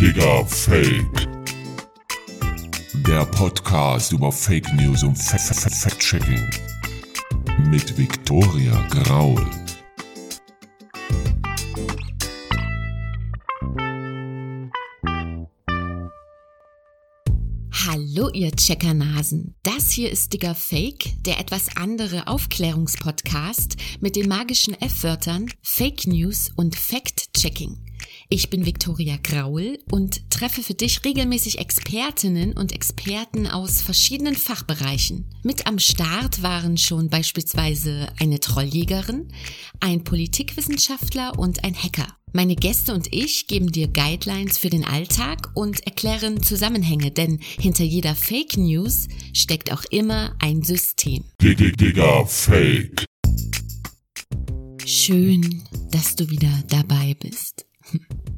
Digga 0.00 0.44
Fake. 0.44 1.28
Der 3.04 3.26
Podcast 3.26 4.12
über 4.12 4.30
Fake 4.30 4.72
News 4.74 5.02
und 5.02 5.16
Fact-Checking. 5.16 6.48
Mit 7.68 7.98
Viktoria 7.98 8.86
Graul. 8.90 9.44
Hallo 17.88 18.30
ihr 18.32 18.52
Checkernasen. 18.52 19.56
Das 19.64 19.90
hier 19.90 20.12
ist 20.12 20.32
Digger 20.32 20.54
Fake, 20.54 21.20
der 21.24 21.40
etwas 21.40 21.76
andere 21.76 22.28
Aufklärungspodcast 22.28 23.74
mit 23.98 24.14
den 24.14 24.28
magischen 24.28 24.80
F-Wörtern 24.80 25.50
Fake 25.62 26.06
News 26.06 26.52
und 26.54 26.76
Fact-Checking. 26.76 27.87
Ich 28.30 28.50
bin 28.50 28.66
Viktoria 28.66 29.16
Graul 29.22 29.78
und 29.90 30.28
treffe 30.28 30.62
für 30.62 30.74
dich 30.74 31.02
regelmäßig 31.02 31.60
Expertinnen 31.60 32.52
und 32.52 32.72
Experten 32.72 33.46
aus 33.46 33.80
verschiedenen 33.80 34.34
Fachbereichen. 34.34 35.24
Mit 35.44 35.66
am 35.66 35.78
Start 35.78 36.42
waren 36.42 36.76
schon 36.76 37.08
beispielsweise 37.08 38.06
eine 38.20 38.38
Trolljägerin, 38.38 39.28
ein 39.80 40.04
Politikwissenschaftler 40.04 41.38
und 41.38 41.64
ein 41.64 41.74
Hacker. 41.74 42.06
Meine 42.34 42.54
Gäste 42.54 42.92
und 42.92 43.10
ich 43.14 43.46
geben 43.46 43.72
dir 43.72 43.88
Guidelines 43.88 44.58
für 44.58 44.68
den 44.68 44.84
Alltag 44.84 45.50
und 45.54 45.86
erklären 45.86 46.42
Zusammenhänge, 46.42 47.10
denn 47.10 47.40
hinter 47.58 47.84
jeder 47.84 48.14
Fake 48.14 48.58
News 48.58 49.08
steckt 49.32 49.72
auch 49.72 49.84
immer 49.90 50.36
ein 50.38 50.62
System. 50.62 51.24
Digga 51.40 52.26
Fake. 52.26 53.06
Schön, 54.84 55.62
dass 55.90 56.14
du 56.14 56.28
wieder 56.28 56.62
dabei 56.68 57.16
bist. 57.18 57.67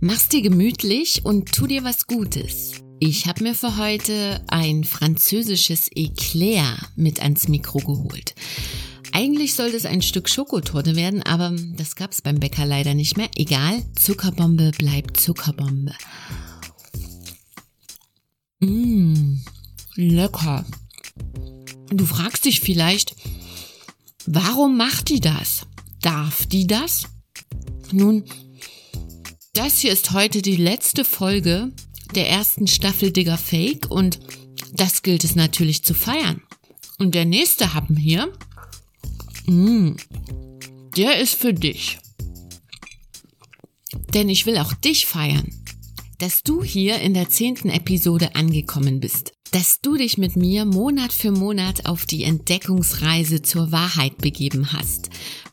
Mach's 0.00 0.28
dir 0.28 0.42
gemütlich 0.42 1.24
und 1.24 1.52
tu 1.52 1.66
dir 1.66 1.84
was 1.84 2.06
Gutes. 2.06 2.72
Ich 3.00 3.26
habe 3.26 3.44
mir 3.44 3.54
für 3.54 3.76
heute 3.76 4.44
ein 4.48 4.84
französisches 4.84 5.88
Eclair 5.94 6.76
mit 6.96 7.20
ans 7.20 7.48
Mikro 7.48 7.78
geholt. 7.78 8.34
Eigentlich 9.12 9.54
sollte 9.54 9.76
es 9.76 9.86
ein 9.86 10.02
Stück 10.02 10.28
Schokotorte 10.28 10.96
werden, 10.96 11.22
aber 11.22 11.54
das 11.76 11.96
gab's 11.96 12.22
beim 12.22 12.38
Bäcker 12.38 12.64
leider 12.64 12.94
nicht 12.94 13.16
mehr. 13.16 13.28
Egal, 13.36 13.82
Zuckerbombe 13.98 14.70
bleibt 14.78 15.18
Zuckerbombe. 15.18 15.94
Mmh, 18.60 19.38
lecker. 19.96 20.64
Du 21.88 22.06
fragst 22.06 22.44
dich 22.44 22.60
vielleicht, 22.60 23.16
warum 24.26 24.76
macht 24.76 25.08
die 25.08 25.20
das? 25.20 25.66
Darf 26.02 26.46
die 26.46 26.66
das? 26.66 27.04
Nun, 27.92 28.24
das 29.52 29.78
hier 29.80 29.92
ist 29.92 30.12
heute 30.12 30.42
die 30.42 30.56
letzte 30.56 31.04
Folge 31.04 31.72
der 32.14 32.28
ersten 32.28 32.66
Staffel 32.66 33.12
Digger 33.12 33.38
Fake 33.38 33.90
und 33.90 34.20
das 34.72 35.02
gilt 35.02 35.24
es 35.24 35.34
natürlich 35.34 35.84
zu 35.84 35.94
feiern. 35.94 36.42
Und 36.98 37.14
der 37.14 37.24
nächste 37.24 37.74
Happen 37.74 37.96
hier, 37.96 38.32
mh, 39.46 39.96
der 40.96 41.18
ist 41.20 41.34
für 41.34 41.54
dich. 41.54 41.98
Denn 44.14 44.28
ich 44.28 44.46
will 44.46 44.58
auch 44.58 44.72
dich 44.74 45.06
feiern, 45.06 45.52
dass 46.18 46.42
du 46.42 46.62
hier 46.62 47.00
in 47.00 47.14
der 47.14 47.28
zehnten 47.28 47.70
Episode 47.70 48.34
angekommen 48.34 49.00
bist. 49.00 49.32
Dass 49.52 49.80
du 49.80 49.96
dich 49.96 50.16
mit 50.16 50.36
mir 50.36 50.64
Monat 50.64 51.12
für 51.12 51.32
Monat 51.32 51.86
auf 51.86 52.06
die 52.06 52.24
Entdeckungsreise 52.24 53.42
zur 53.42 53.72
Wahrheit 53.72 54.18
begeben 54.18 54.72
hast 54.72 55.10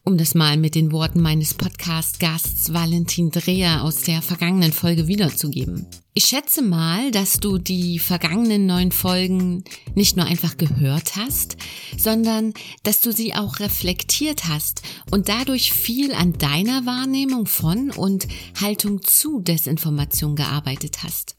um 0.08 0.18
das 0.18 0.36
mal 0.36 0.56
mit 0.56 0.74
den 0.74 0.94
Worten 0.94 1.20
meines 1.20 1.54
Podcast-Gasts 1.54 2.74
Valentin 2.74 3.30
Dreher 3.30 3.84
aus 3.84 4.04
der 4.04 4.22
vergangenen 4.22 4.72
Folge 4.72 5.08
wiederzugeben. 5.08 5.86
Ich 6.14 6.24
schätze 6.24 6.62
mal, 6.62 7.12
dass 7.12 7.42
du 7.42 7.58
die 7.58 8.00
vergangenen 8.00 8.66
neun 8.68 8.94
Folgen 8.94 9.66
nicht 9.96 10.16
nur 10.16 10.26
einfach 10.26 10.56
gehört 10.56 11.18
hast, 11.18 11.58
sondern 11.98 12.54
dass 12.84 13.02
du 13.02 13.12
sie 13.12 13.34
auch 13.36 13.60
reflektiert 13.60 14.48
hast 14.48 14.82
und 15.12 15.28
dadurch 15.28 15.74
viel 15.74 16.14
an 16.14 16.32
deiner 16.32 16.86
Wahrnehmung 16.86 17.46
von 17.46 17.92
und 17.92 18.30
Haltung 18.62 19.02
zu 19.04 19.42
Desinformation 19.42 20.38
gearbeitet 20.38 21.04
hast. 21.04 21.36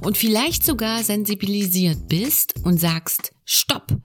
Und 0.00 0.16
vielleicht 0.16 0.64
sogar 0.64 1.02
sensibilisiert 1.02 2.08
bist 2.08 2.54
und 2.64 2.78
sagst, 2.78 3.32
Stopp! 3.44 3.96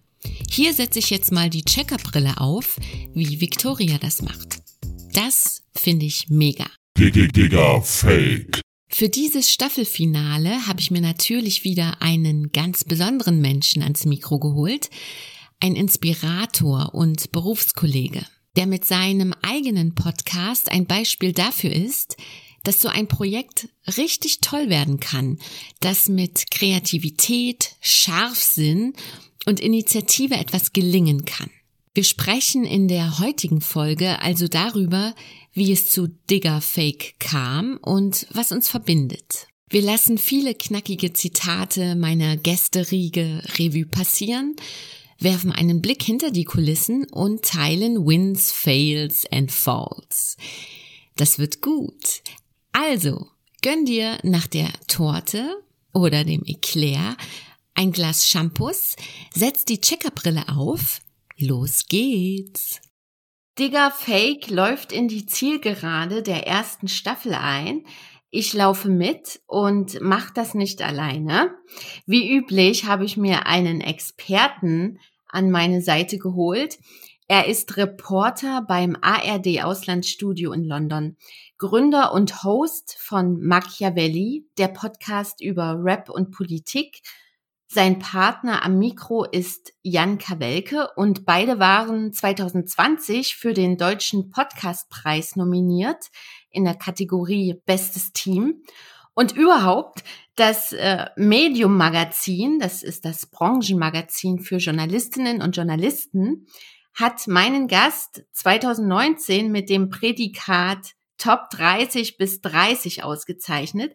Hier 0.49 0.73
setze 0.73 0.99
ich 0.99 1.09
jetzt 1.09 1.31
mal 1.31 1.49
die 1.49 1.63
Checkerbrille 1.63 2.37
auf, 2.37 2.77
wie 3.13 3.41
Victoria 3.41 3.97
das 3.97 4.21
macht. 4.21 4.61
Das 5.13 5.63
finde 5.73 6.05
ich 6.05 6.27
mega. 6.29 6.67
Digga 6.97 7.81
Fake. 7.81 8.61
Für 8.93 9.09
dieses 9.09 9.51
Staffelfinale 9.51 10.67
habe 10.67 10.81
ich 10.81 10.91
mir 10.91 11.01
natürlich 11.01 11.63
wieder 11.63 12.01
einen 12.01 12.51
ganz 12.51 12.83
besonderen 12.83 13.39
Menschen 13.39 13.81
ans 13.81 14.05
Mikro 14.05 14.37
geholt, 14.39 14.89
ein 15.61 15.75
Inspirator 15.75 16.93
und 16.93 17.31
Berufskollege, 17.31 18.25
der 18.57 18.67
mit 18.67 18.83
seinem 18.83 19.33
eigenen 19.41 19.95
Podcast 19.95 20.69
ein 20.69 20.85
Beispiel 20.85 21.31
dafür 21.31 21.71
ist, 21.71 22.17
dass 22.63 22.79
so 22.79 22.89
ein 22.89 23.07
Projekt 23.07 23.69
richtig 23.97 24.39
toll 24.41 24.69
werden 24.69 24.99
kann, 24.99 25.39
das 25.79 26.07
mit 26.07 26.51
Kreativität, 26.51 27.75
Scharfsinn 27.81 28.93
und 29.45 29.59
Initiative 29.59 30.35
etwas 30.35 30.73
gelingen 30.73 31.25
kann. 31.25 31.49
Wir 31.93 32.03
sprechen 32.05 32.63
in 32.63 32.87
der 32.87 33.19
heutigen 33.19 33.59
Folge 33.59 34.21
also 34.21 34.47
darüber, 34.47 35.13
wie 35.51 35.71
es 35.73 35.89
zu 35.89 36.07
Digger 36.29 36.61
Fake 36.61 37.15
kam 37.19 37.77
und 37.81 38.27
was 38.31 38.53
uns 38.53 38.69
verbindet. 38.69 39.47
Wir 39.69 39.81
lassen 39.81 40.17
viele 40.17 40.53
knackige 40.53 41.13
Zitate 41.13 41.95
meiner 41.95 42.37
Gästeriege 42.37 43.41
Revue 43.57 43.85
passieren, 43.85 44.55
werfen 45.19 45.51
einen 45.51 45.81
Blick 45.81 46.03
hinter 46.03 46.31
die 46.31 46.45
Kulissen 46.45 47.05
und 47.11 47.43
teilen 47.43 48.05
Wins, 48.05 48.51
Fails 48.51 49.25
and 49.31 49.51
Falls. 49.51 50.37
Das 51.15 51.39
wird 51.39 51.61
gut. 51.61 52.21
Also, 52.71 53.27
gönn 53.61 53.85
dir 53.85 54.17
nach 54.23 54.47
der 54.47 54.69
Torte 54.87 55.63
oder 55.93 56.23
dem 56.23 56.43
Eclair 56.45 57.17
ein 57.73 57.91
Glas 57.91 58.27
Shampoos, 58.27 58.95
setz 59.33 59.65
die 59.65 59.81
Checkerbrille 59.81 60.45
auf, 60.49 61.01
los 61.37 61.85
geht's. 61.87 62.81
Digger 63.59 63.91
Fake 63.91 64.49
läuft 64.49 64.91
in 64.91 65.07
die 65.07 65.25
Zielgerade 65.25 66.23
der 66.23 66.47
ersten 66.47 66.87
Staffel 66.87 67.33
ein. 67.33 67.85
Ich 68.29 68.53
laufe 68.53 68.87
mit 68.87 69.41
und 69.45 69.99
mach 70.01 70.31
das 70.31 70.53
nicht 70.53 70.81
alleine. 70.81 71.53
Wie 72.05 72.31
üblich 72.31 72.85
habe 72.85 73.03
ich 73.03 73.17
mir 73.17 73.45
einen 73.45 73.81
Experten 73.81 74.99
an 75.27 75.51
meine 75.51 75.81
Seite 75.81 76.17
geholt. 76.17 76.79
Er 77.27 77.47
ist 77.47 77.77
Reporter 77.77 78.63
beim 78.67 78.97
ARD 79.01 79.63
Auslandsstudio 79.63 80.53
in 80.53 80.63
London, 80.63 81.17
Gründer 81.61 82.11
und 82.11 82.43
Host 82.43 82.97
von 82.99 83.39
Machiavelli, 83.39 84.47
der 84.57 84.67
Podcast 84.67 85.41
über 85.41 85.77
Rap 85.79 86.09
und 86.09 86.31
Politik 86.31 87.03
sein 87.73 87.99
Partner 87.99 88.65
am 88.65 88.79
Mikro 88.79 89.23
ist 89.23 89.71
Jan 89.81 90.17
Kawelke 90.17 90.89
und 90.97 91.23
beide 91.23 91.57
waren 91.57 92.11
2020 92.11 93.37
für 93.37 93.53
den 93.53 93.77
Deutschen 93.77 94.29
Podcastpreis 94.29 95.37
nominiert 95.37 96.07
in 96.49 96.65
der 96.65 96.75
Kategorie 96.75 97.61
Bestes 97.65 98.11
Team. 98.11 98.63
Und 99.13 99.37
überhaupt 99.37 100.03
das 100.35 100.73
äh, 100.73 101.05
Medium 101.15 101.77
Magazin, 101.77 102.59
das 102.59 102.83
ist 102.83 103.05
das 103.05 103.27
Branchenmagazin 103.27 104.39
für 104.39 104.57
Journalistinnen 104.57 105.41
und 105.41 105.55
Journalisten, 105.55 106.47
hat 106.93 107.25
meinen 107.27 107.69
Gast 107.69 108.25
2019 108.33 109.49
mit 109.49 109.69
dem 109.69 109.89
Prädikat 109.89 110.95
Top 111.21 111.49
30 111.51 112.17
bis 112.17 112.41
30 112.41 113.03
ausgezeichnet. 113.03 113.93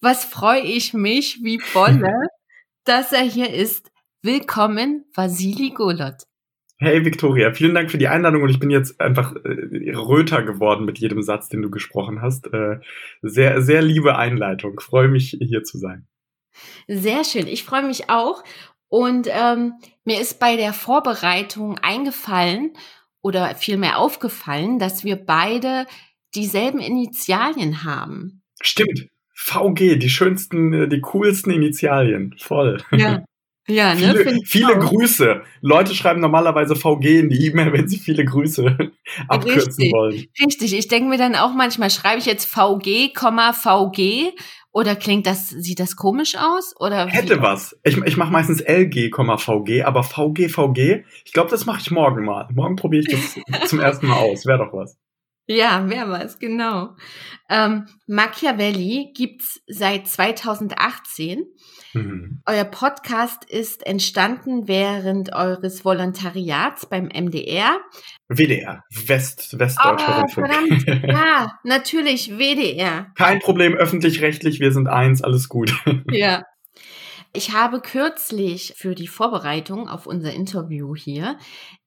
Was 0.00 0.24
freue 0.24 0.62
ich 0.62 0.94
mich 0.94 1.40
wie 1.42 1.60
Bolle, 1.74 2.14
dass 2.84 3.12
er 3.12 3.22
hier 3.22 3.52
ist. 3.52 3.90
Willkommen, 4.22 5.04
Vasili 5.14 5.70
Golot. 5.70 6.24
Hey 6.78 7.04
Victoria, 7.04 7.52
vielen 7.52 7.74
Dank 7.74 7.90
für 7.90 7.98
die 7.98 8.08
Einladung 8.08 8.42
und 8.42 8.48
ich 8.48 8.60
bin 8.60 8.70
jetzt 8.70 8.98
einfach 9.00 9.34
äh, 9.44 9.94
röter 9.94 10.42
geworden 10.42 10.86
mit 10.86 10.98
jedem 10.98 11.22
Satz, 11.22 11.48
den 11.48 11.60
du 11.60 11.70
gesprochen 11.70 12.22
hast. 12.22 12.46
Äh, 12.46 12.78
sehr, 13.20 13.60
sehr 13.60 13.82
liebe 13.82 14.16
Einleitung. 14.16 14.80
Freue 14.80 15.08
mich 15.08 15.36
hier 15.40 15.64
zu 15.64 15.76
sein. 15.76 16.06
Sehr 16.86 17.24
schön. 17.24 17.46
Ich 17.46 17.64
freue 17.64 17.82
mich 17.82 18.08
auch. 18.08 18.42
Und 18.88 19.28
ähm, 19.30 19.74
mir 20.04 20.20
ist 20.20 20.40
bei 20.40 20.56
der 20.56 20.72
Vorbereitung 20.72 21.78
eingefallen 21.78 22.72
oder 23.20 23.54
vielmehr 23.54 23.98
aufgefallen, 23.98 24.78
dass 24.78 25.04
wir 25.04 25.16
beide 25.16 25.86
dieselben 26.34 26.80
Initialien 26.80 27.84
haben. 27.84 28.42
Stimmt. 28.60 29.08
VG, 29.34 29.96
die 29.96 30.10
schönsten, 30.10 30.72
äh, 30.72 30.88
die 30.88 31.00
coolsten 31.00 31.50
Initialien. 31.50 32.34
Voll. 32.38 32.82
Ja. 32.92 33.22
Ja, 33.70 33.94
ne? 33.94 34.14
Viele, 34.16 34.38
viele 34.46 34.78
Grüße. 34.78 35.42
Leute 35.60 35.94
schreiben 35.94 36.20
normalerweise 36.20 36.74
VG 36.74 37.20
in 37.20 37.28
die 37.28 37.46
E-Mail, 37.46 37.72
wenn 37.74 37.86
sie 37.86 37.98
viele 37.98 38.24
Grüße 38.24 38.64
abkürzen 39.28 39.68
Richtig. 39.68 39.92
wollen. 39.92 40.24
Richtig. 40.42 40.72
Ich 40.72 40.88
denke 40.88 41.10
mir 41.10 41.18
dann 41.18 41.34
auch 41.34 41.52
manchmal, 41.52 41.90
schreibe 41.90 42.18
ich 42.18 42.24
jetzt 42.24 42.46
VG, 42.46 43.12
VG 43.14 44.32
Oder 44.72 44.96
klingt 44.96 45.26
das, 45.26 45.50
sieht 45.50 45.80
das 45.80 45.96
komisch 45.96 46.34
aus? 46.36 46.74
Oder 46.80 47.08
Hätte 47.08 47.42
was. 47.42 47.78
Ich, 47.84 47.98
ich 47.98 48.16
mache 48.16 48.32
meistens 48.32 48.62
LG, 48.62 49.10
VG, 49.10 49.82
aber 49.82 50.02
VG, 50.02 50.48
VG, 50.48 51.04
ich 51.26 51.32
glaube, 51.34 51.50
das 51.50 51.66
mache 51.66 51.80
ich 51.82 51.90
morgen 51.90 52.24
mal. 52.24 52.48
Morgen 52.54 52.76
probiere 52.76 53.04
ich 53.06 53.10
das 53.10 53.68
zum 53.68 53.80
ersten 53.80 54.06
Mal 54.06 54.16
aus. 54.16 54.46
Wäre 54.46 54.64
doch 54.64 54.72
was. 54.72 54.96
Ja, 55.50 55.82
wer 55.88 56.10
weiß, 56.10 56.38
genau. 56.38 56.94
Ähm, 57.48 57.86
Machiavelli 58.06 59.12
gibt's 59.16 59.62
seit 59.66 60.06
2018. 60.06 61.46
Mhm. 61.94 62.42
Euer 62.44 62.64
Podcast 62.64 63.46
ist 63.46 63.86
entstanden 63.86 64.68
während 64.68 65.32
eures 65.32 65.86
Volontariats 65.86 66.84
beim 66.84 67.06
MDR. 67.06 67.80
WDR, 68.28 68.84
West, 69.06 69.58
Westdeutscher 69.58 70.16
oh, 70.16 70.20
Rundfunk. 70.20 70.82
Verdammt. 70.84 71.04
Ja, 71.08 71.58
natürlich, 71.64 72.36
WDR. 72.36 73.06
Kein 73.16 73.38
Problem, 73.38 73.72
öffentlich-rechtlich, 73.72 74.60
wir 74.60 74.72
sind 74.72 74.88
eins, 74.88 75.22
alles 75.22 75.48
gut. 75.48 75.72
Ja. 76.10 76.44
Ich 77.34 77.52
habe 77.52 77.80
kürzlich 77.80 78.74
für 78.76 78.94
die 78.94 79.06
Vorbereitung 79.06 79.88
auf 79.88 80.06
unser 80.06 80.32
Interview 80.32 80.94
hier 80.96 81.38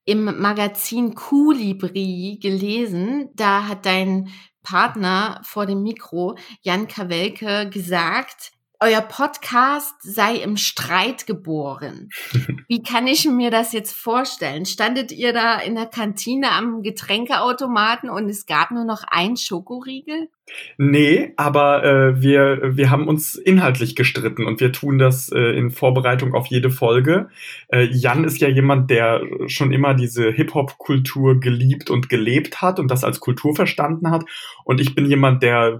im 0.06 0.40
Magazin 0.40 1.16
Colibri 1.16 2.40
gelesen. 2.42 3.30
Da 3.36 3.68
hat 3.68 3.86
dein 3.86 4.30
Partner 4.64 5.42
vor 5.44 5.66
dem 5.66 5.84
Mikro, 5.84 6.38
Jan 6.62 6.88
Kawelke, 6.88 7.70
gesagt, 7.70 8.52
euer 8.84 9.02
Podcast 9.02 9.94
sei 10.02 10.38
im 10.38 10.58
Streit 10.58 11.28
geboren. 11.28 12.10
Wie 12.68 12.82
kann 12.82 13.06
ich 13.06 13.28
mir 13.28 13.52
das 13.52 13.74
jetzt 13.74 13.96
vorstellen? 13.96 14.66
Standet 14.66 15.12
ihr 15.12 15.34
da 15.34 15.60
in 15.60 15.76
der 15.76 15.86
Kantine 15.86 16.52
am 16.52 16.82
Getränkeautomaten 16.82 18.10
und 18.10 18.28
es 18.28 18.48
gab 18.48 18.72
nur 18.72 18.84
noch 18.84 19.04
ein 19.08 19.38
Schokoriegel? 19.38 20.30
Nee, 20.78 21.34
aber 21.38 21.84
äh, 21.84 22.22
wir, 22.22 22.76
wir 22.76 22.90
haben 22.90 23.08
uns 23.08 23.36
inhaltlich 23.36 23.96
gestritten 23.96 24.46
und 24.46 24.60
wir 24.60 24.72
tun 24.72 24.98
das 24.98 25.32
äh, 25.32 25.40
in 25.58 25.72
Vorbereitung 25.72 26.34
auf 26.34 26.48
jede 26.48 26.70
Folge. 26.70 27.30
Äh, 27.70 27.86
Jan 27.92 28.24
ist 28.24 28.42
ja 28.42 28.48
jemand, 28.48 28.90
der 28.90 29.22
schon 29.48 29.72
immer 29.72 29.94
diese 29.94 30.32
Hip-Hop-Kultur 30.32 31.40
geliebt 31.40 31.90
und 31.90 32.10
gelebt 32.10 32.62
hat 32.62 32.80
und 32.80 32.90
das 32.90 33.04
als 33.04 33.20
Kultur 33.20 33.56
verstanden 33.56 34.12
hat. 34.12 34.24
Und 34.66 34.82
ich 34.82 34.96
bin 34.96 35.06
jemand, 35.06 35.44
der 35.44 35.80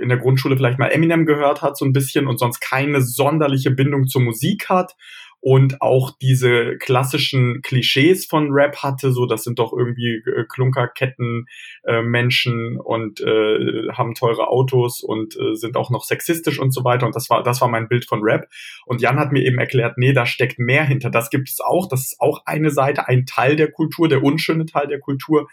in 0.00 0.08
der 0.08 0.18
Grundschule 0.18 0.56
vielleicht 0.56 0.78
mal 0.78 0.88
Eminem 0.88 1.26
gehört 1.26 1.62
hat, 1.62 1.76
so 1.76 1.84
ein 1.84 1.92
bisschen 1.92 2.26
und 2.26 2.38
sonst 2.38 2.60
keine 2.60 3.02
sonderliche 3.02 3.70
Bindung 3.70 4.06
zur 4.06 4.22
Musik 4.22 4.68
hat 4.68 4.96
und 5.40 5.80
auch 5.80 6.10
diese 6.20 6.76
klassischen 6.78 7.62
Klischees 7.62 8.26
von 8.26 8.50
Rap 8.50 8.76
hatte, 8.82 9.12
so 9.12 9.26
das 9.26 9.42
sind 9.42 9.58
doch 9.58 9.72
irgendwie 9.72 10.22
äh, 10.26 10.44
Klunkerketten 10.48 11.46
äh, 11.84 12.02
Menschen 12.02 12.78
und 12.78 13.20
äh, 13.20 13.88
haben 13.92 14.14
teure 14.14 14.48
Autos 14.48 15.02
und 15.02 15.36
äh, 15.36 15.54
sind 15.54 15.76
auch 15.76 15.90
noch 15.90 16.04
sexistisch 16.04 16.58
und 16.58 16.72
so 16.72 16.84
weiter. 16.84 17.06
Und 17.06 17.16
das 17.16 17.30
war 17.30 17.42
das 17.42 17.60
war 17.60 17.68
mein 17.68 17.88
Bild 17.88 18.04
von 18.04 18.20
Rap. 18.22 18.48
Und 18.84 19.00
Jan 19.00 19.18
hat 19.18 19.32
mir 19.32 19.44
eben 19.44 19.58
erklärt, 19.58 19.96
nee, 19.96 20.12
da 20.12 20.26
steckt 20.26 20.58
mehr 20.58 20.84
hinter. 20.84 21.10
Das 21.10 21.30
gibt 21.30 21.48
es 21.48 21.60
auch, 21.60 21.88
das 21.88 22.00
ist 22.00 22.20
auch 22.20 22.42
eine 22.44 22.70
Seite, 22.70 23.08
ein 23.08 23.24
Teil 23.24 23.56
der 23.56 23.70
Kultur, 23.70 24.08
der 24.08 24.22
unschöne 24.22 24.66
Teil 24.66 24.88
der 24.88 25.00
Kultur, 25.00 25.48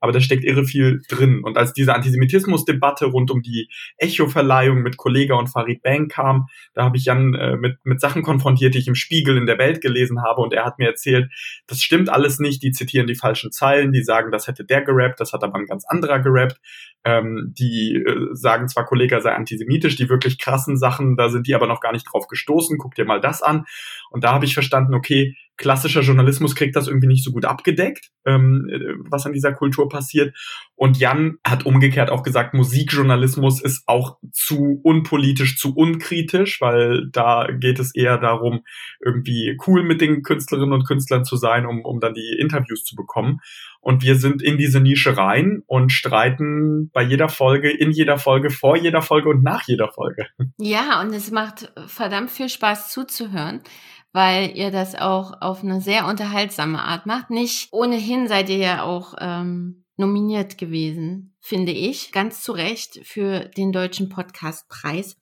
aber 0.00 0.12
da 0.12 0.20
steckt 0.20 0.44
irre 0.44 0.64
viel 0.64 1.02
drin. 1.08 1.42
Und 1.44 1.56
als 1.56 1.72
diese 1.72 1.94
Antisemitismus-Debatte 1.94 3.06
rund 3.06 3.30
um 3.30 3.42
die 3.42 3.68
Echo-Verleihung 3.98 4.82
mit 4.82 4.96
Kollega 4.96 5.34
und 5.36 5.48
Farid 5.48 5.82
Bang 5.82 6.08
kam, 6.08 6.46
da 6.74 6.84
habe 6.84 6.96
ich 6.96 7.04
Jan 7.04 7.34
äh, 7.34 7.56
mit, 7.56 7.76
mit 7.84 8.00
Sachen 8.00 8.22
konfrontiert, 8.22 8.74
die 8.74 8.78
ich 8.78 8.88
im 8.88 8.94
Spiegel 8.94 9.36
in 9.36 9.46
der 9.46 9.58
Welt 9.58 9.80
gelesen 9.80 10.22
habe. 10.22 10.40
Und 10.40 10.52
er 10.52 10.64
hat 10.64 10.78
mir 10.78 10.88
erzählt, 10.88 11.30
das 11.66 11.80
stimmt 11.80 12.08
alles 12.08 12.38
nicht, 12.38 12.62
die 12.62 12.72
zitieren 12.72 13.06
die 13.06 13.14
falschen 13.14 13.52
Zeilen, 13.52 13.92
die 13.92 14.02
sagen, 14.02 14.32
das 14.32 14.46
hätte 14.46 14.64
der 14.64 14.82
gerappt, 14.82 15.20
das 15.20 15.32
hat 15.32 15.44
aber 15.44 15.58
ein 15.58 15.66
ganz 15.66 15.84
anderer 15.86 16.18
gerappt. 16.18 16.58
Ähm, 17.04 17.54
die 17.58 17.94
äh, 17.94 18.28
sagen 18.32 18.68
zwar, 18.68 18.84
Kollega 18.84 19.20
sei 19.20 19.32
antisemitisch, 19.32 19.96
die 19.96 20.08
wirklich 20.08 20.38
krassen 20.38 20.76
Sachen, 20.76 21.16
da 21.16 21.30
sind 21.30 21.46
die 21.46 21.54
aber 21.54 21.66
noch 21.66 21.80
gar 21.80 21.92
nicht 21.92 22.06
drauf 22.10 22.26
gestoßen. 22.26 22.76
Guck 22.78 22.94
dir 22.94 23.06
mal 23.06 23.20
das 23.20 23.42
an. 23.42 23.64
Und 24.10 24.24
da 24.24 24.32
habe 24.32 24.44
ich 24.44 24.54
verstanden, 24.54 24.94
okay, 24.94 25.34
klassischer 25.60 26.00
Journalismus 26.00 26.54
kriegt 26.54 26.74
das 26.74 26.88
irgendwie 26.88 27.06
nicht 27.06 27.22
so 27.22 27.32
gut 27.32 27.44
abgedeckt, 27.44 28.10
ähm, 28.24 28.66
was 29.10 29.26
an 29.26 29.34
dieser 29.34 29.52
Kultur 29.52 29.90
passiert. 29.90 30.34
Und 30.74 30.98
Jan 30.98 31.36
hat 31.44 31.66
umgekehrt 31.66 32.08
auch 32.08 32.22
gesagt, 32.22 32.54
Musikjournalismus 32.54 33.62
ist 33.62 33.82
auch 33.86 34.16
zu 34.32 34.80
unpolitisch, 34.82 35.58
zu 35.58 35.76
unkritisch, 35.76 36.62
weil 36.62 37.08
da 37.12 37.46
geht 37.52 37.78
es 37.78 37.94
eher 37.94 38.16
darum, 38.16 38.62
irgendwie 39.04 39.58
cool 39.66 39.82
mit 39.82 40.00
den 40.00 40.22
Künstlerinnen 40.22 40.72
und 40.72 40.86
Künstlern 40.86 41.26
zu 41.26 41.36
sein, 41.36 41.66
um, 41.66 41.84
um 41.84 42.00
dann 42.00 42.14
die 42.14 42.38
Interviews 42.40 42.82
zu 42.84 42.96
bekommen. 42.96 43.40
Und 43.80 44.02
wir 44.02 44.16
sind 44.16 44.42
in 44.42 44.58
diese 44.58 44.80
Nische 44.80 45.16
rein 45.16 45.62
und 45.66 45.90
streiten 45.90 46.90
bei 46.92 47.02
jeder 47.02 47.28
Folge, 47.28 47.70
in 47.70 47.90
jeder 47.90 48.18
Folge, 48.18 48.50
vor 48.50 48.76
jeder 48.76 49.02
Folge 49.02 49.30
und 49.30 49.42
nach 49.42 49.66
jeder 49.66 49.90
Folge. 49.90 50.26
Ja, 50.58 51.00
und 51.00 51.14
es 51.14 51.30
macht 51.30 51.72
verdammt 51.86 52.30
viel 52.30 52.48
Spaß 52.48 52.90
zuzuhören 52.92 53.62
weil 54.12 54.56
ihr 54.56 54.70
das 54.70 54.94
auch 54.94 55.40
auf 55.40 55.62
eine 55.62 55.80
sehr 55.80 56.06
unterhaltsame 56.06 56.82
Art 56.82 57.06
macht. 57.06 57.30
Nicht 57.30 57.68
ohnehin 57.72 58.26
seid 58.26 58.48
ihr 58.48 58.56
ja 58.56 58.82
auch 58.82 59.14
ähm, 59.20 59.84
nominiert 59.96 60.58
gewesen, 60.58 61.36
finde 61.40 61.72
ich, 61.72 62.10
ganz 62.10 62.42
zu 62.42 62.52
Recht 62.52 63.00
für 63.04 63.48
den 63.56 63.72
Deutschen 63.72 64.08
Podcastpreis. 64.08 65.16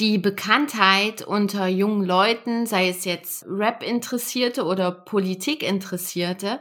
Die 0.00 0.18
Bekanntheit 0.18 1.22
unter 1.22 1.68
jungen 1.68 2.04
Leuten, 2.04 2.66
sei 2.66 2.88
es 2.88 3.04
jetzt 3.04 3.44
Rap-Interessierte 3.46 4.64
oder 4.64 4.90
Politik-Interessierte, 4.90 6.60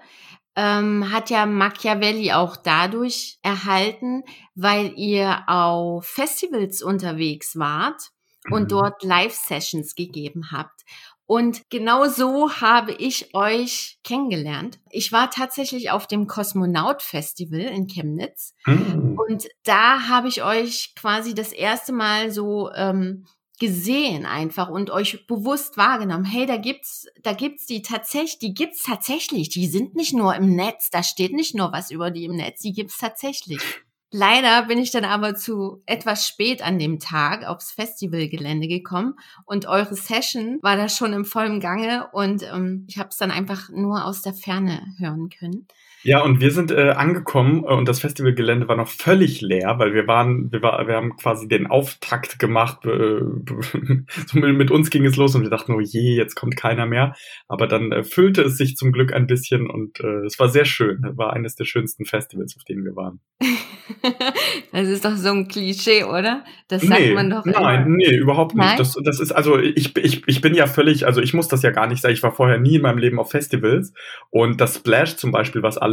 ähm, 0.56 1.12
hat 1.12 1.30
ja 1.30 1.46
Machiavelli 1.46 2.32
auch 2.32 2.56
dadurch 2.56 3.40
erhalten, 3.42 4.24
weil 4.56 4.94
ihr 4.96 5.44
auf 5.48 6.06
Festivals 6.06 6.82
unterwegs 6.82 7.58
wart 7.58 8.12
und 8.52 8.64
mhm. 8.64 8.68
dort 8.68 9.04
Live-Sessions 9.04 9.96
gegeben 9.96 10.52
habt. 10.52 10.82
Und 11.26 11.70
genau 11.70 12.08
so 12.08 12.52
habe 12.52 12.92
ich 12.92 13.34
euch 13.34 13.98
kennengelernt. 14.04 14.80
Ich 14.90 15.12
war 15.12 15.32
tatsächlich 15.32 15.90
auf 15.90 16.06
dem 16.06 16.28
Kosmonaut 16.28 17.02
Festival 17.02 17.62
in 17.62 17.88
Chemnitz 17.88 18.54
mhm. 18.66 19.18
und 19.18 19.48
da 19.64 20.10
habe 20.10 20.28
ich 20.28 20.44
euch 20.44 20.94
quasi 20.96 21.34
das 21.34 21.54
erste 21.54 21.94
Mal 21.94 22.30
so 22.30 22.72
ähm, 22.74 23.26
gesehen 23.64 24.26
einfach 24.26 24.68
und 24.68 24.90
euch 24.90 25.26
bewusst 25.26 25.78
wahrgenommen. 25.78 26.26
Hey, 26.26 26.46
da 26.46 26.58
gibt's, 26.58 27.08
da 27.22 27.32
gibt's 27.32 27.66
die 27.66 27.82
tatsächlich, 27.82 28.40
die 28.40 28.54
gibt's 28.54 28.84
tatsächlich. 28.84 29.48
Die 29.48 29.68
sind 29.68 29.96
nicht 29.96 30.14
nur 30.14 30.36
im 30.36 30.54
Netz. 30.54 30.90
Da 30.90 31.02
steht 31.02 31.32
nicht 31.32 31.56
nur 31.56 31.72
was 31.72 31.90
über 31.90 32.12
die 32.12 32.26
im 32.26 32.36
Netz. 32.36 32.60
Die 32.60 32.74
gibt's 32.74 32.98
tatsächlich. 32.98 33.62
Leider 34.12 34.64
bin 34.64 34.80
ich 34.80 34.92
dann 34.92 35.06
aber 35.06 35.36
zu 35.36 35.82
etwas 35.86 36.28
spät 36.28 36.62
an 36.62 36.78
dem 36.78 37.00
Tag 37.00 37.46
aufs 37.46 37.72
Festivalgelände 37.72 38.68
gekommen 38.68 39.16
und 39.46 39.66
eure 39.66 39.96
Session 39.96 40.60
war 40.62 40.76
da 40.76 40.90
schon 40.90 41.14
im 41.14 41.24
vollen 41.24 41.62
Gange 41.62 42.10
und 42.12 42.44
ähm, 42.44 42.86
ich 42.90 43.00
habe 43.00 43.10
es 43.10 43.18
dann 43.18 43.32
einfach 43.32 43.70
nur 43.70 44.06
aus 44.06 44.22
der 44.22 44.34
Ferne 44.34 44.86
hören 45.00 45.30
können. 45.30 45.68
Ja, 46.04 46.22
und 46.22 46.42
wir 46.42 46.52
sind 46.52 46.70
äh, 46.72 46.90
angekommen 46.90 47.64
äh, 47.64 47.74
und 47.74 47.88
das 47.88 48.02
Festivalgelände 48.02 48.68
war 48.68 48.76
noch 48.76 48.90
völlig 48.90 49.40
leer, 49.40 49.76
weil 49.80 49.94
wir 49.94 50.06
waren, 50.06 50.52
wir, 50.52 50.62
war, 50.62 50.86
wir 50.86 50.96
haben 50.96 51.16
quasi 51.16 51.48
den 51.48 51.68
Auftakt 51.68 52.40
gemacht. 52.40 52.86
Äh, 52.86 52.90
so 54.28 54.40
mit, 54.40 54.58
mit, 54.58 54.70
uns 54.70 54.90
ging 54.90 55.06
es 55.06 55.16
los 55.16 55.34
und 55.34 55.44
wir 55.44 55.50
dachten, 55.50 55.74
oh 55.74 55.80
je, 55.80 56.16
jetzt 56.16 56.36
kommt 56.36 56.58
keiner 56.58 56.86
mehr. 56.86 57.16
Aber 57.48 57.68
dann 57.68 57.94
äh, 57.94 58.04
füllte 58.04 58.42
es 58.42 58.58
sich 58.58 58.76
zum 58.76 58.92
Glück 58.92 59.14
ein 59.14 59.28
bisschen 59.28 59.70
und 59.70 60.02
äh, 60.02 60.26
es 60.26 60.38
war 60.40 60.50
sehr 60.50 60.66
schön. 60.66 61.00
War 61.16 61.32
eines 61.32 61.56
der 61.56 61.66
schönsten 61.66 62.06
Festivals, 62.06 62.56
auf 62.58 62.66
denen 62.66 62.84
wir 62.84 62.98
waren. 62.98 63.22
das 64.74 64.88
ist 64.90 65.06
doch 65.06 65.16
so 65.16 65.30
ein 65.30 65.48
Klischee, 65.48 66.04
oder? 66.04 66.44
Das 66.68 66.82
sagt 66.82 67.00
nee, 67.00 67.14
man 67.14 67.30
doch 67.30 67.46
Nein, 67.46 67.86
immer. 67.86 67.96
nee, 67.96 68.14
überhaupt 68.14 68.56
nicht. 68.56 68.80
Das, 68.80 68.98
das 69.02 69.22
ist, 69.22 69.32
also 69.32 69.58
ich, 69.58 69.96
ich, 69.96 70.24
ich 70.28 70.42
bin 70.42 70.54
ja 70.54 70.68
völlig, 70.68 71.06
also 71.06 71.22
ich 71.22 71.34
muss 71.34 71.48
das 71.48 71.64
ja 71.64 71.72
gar 71.72 71.88
nicht 71.88 72.02
sagen. 72.02 72.14
Ich 72.14 72.24
war 72.24 72.32
vorher 72.32 72.60
nie 72.60 72.76
in 72.76 72.82
meinem 72.82 72.98
Leben 72.98 73.20
auf 73.20 73.32
Festivals. 73.32 73.94
Und 74.32 74.60
das 74.60 74.76
Splash 74.76 75.16
zum 75.16 75.32
Beispiel, 75.32 75.64
was 75.64 75.78
alle 75.78 75.93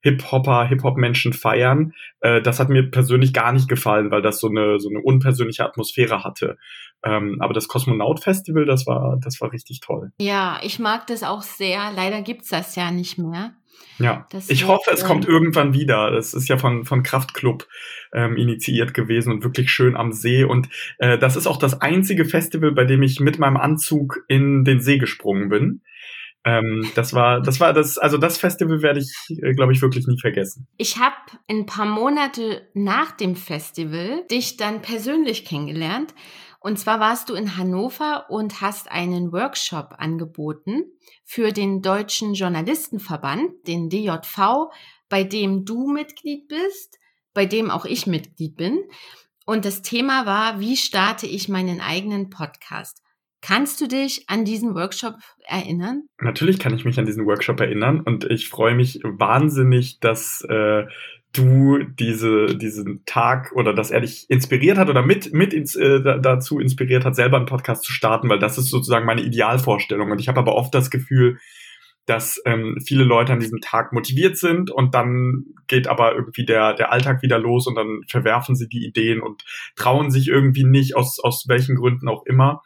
Hip-Hopper, 0.00 0.66
Hip-Hop-Menschen 0.68 1.32
feiern, 1.32 1.92
äh, 2.20 2.40
das 2.40 2.60
hat 2.60 2.68
mir 2.68 2.90
persönlich 2.90 3.32
gar 3.32 3.52
nicht 3.52 3.68
gefallen, 3.68 4.10
weil 4.10 4.22
das 4.22 4.38
so 4.38 4.48
eine, 4.48 4.78
so 4.78 4.88
eine 4.88 5.00
unpersönliche 5.00 5.64
Atmosphäre 5.64 6.22
hatte. 6.22 6.56
Ähm, 7.04 7.38
aber 7.40 7.52
das 7.52 7.68
Kosmonaut-Festival, 7.68 8.64
das 8.64 8.86
war, 8.86 9.18
das 9.22 9.40
war 9.40 9.52
richtig 9.52 9.80
toll. 9.80 10.12
Ja, 10.20 10.60
ich 10.62 10.78
mag 10.78 11.06
das 11.08 11.22
auch 11.22 11.42
sehr. 11.42 11.92
Leider 11.94 12.22
gibt's 12.22 12.48
das 12.48 12.76
ja 12.76 12.90
nicht 12.90 13.18
mehr. 13.18 13.54
Ja, 13.98 14.26
das 14.30 14.48
ich 14.48 14.66
hoffe, 14.66 14.90
es 14.92 15.04
kommt 15.04 15.26
irgendwann 15.26 15.74
wieder. 15.74 16.10
Das 16.12 16.32
ist 16.32 16.48
ja 16.48 16.56
von, 16.56 16.84
von 16.84 17.02
Kraftklub 17.02 17.66
ähm, 18.12 18.36
initiiert 18.36 18.94
gewesen 18.94 19.32
und 19.32 19.42
wirklich 19.42 19.70
schön 19.70 19.96
am 19.96 20.12
See. 20.12 20.44
Und 20.44 20.68
äh, 20.98 21.18
das 21.18 21.36
ist 21.36 21.46
auch 21.46 21.56
das 21.56 21.80
einzige 21.80 22.24
Festival, 22.24 22.72
bei 22.72 22.84
dem 22.84 23.02
ich 23.02 23.18
mit 23.18 23.38
meinem 23.38 23.56
Anzug 23.56 24.24
in 24.28 24.64
den 24.64 24.80
See 24.80 24.98
gesprungen 24.98 25.48
bin. 25.48 25.82
Ähm, 26.44 26.90
das 26.94 27.12
war, 27.14 27.40
das 27.40 27.60
war 27.60 27.72
das, 27.72 27.98
also 27.98 28.16
das 28.16 28.38
Festival 28.38 28.82
werde 28.82 29.00
ich, 29.00 29.12
äh, 29.42 29.52
glaube 29.52 29.72
ich, 29.72 29.82
wirklich 29.82 30.06
nie 30.06 30.18
vergessen. 30.18 30.66
Ich 30.76 30.98
habe 30.98 31.16
ein 31.48 31.66
paar 31.66 31.86
Monate 31.86 32.68
nach 32.74 33.12
dem 33.12 33.36
Festival 33.36 34.24
dich 34.30 34.56
dann 34.56 34.80
persönlich 34.80 35.44
kennengelernt. 35.44 36.14
Und 36.60 36.78
zwar 36.78 37.00
warst 37.00 37.28
du 37.28 37.34
in 37.34 37.56
Hannover 37.56 38.26
und 38.30 38.60
hast 38.60 38.90
einen 38.90 39.32
Workshop 39.32 39.94
angeboten 39.98 40.84
für 41.24 41.52
den 41.52 41.82
Deutschen 41.82 42.34
Journalistenverband, 42.34 43.66
den 43.66 43.88
DJV, 43.88 44.70
bei 45.08 45.24
dem 45.24 45.64
du 45.64 45.86
Mitglied 45.88 46.48
bist, 46.48 46.98
bei 47.32 47.46
dem 47.46 47.70
auch 47.70 47.84
ich 47.84 48.06
Mitglied 48.06 48.56
bin. 48.56 48.78
Und 49.46 49.64
das 49.64 49.82
Thema 49.82 50.26
war, 50.26 50.60
wie 50.60 50.76
starte 50.76 51.26
ich 51.26 51.48
meinen 51.48 51.80
eigenen 51.80 52.28
Podcast? 52.28 53.02
Kannst 53.40 53.80
du 53.80 53.86
dich 53.86 54.24
an 54.28 54.44
diesen 54.44 54.74
Workshop 54.74 55.14
erinnern? 55.46 56.02
Natürlich 56.20 56.58
kann 56.58 56.74
ich 56.74 56.84
mich 56.84 56.98
an 56.98 57.06
diesen 57.06 57.26
Workshop 57.26 57.60
erinnern 57.60 58.00
und 58.00 58.24
ich 58.24 58.48
freue 58.48 58.74
mich 58.74 59.00
wahnsinnig, 59.04 60.00
dass 60.00 60.42
äh, 60.48 60.84
du 61.32 61.78
diese, 61.84 62.56
diesen 62.56 63.04
Tag 63.04 63.52
oder 63.54 63.74
dass 63.74 63.90
er 63.90 64.00
dich 64.00 64.28
inspiriert 64.28 64.78
hat 64.78 64.88
oder 64.88 65.02
mit, 65.02 65.32
mit 65.32 65.52
ins, 65.52 65.76
äh, 65.76 66.00
dazu 66.20 66.58
inspiriert 66.58 67.04
hat, 67.04 67.14
selber 67.14 67.36
einen 67.36 67.46
Podcast 67.46 67.84
zu 67.84 67.92
starten, 67.92 68.28
weil 68.28 68.38
das 68.38 68.58
ist 68.58 68.70
sozusagen 68.70 69.06
meine 69.06 69.22
Idealvorstellung. 69.22 70.10
Und 70.10 70.20
ich 70.20 70.28
habe 70.28 70.40
aber 70.40 70.54
oft 70.54 70.74
das 70.74 70.90
Gefühl, 70.90 71.38
dass 72.06 72.40
ähm, 72.46 72.78
viele 72.84 73.04
Leute 73.04 73.34
an 73.34 73.40
diesem 73.40 73.60
Tag 73.60 73.92
motiviert 73.92 74.38
sind 74.38 74.70
und 74.70 74.94
dann 74.94 75.44
geht 75.66 75.86
aber 75.88 76.14
irgendwie 76.14 76.46
der, 76.46 76.72
der 76.72 76.90
Alltag 76.90 77.22
wieder 77.22 77.38
los 77.38 77.66
und 77.66 77.74
dann 77.74 78.00
verwerfen 78.08 78.56
sie 78.56 78.66
die 78.66 78.86
Ideen 78.86 79.20
und 79.20 79.44
trauen 79.76 80.10
sich 80.10 80.28
irgendwie 80.28 80.64
nicht, 80.64 80.96
aus, 80.96 81.20
aus 81.20 81.44
welchen 81.48 81.76
Gründen 81.76 82.08
auch 82.08 82.24
immer. 82.24 82.62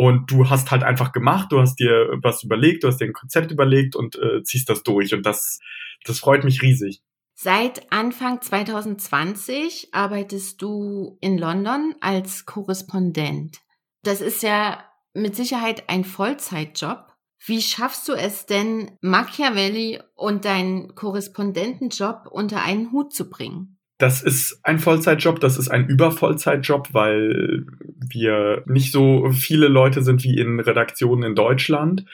Und 0.00 0.30
du 0.30 0.48
hast 0.48 0.70
halt 0.70 0.82
einfach 0.82 1.12
gemacht, 1.12 1.52
du 1.52 1.60
hast 1.60 1.78
dir 1.78 2.08
was 2.22 2.42
überlegt, 2.42 2.84
du 2.84 2.88
hast 2.88 3.02
dir 3.02 3.04
ein 3.04 3.12
Konzept 3.12 3.50
überlegt 3.50 3.94
und 3.94 4.16
äh, 4.16 4.42
ziehst 4.42 4.70
das 4.70 4.82
durch. 4.82 5.12
Und 5.12 5.26
das, 5.26 5.60
das 6.06 6.20
freut 6.20 6.42
mich 6.42 6.62
riesig. 6.62 7.02
Seit 7.34 7.92
Anfang 7.92 8.40
2020 8.40 9.90
arbeitest 9.92 10.62
du 10.62 11.18
in 11.20 11.36
London 11.36 11.94
als 12.00 12.46
Korrespondent. 12.46 13.58
Das 14.02 14.22
ist 14.22 14.42
ja 14.42 14.82
mit 15.12 15.36
Sicherheit 15.36 15.90
ein 15.90 16.04
Vollzeitjob. 16.04 17.12
Wie 17.44 17.60
schaffst 17.60 18.08
du 18.08 18.14
es 18.14 18.46
denn, 18.46 18.96
Machiavelli 19.02 20.00
und 20.14 20.46
deinen 20.46 20.94
Korrespondentenjob 20.94 22.26
unter 22.30 22.64
einen 22.64 22.90
Hut 22.92 23.12
zu 23.12 23.28
bringen? 23.28 23.78
Das 24.00 24.22
ist 24.22 24.60
ein 24.62 24.78
Vollzeitjob, 24.78 25.40
das 25.40 25.58
ist 25.58 25.68
ein 25.68 25.86
Übervollzeitjob, 25.86 26.94
weil 26.94 27.66
wir 28.00 28.62
nicht 28.64 28.92
so 28.92 29.30
viele 29.30 29.68
Leute 29.68 30.02
sind 30.02 30.24
wie 30.24 30.38
in 30.38 30.58
Redaktionen 30.58 31.22
in 31.22 31.34
Deutschland. 31.34 32.06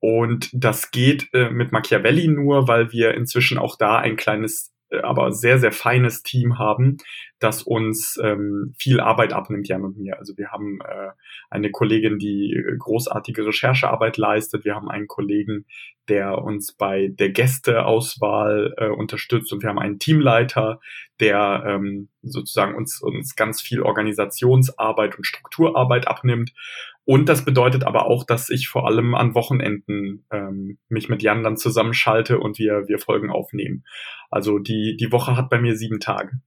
Und 0.00 0.50
das 0.52 0.90
geht 0.90 1.28
äh, 1.32 1.48
mit 1.50 1.70
Machiavelli 1.70 2.26
nur, 2.26 2.66
weil 2.66 2.90
wir 2.90 3.14
inzwischen 3.14 3.58
auch 3.58 3.76
da 3.76 3.98
ein 3.98 4.16
kleines 4.16 4.72
aber 5.02 5.32
sehr, 5.32 5.58
sehr 5.58 5.72
feines 5.72 6.22
Team 6.22 6.58
haben, 6.58 6.98
das 7.38 7.62
uns 7.62 8.18
ähm, 8.22 8.74
viel 8.78 9.00
Arbeit 9.00 9.32
abnimmt, 9.32 9.68
Jan 9.68 9.84
und 9.84 9.96
mir. 9.96 10.18
Also 10.18 10.36
wir 10.36 10.50
haben 10.50 10.80
äh, 10.80 11.10
eine 11.48 11.70
Kollegin, 11.70 12.18
die 12.18 12.52
äh, 12.52 12.76
großartige 12.76 13.46
Recherchearbeit 13.46 14.16
leistet. 14.16 14.64
Wir 14.64 14.74
haben 14.74 14.90
einen 14.90 15.06
Kollegen, 15.06 15.64
der 16.08 16.38
uns 16.38 16.72
bei 16.72 17.08
der 17.08 17.30
Gästeauswahl 17.30 18.74
äh, 18.76 18.88
unterstützt 18.88 19.52
und 19.52 19.62
wir 19.62 19.68
haben 19.68 19.78
einen 19.78 19.98
Teamleiter, 19.98 20.80
der 21.20 21.62
ähm, 21.66 22.08
sozusagen 22.22 22.74
uns, 22.74 23.00
uns 23.00 23.36
ganz 23.36 23.62
viel 23.62 23.82
Organisationsarbeit 23.82 25.16
und 25.16 25.24
Strukturarbeit 25.24 26.08
abnimmt. 26.08 26.52
Und 27.10 27.28
das 27.28 27.44
bedeutet 27.44 27.82
aber 27.82 28.06
auch, 28.06 28.22
dass 28.22 28.50
ich 28.50 28.68
vor 28.68 28.86
allem 28.86 29.16
an 29.16 29.34
Wochenenden 29.34 30.24
ähm, 30.30 30.78
mich 30.88 31.08
mit 31.08 31.24
Jan 31.24 31.42
dann 31.42 31.56
zusammenschalte 31.56 32.38
und 32.38 32.60
wir, 32.60 32.86
wir 32.86 33.00
Folgen 33.00 33.32
aufnehmen. 33.32 33.82
Also 34.30 34.60
die, 34.60 34.96
die 34.96 35.10
Woche 35.10 35.36
hat 35.36 35.50
bei 35.50 35.60
mir 35.60 35.74
sieben 35.74 35.98
Tage. 35.98 36.40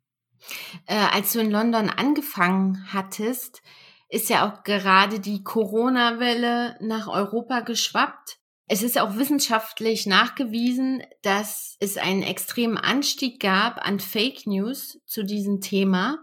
Äh, 0.88 0.96
als 1.12 1.34
du 1.34 1.41
in 1.41 1.51
London 1.51 1.89
angefangen 1.89 2.86
hattest, 2.93 3.62
ist 4.08 4.29
ja 4.29 4.50
auch 4.50 4.63
gerade 4.63 5.20
die 5.20 5.43
Corona-Welle 5.43 6.77
nach 6.79 7.10
Europa 7.10 7.60
geschwappt. 7.60 8.38
Es 8.65 8.84
ist 8.84 8.98
auch 8.98 9.17
wissenschaftlich 9.17 10.05
nachgewiesen, 10.05 11.03
dass 11.24 11.75
es 11.82 11.98
einen 11.98 12.24
extremen 12.24 12.77
Anstieg 12.77 13.41
gab 13.41 13.86
an 13.86 14.00
Fake 14.00 14.48
News 14.48 15.01
zu 15.08 15.25
diesem 15.25 15.60
Thema 15.60 16.20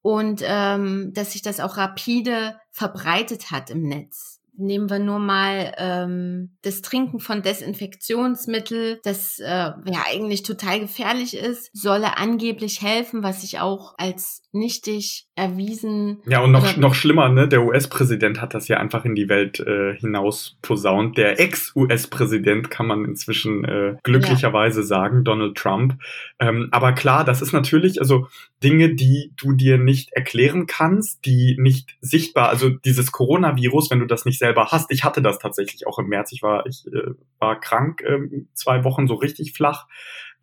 und 0.00 0.40
ähm, 0.46 1.12
dass 1.12 1.32
sich 1.32 1.42
das 1.42 1.60
auch 1.60 1.76
rapide 1.76 2.58
verbreitet 2.76 3.50
hat 3.50 3.70
im 3.70 3.84
Netz. 3.84 4.35
Nehmen 4.58 4.90
wir 4.90 4.98
nur 4.98 5.18
mal 5.18 5.72
ähm, 5.78 6.56
das 6.62 6.82
Trinken 6.82 7.20
von 7.20 7.42
Desinfektionsmittel, 7.42 9.00
das 9.04 9.38
äh, 9.38 9.44
ja 9.46 10.04
eigentlich 10.10 10.42
total 10.42 10.80
gefährlich 10.80 11.36
ist, 11.36 11.70
solle 11.72 12.18
angeblich 12.18 12.82
helfen, 12.82 13.22
was 13.22 13.42
sich 13.42 13.60
auch 13.60 13.94
als 13.98 14.42
nichtig 14.52 15.26
erwiesen. 15.36 16.22
Ja, 16.26 16.40
und 16.40 16.50
noch, 16.50 16.76
noch 16.76 16.94
schlimmer, 16.94 17.28
ne? 17.28 17.46
Der 17.46 17.62
US-Präsident 17.62 18.40
hat 18.40 18.54
das 18.54 18.68
ja 18.68 18.78
einfach 18.78 19.04
in 19.04 19.14
die 19.14 19.28
Welt 19.28 19.60
äh, 19.60 19.94
hinaus 19.96 20.56
posaunt. 20.62 21.18
Der 21.18 21.38
Ex-US-Präsident 21.38 22.70
kann 22.70 22.86
man 22.86 23.04
inzwischen 23.04 23.64
äh, 23.64 23.96
glücklicherweise 24.02 24.80
ja. 24.80 24.86
sagen, 24.86 25.24
Donald 25.24 25.56
Trump. 25.56 25.98
Ähm, 26.40 26.68
aber 26.72 26.92
klar, 26.92 27.24
das 27.24 27.42
ist 27.42 27.52
natürlich, 27.52 28.00
also 28.00 28.28
Dinge, 28.62 28.94
die 28.94 29.32
du 29.36 29.52
dir 29.52 29.78
nicht 29.78 30.12
erklären 30.12 30.66
kannst, 30.66 31.26
die 31.26 31.56
nicht 31.58 31.96
sichtbar, 32.00 32.48
also 32.48 32.70
dieses 32.70 33.12
Coronavirus, 33.12 33.90
wenn 33.90 34.00
du 34.00 34.06
das 34.06 34.24
nicht 34.24 34.38
selber 34.46 34.68
hast, 34.70 34.90
ich 34.92 35.04
hatte 35.04 35.22
das 35.22 35.38
tatsächlich 35.38 35.86
auch 35.86 35.98
im 35.98 36.06
März, 36.06 36.32
ich 36.32 36.42
war, 36.42 36.66
ich 36.66 36.86
äh, 36.86 37.14
war 37.38 37.58
krank 37.60 38.02
äh, 38.02 38.18
zwei 38.54 38.84
Wochen 38.84 39.06
so 39.06 39.14
richtig 39.14 39.52
flach 39.54 39.86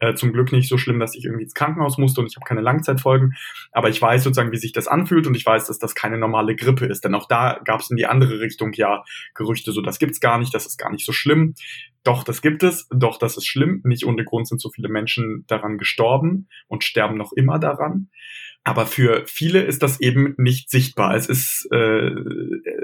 äh, 0.03 0.15
zum 0.15 0.33
Glück 0.33 0.51
nicht 0.51 0.67
so 0.67 0.77
schlimm, 0.77 0.99
dass 0.99 1.15
ich 1.15 1.23
irgendwie 1.23 1.43
ins 1.43 1.53
Krankenhaus 1.53 1.97
musste 1.97 2.19
und 2.19 2.27
ich 2.27 2.35
habe 2.35 2.45
keine 2.45 2.61
Langzeitfolgen. 2.61 3.35
Aber 3.71 3.89
ich 3.89 4.01
weiß 4.01 4.23
sozusagen, 4.23 4.51
wie 4.51 4.57
sich 4.57 4.73
das 4.73 4.87
anfühlt 4.87 5.27
und 5.27 5.35
ich 5.35 5.45
weiß, 5.45 5.67
dass 5.67 5.79
das 5.79 5.95
keine 5.95 6.17
normale 6.17 6.55
Grippe 6.55 6.85
ist. 6.85 7.05
Denn 7.05 7.15
auch 7.15 7.27
da 7.27 7.61
gab 7.63 7.79
es 7.79 7.89
in 7.89 7.95
die 7.95 8.05
andere 8.05 8.39
Richtung 8.39 8.73
ja 8.73 9.03
Gerüchte, 9.33 9.71
so 9.71 9.81
das 9.81 9.99
gibt's 9.99 10.19
gar 10.19 10.39
nicht, 10.39 10.53
das 10.53 10.65
ist 10.65 10.77
gar 10.77 10.91
nicht 10.91 11.05
so 11.05 11.13
schlimm. 11.13 11.55
Doch, 12.03 12.25
das 12.25 12.41
gibt 12.41 12.63
es, 12.63 12.87
doch, 12.89 13.17
das 13.17 13.37
ist 13.37 13.47
schlimm. 13.47 13.81
Nicht 13.85 14.05
ohne 14.05 14.25
Grund 14.25 14.47
sind 14.47 14.59
so 14.59 14.69
viele 14.69 14.89
Menschen 14.89 15.45
daran 15.47 15.77
gestorben 15.77 16.49
und 16.67 16.83
sterben 16.83 17.17
noch 17.17 17.31
immer 17.31 17.59
daran. 17.59 18.09
Aber 18.65 18.85
für 18.85 19.23
viele 19.25 19.61
ist 19.61 19.83
das 19.83 19.99
eben 19.99 20.35
nicht 20.37 20.69
sichtbar. 20.69 21.15
Es 21.15 21.27
ist, 21.27 21.67
äh, 21.71 22.11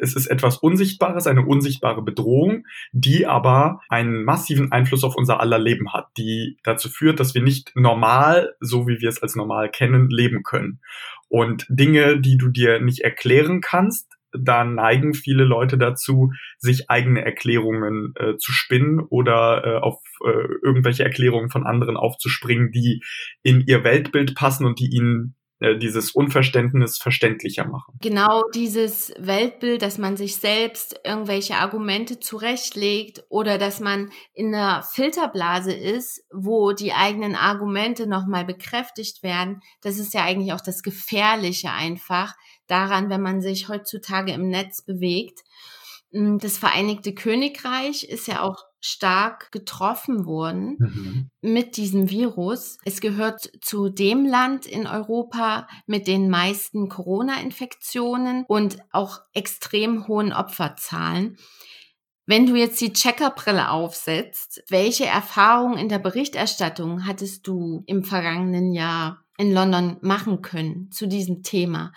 es 0.01 0.13
ist 0.13 0.27
etwas 0.27 0.57
Unsichtbares, 0.57 1.25
eine 1.25 1.45
unsichtbare 1.45 2.01
Bedrohung, 2.01 2.65
die 2.91 3.25
aber 3.25 3.79
einen 3.87 4.25
massiven 4.25 4.73
Einfluss 4.73 5.05
auf 5.05 5.15
unser 5.15 5.39
aller 5.39 5.57
Leben 5.59 5.93
hat, 5.93 6.07
die 6.17 6.57
dazu 6.63 6.89
führt, 6.89 7.21
dass 7.21 7.33
wir 7.33 7.41
nicht 7.41 7.71
normal, 7.75 8.55
so 8.59 8.87
wie 8.87 8.99
wir 8.99 9.07
es 9.07 9.23
als 9.23 9.35
normal 9.35 9.71
kennen, 9.71 10.09
leben 10.09 10.43
können. 10.43 10.81
Und 11.29 11.65
Dinge, 11.69 12.19
die 12.19 12.37
du 12.37 12.49
dir 12.49 12.81
nicht 12.81 12.99
erklären 12.99 13.61
kannst, 13.61 14.19
da 14.31 14.63
neigen 14.63 15.13
viele 15.13 15.43
Leute 15.43 15.77
dazu, 15.77 16.31
sich 16.57 16.89
eigene 16.89 17.23
Erklärungen 17.23 18.13
äh, 18.15 18.37
zu 18.37 18.51
spinnen 18.51 18.99
oder 18.99 19.63
äh, 19.65 19.77
auf 19.77 20.01
äh, 20.23 20.53
irgendwelche 20.61 21.03
Erklärungen 21.03 21.49
von 21.49 21.65
anderen 21.65 21.97
aufzuspringen, 21.97 22.71
die 22.71 23.01
in 23.41 23.61
ihr 23.61 23.83
Weltbild 23.83 24.35
passen 24.35 24.65
und 24.65 24.79
die 24.79 24.89
ihnen 24.93 25.35
dieses 25.61 26.11
Unverständnis 26.11 26.97
verständlicher 26.97 27.65
machen. 27.65 27.97
Genau 28.01 28.43
dieses 28.53 29.13
Weltbild, 29.19 29.81
dass 29.81 29.97
man 29.97 30.15
sich 30.15 30.37
selbst 30.37 30.99
irgendwelche 31.03 31.55
Argumente 31.55 32.19
zurechtlegt 32.19 33.23
oder 33.29 33.57
dass 33.57 33.81
man 33.81 34.11
in 34.33 34.55
einer 34.55 34.83
Filterblase 34.83 35.73
ist, 35.73 36.23
wo 36.33 36.71
die 36.71 36.93
eigenen 36.93 37.35
Argumente 37.35 38.07
nochmal 38.07 38.45
bekräftigt 38.45 39.21
werden, 39.21 39.59
das 39.81 39.99
ist 39.99 40.13
ja 40.13 40.23
eigentlich 40.23 40.53
auch 40.53 40.61
das 40.61 40.81
Gefährliche 40.81 41.71
einfach 41.71 42.35
daran, 42.67 43.09
wenn 43.09 43.21
man 43.21 43.41
sich 43.41 43.67
heutzutage 43.67 44.31
im 44.31 44.47
Netz 44.47 44.81
bewegt. 44.81 45.41
Hm, 46.11 46.39
das 46.39 46.57
Vereinigte 46.57 47.13
Königreich 47.13 48.05
ist 48.05 48.27
ja 48.27 48.43
auch 48.43 48.68
stark 48.81 49.51
getroffen 49.51 50.25
worden 50.25 50.77
mhm. 50.79 51.29
mit 51.41 51.77
diesem 51.77 52.09
Virus. 52.09 52.77
Es 52.85 53.01
gehört 53.01 53.51
zu 53.61 53.89
dem 53.89 54.25
Land 54.25 54.65
in 54.65 54.87
Europa 54.87 55.67
mit 55.85 56.07
den 56.07 56.29
meisten 56.29 56.89
Corona-Infektionen 56.89 58.45
und 58.47 58.79
auch 58.91 59.21
extrem 59.33 60.07
hohen 60.07 60.33
Opferzahlen. 60.33 61.37
Wenn 62.25 62.45
du 62.45 62.55
jetzt 62.55 62.79
die 62.79 62.93
Checkerbrille 62.93 63.71
aufsetzt, 63.71 64.63
welche 64.69 65.07
Erfahrungen 65.07 65.79
in 65.79 65.89
der 65.89 65.97
Berichterstattung 65.97 67.07
hattest 67.07 67.47
du 67.47 67.83
im 67.87 68.03
vergangenen 68.03 68.71
Jahr 68.71 69.25
in 69.37 69.51
London 69.51 69.97
machen 70.01 70.43
können 70.43 70.91
zu 70.91 71.07
diesem 71.07 71.41
Thema? 71.41 71.91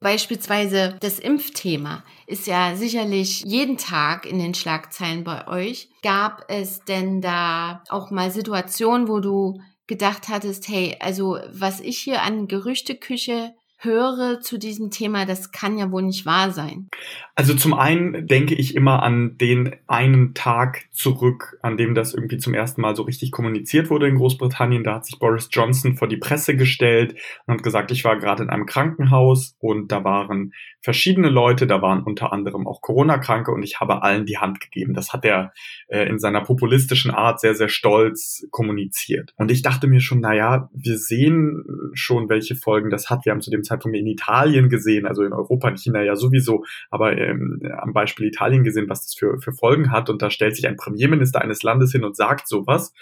Beispielsweise 0.00 0.96
das 1.00 1.18
Impfthema 1.18 2.04
ist 2.26 2.46
ja 2.46 2.76
sicherlich 2.76 3.42
jeden 3.44 3.78
Tag 3.78 4.26
in 4.26 4.38
den 4.38 4.54
Schlagzeilen 4.54 5.24
bei 5.24 5.48
euch. 5.48 5.90
Gab 6.02 6.44
es 6.48 6.80
denn 6.84 7.20
da 7.20 7.82
auch 7.88 8.10
mal 8.10 8.30
Situationen, 8.30 9.08
wo 9.08 9.18
du 9.18 9.60
gedacht 9.88 10.28
hattest, 10.28 10.68
hey, 10.68 10.96
also 11.00 11.38
was 11.50 11.80
ich 11.80 11.98
hier 11.98 12.22
an 12.22 12.46
Gerüchteküche 12.46 13.54
höre 13.78 14.40
zu 14.40 14.58
diesem 14.58 14.90
Thema, 14.90 15.24
das 15.24 15.52
kann 15.52 15.78
ja 15.78 15.90
wohl 15.92 16.02
nicht 16.02 16.26
wahr 16.26 16.50
sein. 16.50 16.88
Also 17.36 17.54
zum 17.54 17.74
einen 17.74 18.26
denke 18.26 18.56
ich 18.56 18.74
immer 18.74 19.04
an 19.04 19.38
den 19.38 19.76
einen 19.86 20.34
Tag 20.34 20.86
zurück, 20.90 21.56
an 21.62 21.76
dem 21.76 21.94
das 21.94 22.12
irgendwie 22.12 22.38
zum 22.38 22.54
ersten 22.54 22.80
Mal 22.80 22.96
so 22.96 23.04
richtig 23.04 23.30
kommuniziert 23.30 23.90
wurde 23.90 24.08
in 24.08 24.16
Großbritannien. 24.16 24.82
Da 24.82 24.96
hat 24.96 25.06
sich 25.06 25.20
Boris 25.20 25.48
Johnson 25.52 25.94
vor 25.94 26.08
die 26.08 26.16
Presse 26.16 26.56
gestellt 26.56 27.14
und 27.46 27.54
hat 27.54 27.62
gesagt, 27.62 27.92
ich 27.92 28.02
war 28.02 28.18
gerade 28.18 28.42
in 28.42 28.50
einem 28.50 28.66
Krankenhaus 28.66 29.54
und 29.60 29.92
da 29.92 30.02
waren 30.02 30.52
verschiedene 30.80 31.28
Leute, 31.28 31.68
da 31.68 31.80
waren 31.80 32.02
unter 32.02 32.32
anderem 32.32 32.66
auch 32.66 32.80
Corona-Kranke 32.80 33.52
und 33.52 33.62
ich 33.62 33.78
habe 33.78 34.02
allen 34.02 34.26
die 34.26 34.38
Hand 34.38 34.60
gegeben. 34.60 34.94
Das 34.94 35.12
hat 35.12 35.24
er 35.24 35.52
äh, 35.86 36.08
in 36.08 36.18
seiner 36.18 36.40
populistischen 36.40 37.12
Art 37.12 37.40
sehr, 37.40 37.54
sehr 37.54 37.68
stolz 37.68 38.46
kommuniziert. 38.50 39.34
Und 39.36 39.52
ich 39.52 39.62
dachte 39.62 39.86
mir 39.86 40.00
schon, 40.00 40.20
na 40.20 40.34
ja, 40.34 40.68
wir 40.72 40.98
sehen 40.98 41.64
schon, 41.94 42.28
welche 42.28 42.56
Folgen 42.56 42.90
das 42.90 43.10
hat. 43.10 43.24
Wir 43.24 43.32
haben 43.32 43.40
zu 43.40 43.50
dem 43.50 43.62
Zeitpunkt 43.68 43.96
in 43.96 44.06
Italien 44.06 44.68
gesehen, 44.68 45.06
also 45.06 45.22
in 45.22 45.32
Europa, 45.32 45.68
in 45.68 45.76
China 45.76 46.02
ja 46.02 46.16
sowieso, 46.16 46.64
aber 46.90 47.16
ähm, 47.16 47.60
am 47.78 47.92
Beispiel 47.92 48.26
Italien 48.26 48.64
gesehen, 48.64 48.88
was 48.88 49.04
das 49.04 49.14
für, 49.14 49.38
für 49.40 49.52
Folgen 49.52 49.90
hat. 49.90 50.10
Und 50.10 50.22
da 50.22 50.30
stellt 50.30 50.56
sich 50.56 50.66
ein 50.66 50.76
Premierminister 50.76 51.40
eines 51.40 51.62
Landes 51.62 51.92
hin 51.92 52.04
und 52.04 52.16
sagt 52.16 52.48
sowas. 52.48 52.92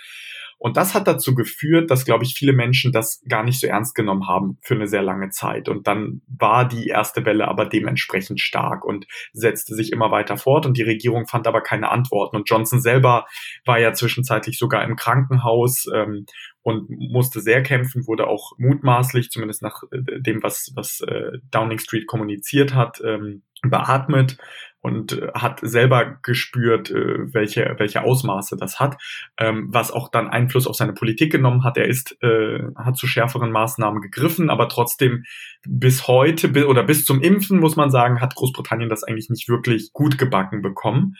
Und 0.58 0.78
das 0.78 0.94
hat 0.94 1.06
dazu 1.06 1.35
geführt, 1.35 1.90
dass, 1.90 2.06
glaube 2.06 2.25
ich, 2.25 2.35
viele 2.35 2.54
Menschen 2.54 2.90
das 2.90 3.23
gar 3.28 3.42
nicht 3.44 3.61
so 3.61 3.66
ernst 3.66 3.94
genommen 3.94 4.26
haben 4.26 4.56
für 4.62 4.75
eine 4.75 4.88
sehr 4.88 5.02
lange 5.02 5.28
Zeit. 5.28 5.68
Und 5.68 5.87
dann 5.87 6.23
war 6.26 6.66
die 6.66 6.87
erste 6.87 7.26
Welle 7.26 7.46
aber 7.46 7.66
dementsprechend 7.66 8.40
stark 8.40 8.85
und 8.85 9.06
setzte 9.32 9.75
sich 9.75 9.92
immer 9.92 10.11
weiter 10.11 10.38
fort. 10.38 10.64
Und 10.64 10.78
die 10.78 10.82
Regierung 10.82 11.26
fand 11.26 11.46
aber 11.46 11.61
keine 11.61 11.90
Antworten. 11.90 12.37
Und 12.37 12.49
Johnson 12.49 12.80
selber 12.80 13.26
war 13.66 13.78
ja 13.78 13.92
zwischenzeitlich 13.92 14.58
sogar 14.58 14.82
im 14.85 14.96
Krankenhaus 14.96 15.87
ähm, 15.94 16.25
und 16.66 16.90
musste 16.90 17.40
sehr 17.40 17.62
kämpfen, 17.62 18.08
wurde 18.08 18.26
auch 18.26 18.54
mutmaßlich, 18.58 19.30
zumindest 19.30 19.62
nach 19.62 19.85
äh, 19.92 20.20
dem, 20.20 20.42
was, 20.42 20.73
was 20.75 21.00
äh, 21.00 21.38
Downing 21.52 21.78
Street 21.78 22.08
kommuniziert 22.08 22.75
hat, 22.75 23.00
ähm, 23.04 23.42
beatmet 23.62 24.37
und 24.80 25.12
äh, 25.12 25.28
hat 25.32 25.61
selber 25.62 26.18
gespürt, 26.25 26.90
welche, 26.90 27.76
welche 27.78 28.02
Ausmaße 28.02 28.56
das 28.56 28.80
hat, 28.80 29.00
ähm, 29.38 29.68
was 29.70 29.92
auch 29.92 30.08
dann 30.11 30.26
Einfluss 30.26 30.66
auf 30.66 30.75
seine 30.75 30.92
Politik 30.92 31.30
genommen 31.30 31.62
hat. 31.62 31.76
Er 31.76 31.87
ist, 31.87 32.20
äh, 32.20 32.58
hat 32.75 32.96
zu 32.96 33.06
schärferen 33.06 33.52
Maßnahmen 33.52 34.02
gegriffen, 34.02 34.50
aber 34.50 34.68
trotzdem 34.68 35.23
bis 35.64 36.08
heute 36.08 36.66
oder 36.66 36.82
bis 36.82 37.04
zum 37.04 37.23
Impfen, 37.23 37.61
muss 37.61 37.76
man 37.76 37.92
sagen, 37.92 38.20
hat 38.20 38.35
Großbritannien 38.35 38.90
das 38.90 39.04
eigentlich 39.04 39.30
nicht 39.30 39.49
wirklich 39.49 39.92
gut 39.92 40.18
gebacken 40.18 40.62
bekommen. 40.62 41.14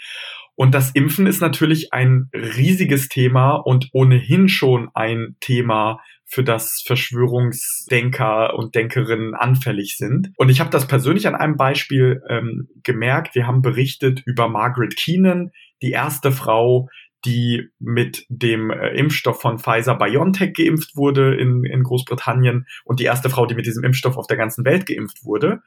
Und 0.56 0.75
das 0.75 0.90
Impfen 0.90 1.26
ist 1.26 1.40
natürlich 1.40 1.92
ein 1.92 2.30
riesiges 2.34 3.08
Thema 3.08 3.54
und 3.54 3.90
ohnehin 3.92 4.48
schon 4.48 4.88
ein 4.94 5.36
Thema, 5.40 6.00
für 6.28 6.42
das 6.42 6.82
Verschwörungsdenker 6.84 8.54
und 8.58 8.75
Denkerinnen 8.75 9.34
anfällig 9.34 9.96
sind. 9.96 10.32
Und 10.36 10.48
ich 10.48 10.58
habe 10.58 10.70
das 10.70 10.88
persönlich 10.88 11.28
an 11.28 11.36
einem 11.36 11.56
Beispiel 11.56 12.20
ähm, 12.28 12.68
gemerkt. 12.82 13.36
Wir 13.36 13.46
haben 13.46 13.62
berichtet 13.62 14.22
über 14.26 14.48
Margaret 14.48 14.96
Keenan, 14.96 15.52
die 15.82 15.92
erste 15.92 16.32
Frau, 16.32 16.88
die 17.25 17.68
mit 17.78 18.26
dem 18.28 18.70
äh, 18.70 18.88
Impfstoff 18.88 19.40
von 19.40 19.58
Pfizer 19.58 19.94
BioNTech 19.94 20.52
geimpft 20.52 20.96
wurde 20.96 21.36
in, 21.36 21.64
in 21.64 21.84
Großbritannien 21.84 22.66
und 22.84 22.98
die 22.98 23.04
erste 23.04 23.30
Frau, 23.30 23.46
die 23.46 23.54
mit 23.54 23.66
diesem 23.66 23.84
Impfstoff 23.84 24.16
auf 24.16 24.26
der 24.26 24.36
ganzen 24.36 24.64
Welt 24.64 24.84
geimpft 24.84 25.25
wurde. 25.25 25.62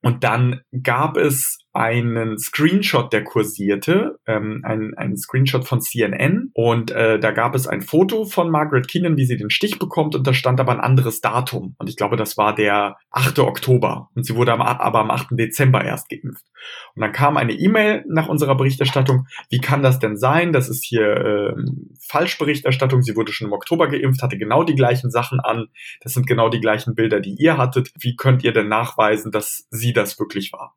Und 0.00 0.24
dann 0.24 0.62
gab 0.82 1.16
es 1.16 1.58
einen 1.72 2.38
Screenshot, 2.38 3.12
der 3.12 3.24
kursierte, 3.24 4.18
ähm, 4.26 4.62
ein, 4.64 4.92
ein 4.96 5.16
Screenshot 5.16 5.66
von 5.66 5.80
CNN 5.80 6.50
und 6.52 6.90
äh, 6.90 7.18
da 7.18 7.30
gab 7.30 7.54
es 7.54 7.66
ein 7.66 7.80
Foto 7.80 8.24
von 8.24 8.50
Margaret 8.50 8.88
Keenan, 8.88 9.16
wie 9.16 9.24
sie 9.24 9.36
den 9.36 9.50
Stich 9.50 9.78
bekommt 9.78 10.14
und 10.14 10.26
da 10.26 10.34
stand 10.34 10.60
aber 10.60 10.72
ein 10.72 10.80
anderes 10.80 11.20
Datum 11.20 11.74
und 11.78 11.88
ich 11.88 11.96
glaube, 11.96 12.16
das 12.16 12.36
war 12.36 12.54
der 12.54 12.96
8. 13.10 13.38
Oktober 13.38 14.10
und 14.14 14.24
sie 14.24 14.36
wurde 14.36 14.52
am, 14.52 14.60
aber 14.60 15.00
am 15.00 15.10
8. 15.10 15.28
Dezember 15.32 15.82
erst 15.82 16.10
geimpft. 16.10 16.44
Und 16.94 17.00
dann 17.00 17.12
kam 17.12 17.36
eine 17.36 17.52
E-Mail 17.52 18.04
nach 18.06 18.28
unserer 18.28 18.54
Berichterstattung, 18.54 19.26
wie 19.50 19.60
kann 19.60 19.82
das 19.82 19.98
denn 19.98 20.16
sein? 20.16 20.52
Das 20.52 20.68
ist 20.68 20.84
hier 20.84 21.06
äh, 21.06 21.54
Falschberichterstattung, 22.06 23.02
sie 23.02 23.16
wurde 23.16 23.32
schon 23.32 23.48
im 23.48 23.52
Oktober 23.54 23.88
geimpft, 23.88 24.22
hatte 24.22 24.38
genau 24.38 24.62
die 24.62 24.74
gleichen 24.74 25.10
Sachen 25.10 25.40
an, 25.40 25.68
das 26.02 26.12
sind 26.12 26.26
genau 26.26 26.50
die 26.50 26.60
gleichen 26.60 26.94
Bilder, 26.94 27.20
die 27.20 27.34
ihr 27.38 27.56
hattet. 27.56 27.90
Wie 27.98 28.14
könnt 28.14 28.44
ihr 28.44 28.52
denn 28.52 28.68
nachweisen, 28.68 29.32
dass 29.32 29.66
sie 29.70 29.92
das 29.92 30.18
wirklich 30.18 30.52
war? 30.52 30.74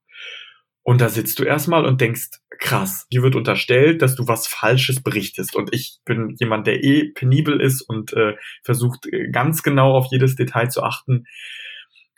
Und 0.88 1.01
da 1.01 1.10
sitzt 1.10 1.39
du 1.39 1.44
erstmal 1.44 1.84
und 1.84 2.00
denkst, 2.00 2.30
krass, 2.60 3.08
dir 3.12 3.24
wird 3.24 3.36
unterstellt, 3.36 4.04
dass 4.04 4.15
du 4.15 4.27
was 4.27 4.46
Falsches 4.46 5.01
berichtest. 5.01 5.56
Und 5.56 5.74
ich 5.74 5.98
bin 6.06 6.36
jemand, 6.38 6.68
der 6.68 6.84
eh 6.84 7.12
penibel 7.12 7.60
ist 7.60 7.82
und 7.82 8.13
äh, 8.13 8.36
versucht 8.63 9.08
äh, 9.12 9.32
ganz 9.32 9.63
genau 9.63 9.94
auf 9.94 10.06
jedes 10.12 10.36
Detail 10.36 10.70
zu 10.70 10.84
achten. 10.84 11.25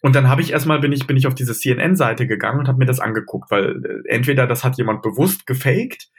Und 0.02 0.16
dann 0.16 0.28
habe 0.28 0.42
ich 0.42 0.52
erstmal 0.52 0.82
bin 0.82 0.92
ich 0.92 1.08
bin 1.08 1.16
ich 1.16 1.28
auf 1.28 1.34
diese 1.34 1.54
CNN-Seite 1.54 2.28
gegangen 2.28 2.60
und 2.60 2.68
habe 2.68 2.78
mir 2.78 2.86
das 2.86 3.00
angeguckt, 3.00 3.50
weil 3.52 3.78
äh, 3.86 4.10
entweder 4.10 4.48
das 4.48 4.66
hat 4.66 4.78
jemand 4.78 5.02
bewusst 5.02 5.48
gefaked 5.48 6.10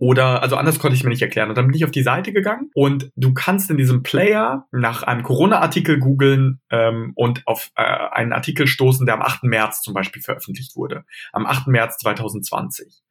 oder, 0.00 0.42
also 0.42 0.56
anders 0.56 0.78
konnte 0.78 0.96
ich 0.96 1.04
mir 1.04 1.10
nicht 1.10 1.22
erklären. 1.22 1.48
Und 1.48 1.58
dann 1.58 1.66
bin 1.66 1.76
ich 1.76 1.84
auf 1.84 1.90
die 1.90 2.02
Seite 2.02 2.32
gegangen 2.32 2.70
und 2.74 3.10
du 3.16 3.34
kannst 3.34 3.70
in 3.70 3.76
diesem 3.76 4.02
Player 4.02 4.66
nach 4.72 5.02
einem 5.02 5.22
Corona-Artikel 5.22 5.98
googeln 5.98 6.60
ähm, 6.70 7.12
und 7.14 7.46
auf 7.46 7.70
äh, 7.76 7.82
einen 7.82 8.32
Artikel 8.32 8.66
stoßen, 8.66 9.06
der 9.06 9.14
am 9.14 9.22
8. 9.22 9.44
März 9.44 9.82
zum 9.82 9.94
Beispiel 9.94 10.22
veröffentlicht 10.22 10.76
wurde. 10.76 11.04
Am 11.32 11.46
8. 11.46 11.68
März 11.68 11.98
2020. 11.98 13.02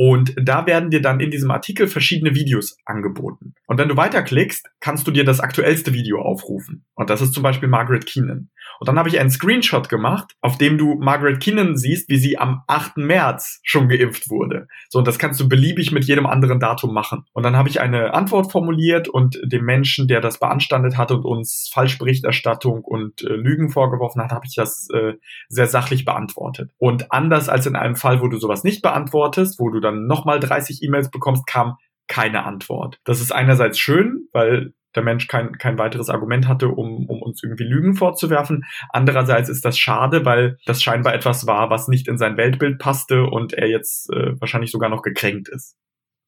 Und 0.00 0.32
da 0.40 0.64
werden 0.64 0.90
dir 0.90 1.02
dann 1.02 1.18
in 1.18 1.32
diesem 1.32 1.50
Artikel 1.50 1.88
verschiedene 1.88 2.36
Videos 2.36 2.76
angeboten. 2.84 3.54
Und 3.66 3.78
wenn 3.78 3.88
du 3.88 3.96
weiterklickst, 3.96 4.70
kannst 4.78 5.08
du 5.08 5.10
dir 5.10 5.24
das 5.24 5.40
aktuellste 5.40 5.92
Video 5.92 6.22
aufrufen. 6.22 6.84
Und 6.94 7.10
das 7.10 7.20
ist 7.20 7.34
zum 7.34 7.42
Beispiel 7.42 7.68
Margaret 7.68 8.06
Keenan. 8.06 8.48
Und 8.80 8.88
dann 8.88 8.98
habe 8.98 9.08
ich 9.08 9.18
einen 9.18 9.30
Screenshot 9.30 9.88
gemacht, 9.88 10.34
auf 10.40 10.58
dem 10.58 10.78
du 10.78 10.96
Margaret 10.96 11.40
Keenan 11.40 11.76
siehst, 11.76 12.08
wie 12.08 12.16
sie 12.16 12.38
am 12.38 12.62
8. 12.66 12.98
März 12.98 13.60
schon 13.62 13.88
geimpft 13.88 14.30
wurde. 14.30 14.68
So, 14.88 14.98
und 14.98 15.08
das 15.08 15.18
kannst 15.18 15.40
du 15.40 15.48
beliebig 15.48 15.92
mit 15.92 16.04
jedem 16.04 16.26
anderen 16.26 16.60
Datum 16.60 16.94
machen. 16.94 17.24
Und 17.32 17.42
dann 17.42 17.56
habe 17.56 17.68
ich 17.68 17.80
eine 17.80 18.14
Antwort 18.14 18.52
formuliert 18.52 19.08
und 19.08 19.38
dem 19.44 19.64
Menschen, 19.64 20.08
der 20.08 20.20
das 20.20 20.38
beanstandet 20.38 20.96
hat 20.96 21.10
und 21.10 21.24
uns 21.24 21.70
Falschberichterstattung 21.72 22.82
und 22.82 23.22
äh, 23.22 23.34
Lügen 23.34 23.70
vorgeworfen 23.70 24.22
hat, 24.22 24.32
habe 24.32 24.46
ich 24.46 24.54
das 24.54 24.88
äh, 24.92 25.14
sehr 25.48 25.66
sachlich 25.66 26.04
beantwortet. 26.04 26.70
Und 26.78 27.12
anders 27.12 27.48
als 27.48 27.66
in 27.66 27.76
einem 27.76 27.96
Fall, 27.96 28.20
wo 28.20 28.28
du 28.28 28.38
sowas 28.38 28.64
nicht 28.64 28.82
beantwortest, 28.82 29.58
wo 29.58 29.70
du 29.70 29.80
dann 29.80 30.06
nochmal 30.06 30.40
30 30.40 30.82
E-Mails 30.82 31.10
bekommst, 31.10 31.46
kam 31.46 31.76
keine 32.08 32.44
Antwort. 32.44 32.98
Das 33.04 33.20
ist 33.20 33.32
einerseits 33.32 33.78
schön, 33.78 34.28
weil 34.32 34.72
der 34.98 35.04
Mensch 35.04 35.28
kein, 35.28 35.52
kein 35.58 35.78
weiteres 35.78 36.10
Argument 36.10 36.48
hatte, 36.48 36.68
um, 36.68 37.06
um 37.08 37.22
uns 37.22 37.42
irgendwie 37.42 37.64
Lügen 37.64 37.94
vorzuwerfen. 37.94 38.64
Andererseits 38.90 39.48
ist 39.48 39.64
das 39.64 39.78
schade, 39.78 40.24
weil 40.24 40.58
das 40.66 40.82
scheinbar 40.82 41.14
etwas 41.14 41.46
war, 41.46 41.70
was 41.70 41.86
nicht 41.86 42.08
in 42.08 42.18
sein 42.18 42.36
Weltbild 42.36 42.78
passte 42.78 43.24
und 43.24 43.52
er 43.52 43.68
jetzt 43.68 44.10
äh, 44.12 44.38
wahrscheinlich 44.40 44.72
sogar 44.72 44.90
noch 44.90 45.02
gekränkt 45.02 45.48
ist. 45.48 45.76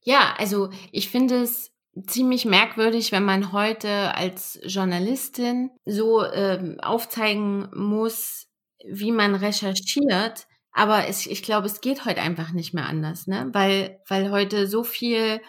Ja, 0.03 0.33
also 0.37 0.69
ich 0.91 1.09
finde 1.09 1.41
es 1.41 1.71
ziemlich 2.07 2.45
merkwürdig, 2.45 3.11
wenn 3.11 3.25
man 3.25 3.51
heute 3.51 4.15
als 4.15 4.59
Journalistin 4.63 5.69
so 5.85 6.25
ähm, 6.25 6.77
aufzeigen 6.81 7.67
muss, 7.75 8.47
wie 8.87 9.11
man 9.11 9.35
recherchiert, 9.35 10.47
aber 10.71 11.07
es, 11.07 11.27
ich 11.27 11.43
glaube, 11.43 11.67
es 11.67 11.81
geht 11.81 12.05
heute 12.05 12.21
einfach 12.21 12.53
nicht 12.53 12.73
mehr 12.73 12.85
anders, 12.85 13.27
ne? 13.27 13.49
Weil, 13.51 13.99
weil 14.07 14.31
heute 14.31 14.67
so 14.67 14.83
viel 14.83 15.41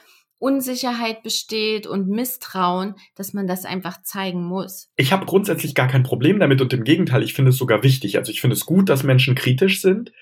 Unsicherheit 0.42 1.22
besteht 1.22 1.86
und 1.86 2.08
Misstrauen, 2.08 2.96
dass 3.14 3.32
man 3.32 3.46
das 3.46 3.64
einfach 3.64 4.02
zeigen 4.02 4.44
muss. 4.44 4.90
Ich 4.96 5.12
habe 5.12 5.24
grundsätzlich 5.24 5.76
gar 5.76 5.86
kein 5.86 6.02
Problem 6.02 6.40
damit 6.40 6.60
und 6.60 6.72
im 6.72 6.82
Gegenteil, 6.82 7.22
ich 7.22 7.32
finde 7.32 7.50
es 7.50 7.56
sogar 7.56 7.84
wichtig. 7.84 8.18
Also 8.18 8.32
ich 8.32 8.40
finde 8.40 8.54
es 8.56 8.66
gut, 8.66 8.88
dass 8.88 9.04
Menschen 9.04 9.36
kritisch 9.36 9.80
sind. 9.80 10.12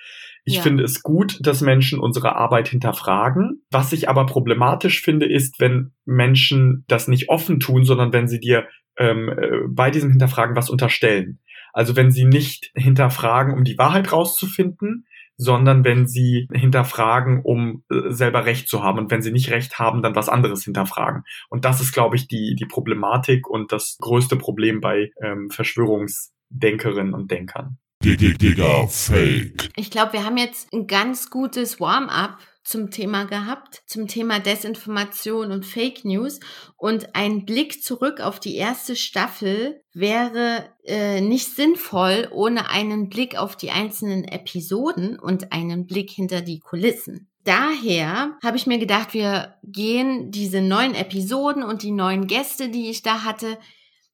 Ich 0.44 0.56
ja. 0.56 0.62
finde 0.62 0.85
es 0.85 1.02
gut, 1.02 1.38
dass 1.40 1.62
Menschen 1.62 1.98
unsere 2.00 2.37
Arbeit 2.37 2.68
hinterfragen. 2.68 3.62
Was 3.70 3.94
ich 3.94 4.11
aber 4.11 4.26
problematisch 4.26 5.00
finde, 5.00 5.24
ist, 5.24 5.59
wenn 5.59 5.92
Menschen 6.04 6.85
das 6.87 7.09
nicht 7.09 7.30
offen 7.30 7.59
tun, 7.59 7.85
sondern 7.85 8.12
wenn 8.12 8.28
sie 8.28 8.40
dir 8.40 8.68
ähm, 8.98 9.30
äh, 9.30 9.68
bei 9.68 9.90
diesem 9.90 10.11
Hinterfragen 10.11 10.54
was 10.54 10.68
unterstellen. 10.68 11.38
Also 11.72 11.96
wenn 11.96 12.11
sie 12.11 12.26
nicht 12.26 12.72
hinterfragen, 12.74 13.54
um 13.54 13.64
die 13.64 13.78
Wahrheit 13.78 14.12
rauszufinden, 14.12 15.06
sondern 15.40 15.85
wenn 15.85 16.07
sie 16.07 16.46
hinterfragen, 16.53 17.40
um 17.42 17.83
äh, 17.90 18.11
selber 18.11 18.44
Recht 18.44 18.68
zu 18.68 18.83
haben. 18.83 18.98
Und 18.98 19.11
wenn 19.11 19.22
sie 19.22 19.33
nicht 19.33 19.50
Recht 19.50 19.79
haben, 19.79 20.03
dann 20.03 20.14
was 20.14 20.29
anderes 20.29 20.64
hinterfragen. 20.64 21.22
Und 21.48 21.64
das 21.64 21.81
ist, 21.81 21.92
glaube 21.92 22.16
ich, 22.16 22.29
die, 22.29 22.55
die 22.55 22.66
Problematik 22.66 23.48
und 23.48 23.72
das 23.72 23.96
größte 24.00 24.37
Problem 24.37 24.81
bei 24.81 25.12
ähm, 25.22 25.48
Verschwörungsdenkerinnen 25.50 27.14
und 27.14 27.31
Denkern. 27.31 27.79
Digga, 28.03 28.87
Fake. 28.87 29.70
Ich 29.76 29.90
glaube, 29.90 30.14
wir 30.14 30.24
haben 30.24 30.37
jetzt 30.37 30.72
ein 30.72 30.87
ganz 30.87 31.31
gutes 31.31 31.81
Warm-up 31.81 32.38
zum 32.70 32.90
Thema 32.90 33.24
gehabt, 33.24 33.83
zum 33.87 34.06
Thema 34.06 34.38
Desinformation 34.38 35.50
und 35.50 35.66
Fake 35.66 36.04
News. 36.04 36.38
Und 36.76 37.16
ein 37.16 37.44
Blick 37.44 37.83
zurück 37.83 38.20
auf 38.20 38.38
die 38.38 38.54
erste 38.54 38.94
Staffel 38.94 39.83
wäre 39.92 40.70
äh, 40.85 41.20
nicht 41.20 41.54
sinnvoll 41.54 42.28
ohne 42.30 42.70
einen 42.70 43.09
Blick 43.09 43.37
auf 43.37 43.56
die 43.56 43.72
einzelnen 43.72 44.24
Episoden 44.24 45.18
und 45.18 45.52
einen 45.52 45.87
Blick 45.87 46.11
hinter 46.11 46.42
die 46.42 46.61
Kulissen. 46.61 47.28
Daher 47.42 48.38
habe 48.44 48.56
ich 48.56 48.66
mir 48.66 48.78
gedacht, 48.78 49.14
wir 49.14 49.56
gehen 49.64 50.30
diese 50.30 50.61
neuen 50.61 50.94
Episoden 50.94 51.64
und 51.64 51.83
die 51.83 51.90
neuen 51.90 52.28
Gäste, 52.28 52.68
die 52.68 52.88
ich 52.88 53.02
da 53.02 53.24
hatte, 53.24 53.59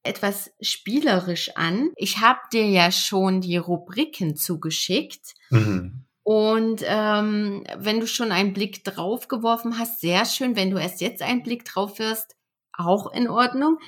etwas 0.03 0.53
spielerisch 0.61 1.51
an. 1.57 1.91
Ich 1.97 2.21
habe 2.21 2.39
dir 2.53 2.67
ja 2.67 2.91
schon 2.91 3.41
die 3.43 3.57
Rubriken 3.57 4.37
zugeschickt. 4.37 5.35
Mhm. 5.51 6.06
Und 6.27 6.83
ähm, 6.85 7.63
wenn 7.77 8.01
du 8.01 8.09
schon 8.09 8.33
einen 8.33 8.53
Blick 8.53 8.83
drauf 8.83 9.29
geworfen 9.29 9.79
hast, 9.79 10.01
sehr 10.01 10.25
schön. 10.25 10.57
Wenn 10.57 10.73
du 10.73 10.77
erst 10.77 11.01
jetzt 11.01 11.23
einen 11.23 11.45
Blick 11.45 11.65
drauf 11.65 12.01
wirst, 12.01 12.35
auch 12.73 13.13
in 13.13 13.29
Ordnung. 13.29 13.79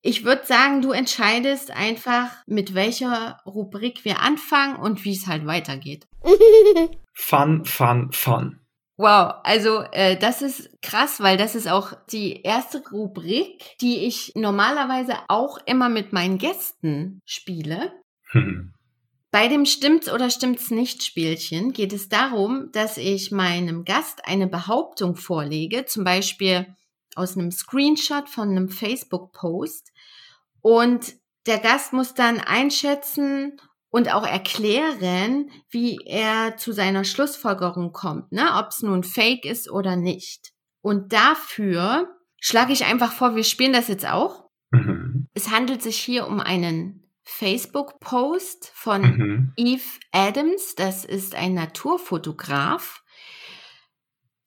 Ich 0.00 0.24
würde 0.24 0.46
sagen, 0.46 0.80
du 0.80 0.92
entscheidest 0.92 1.70
einfach, 1.70 2.30
mit 2.46 2.74
welcher 2.74 3.40
Rubrik 3.44 4.06
wir 4.06 4.20
anfangen 4.20 4.76
und 4.76 5.04
wie 5.04 5.12
es 5.12 5.26
halt 5.26 5.44
weitergeht. 5.44 6.08
Fun, 7.12 7.66
fun, 7.66 8.10
fun. 8.10 8.58
Wow, 8.96 9.34
also 9.42 9.82
äh, 9.92 10.16
das 10.16 10.40
ist 10.40 10.70
krass, 10.80 11.20
weil 11.20 11.36
das 11.36 11.54
ist 11.54 11.68
auch 11.68 11.92
die 12.10 12.40
erste 12.40 12.82
Rubrik, 12.90 13.76
die 13.82 14.06
ich 14.06 14.32
normalerweise 14.34 15.16
auch 15.28 15.58
immer 15.66 15.90
mit 15.90 16.14
meinen 16.14 16.38
Gästen 16.38 17.20
spiele. 17.26 17.92
Hm. 18.30 18.72
Bei 19.32 19.48
dem 19.48 19.64
Stimmt's 19.64 20.12
oder 20.12 20.28
Stimmt's 20.28 20.70
nicht 20.70 21.02
Spielchen 21.02 21.72
geht 21.72 21.94
es 21.94 22.10
darum, 22.10 22.70
dass 22.72 22.98
ich 22.98 23.32
meinem 23.32 23.86
Gast 23.86 24.26
eine 24.26 24.46
Behauptung 24.46 25.16
vorlege, 25.16 25.86
zum 25.86 26.04
Beispiel 26.04 26.76
aus 27.14 27.36
einem 27.36 27.50
Screenshot 27.50 28.28
von 28.28 28.50
einem 28.50 28.68
Facebook-Post 28.68 29.90
und 30.60 31.14
der 31.46 31.58
Gast 31.58 31.94
muss 31.94 32.12
dann 32.12 32.40
einschätzen 32.40 33.58
und 33.88 34.12
auch 34.12 34.26
erklären, 34.26 35.50
wie 35.70 35.98
er 36.04 36.58
zu 36.58 36.72
seiner 36.72 37.04
Schlussfolgerung 37.04 37.92
kommt, 37.92 38.32
ne? 38.32 38.50
ob 38.58 38.68
es 38.68 38.82
nun 38.82 39.02
fake 39.02 39.46
ist 39.46 39.70
oder 39.70 39.96
nicht. 39.96 40.52
Und 40.82 41.14
dafür 41.14 42.08
schlage 42.38 42.74
ich 42.74 42.84
einfach 42.84 43.12
vor, 43.12 43.34
wir 43.34 43.44
spielen 43.44 43.72
das 43.72 43.88
jetzt 43.88 44.06
auch. 44.06 44.50
Mhm. 44.72 45.28
Es 45.32 45.50
handelt 45.50 45.82
sich 45.82 45.96
hier 45.96 46.26
um 46.26 46.38
einen 46.38 47.01
Facebook-Post 47.24 48.70
von 48.74 49.02
mhm. 49.02 49.52
Eve 49.56 50.00
Adams. 50.12 50.74
Das 50.74 51.04
ist 51.04 51.34
ein 51.34 51.54
Naturfotograf. 51.54 53.02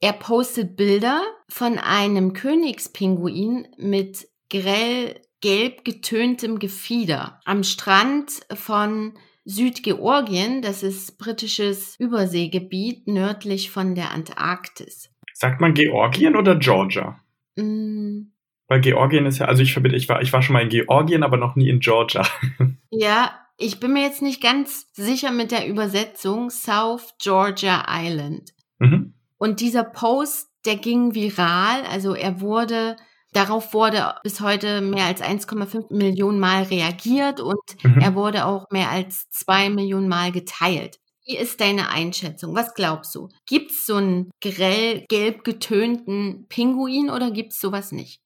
Er 0.01 0.13
postet 0.13 0.75
Bilder 0.75 1.21
von 1.49 1.79
einem 1.79 2.33
Königspinguin 2.33 3.67
mit 3.77 4.27
grell 4.49 5.21
gelb 5.41 5.85
getöntem 5.85 6.59
Gefieder 6.59 7.39
am 7.45 7.63
Strand 7.63 8.41
von 8.53 9.13
Südgeorgien. 9.45 10.61
Das 10.61 10.83
ist 10.83 11.17
britisches 11.17 11.99
Überseegebiet 11.99 13.07
nördlich 13.07 13.71
von 13.71 13.95
der 13.95 14.11
Antarktis. 14.11 15.11
Sagt 15.33 15.61
man 15.61 15.73
Georgien 15.73 16.35
oder 16.35 16.55
Georgia? 16.55 17.19
Mm, 17.55 18.31
weil 18.67 18.82
Georgien 18.82 19.25
ist 19.25 19.39
ja, 19.39 19.45
also 19.45 19.62
ich 19.62 19.73
verbinde, 19.73 19.97
ich 19.97 20.10
war, 20.10 20.21
ich 20.21 20.34
war 20.34 20.41
schon 20.41 20.54
mal 20.54 20.63
in 20.63 20.69
Georgien, 20.69 21.23
aber 21.23 21.38
noch 21.38 21.56
nie 21.56 21.69
in 21.69 21.80
Georgia. 21.80 22.25
Ja, 22.97 23.32
ich 23.58 23.82
bin 23.82 23.91
mir 23.91 24.04
jetzt 24.04 24.21
nicht 24.21 24.41
ganz 24.41 24.88
sicher 24.93 25.32
mit 25.32 25.51
der 25.51 25.67
Übersetzung 25.67 26.49
South 26.49 27.13
Georgia 27.21 27.86
Island. 27.89 28.54
Mhm. 28.80 29.13
Und 29.38 29.60
dieser 29.60 29.84
Post, 29.84 30.49
der 30.65 30.78
ging 30.78 31.13
viral, 31.13 31.84
also 31.91 32.13
er 32.15 32.39
wurde, 32.39 32.95
darauf 33.34 33.73
wurde 33.73 34.15
bis 34.23 34.39
heute 34.39 34.80
mehr 34.80 35.06
als 35.06 35.21
1,5 35.21 35.93
Millionen 35.93 36.39
Mal 36.39 36.63
reagiert 36.63 37.41
und 37.41 37.60
mhm. 37.84 37.99
er 37.99 38.15
wurde 38.15 38.45
auch 38.45 38.65
mehr 38.71 38.89
als 38.89 39.30
zwei 39.30 39.69
Millionen 39.69 40.08
Mal 40.08 40.32
geteilt. 40.32 40.99
Wie 41.25 41.38
ist 41.38 41.60
deine 41.60 41.89
Einschätzung? 41.89 42.56
Was 42.56 42.75
glaubst 42.75 43.13
du? 43.15 43.30
Gibt 43.45 43.71
es 43.71 43.86
so 43.86 43.95
einen 43.95 44.30
grell 44.41 45.06
gelb 45.10 45.43
getönten 45.43 46.45
Pinguin 46.49 47.10
oder 47.10 47.32
gibt 47.32 47.54
es 47.54 47.60
sowas 47.60 47.91
nicht? 47.91 48.21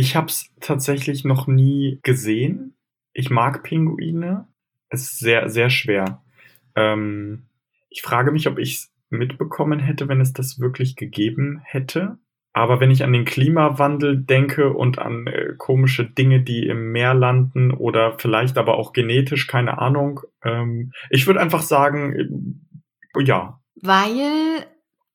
Ich 0.00 0.14
habe 0.14 0.28
es 0.28 0.54
tatsächlich 0.60 1.24
noch 1.24 1.48
nie 1.48 1.98
gesehen. 2.04 2.76
Ich 3.12 3.30
mag 3.30 3.64
Pinguine. 3.64 4.46
Es 4.90 5.02
ist 5.02 5.18
sehr, 5.18 5.48
sehr 5.48 5.70
schwer. 5.70 6.22
Ähm, 6.76 7.48
ich 7.90 8.02
frage 8.02 8.30
mich, 8.30 8.46
ob 8.46 8.60
ich 8.60 8.74
es 8.74 8.92
mitbekommen 9.10 9.80
hätte, 9.80 10.06
wenn 10.06 10.20
es 10.20 10.32
das 10.32 10.60
wirklich 10.60 10.94
gegeben 10.94 11.60
hätte. 11.64 12.16
Aber 12.52 12.78
wenn 12.78 12.92
ich 12.92 13.02
an 13.02 13.12
den 13.12 13.24
Klimawandel 13.24 14.16
denke 14.16 14.72
und 14.72 15.00
an 15.00 15.26
äh, 15.26 15.54
komische 15.58 16.04
Dinge, 16.04 16.42
die 16.42 16.68
im 16.68 16.92
Meer 16.92 17.14
landen 17.14 17.72
oder 17.72 18.16
vielleicht 18.20 18.56
aber 18.56 18.78
auch 18.78 18.92
genetisch, 18.92 19.48
keine 19.48 19.78
Ahnung, 19.78 20.20
ähm, 20.44 20.92
ich 21.10 21.26
würde 21.26 21.40
einfach 21.40 21.62
sagen, 21.62 22.52
äh, 23.16 23.24
ja. 23.24 23.60
Weil 23.82 24.64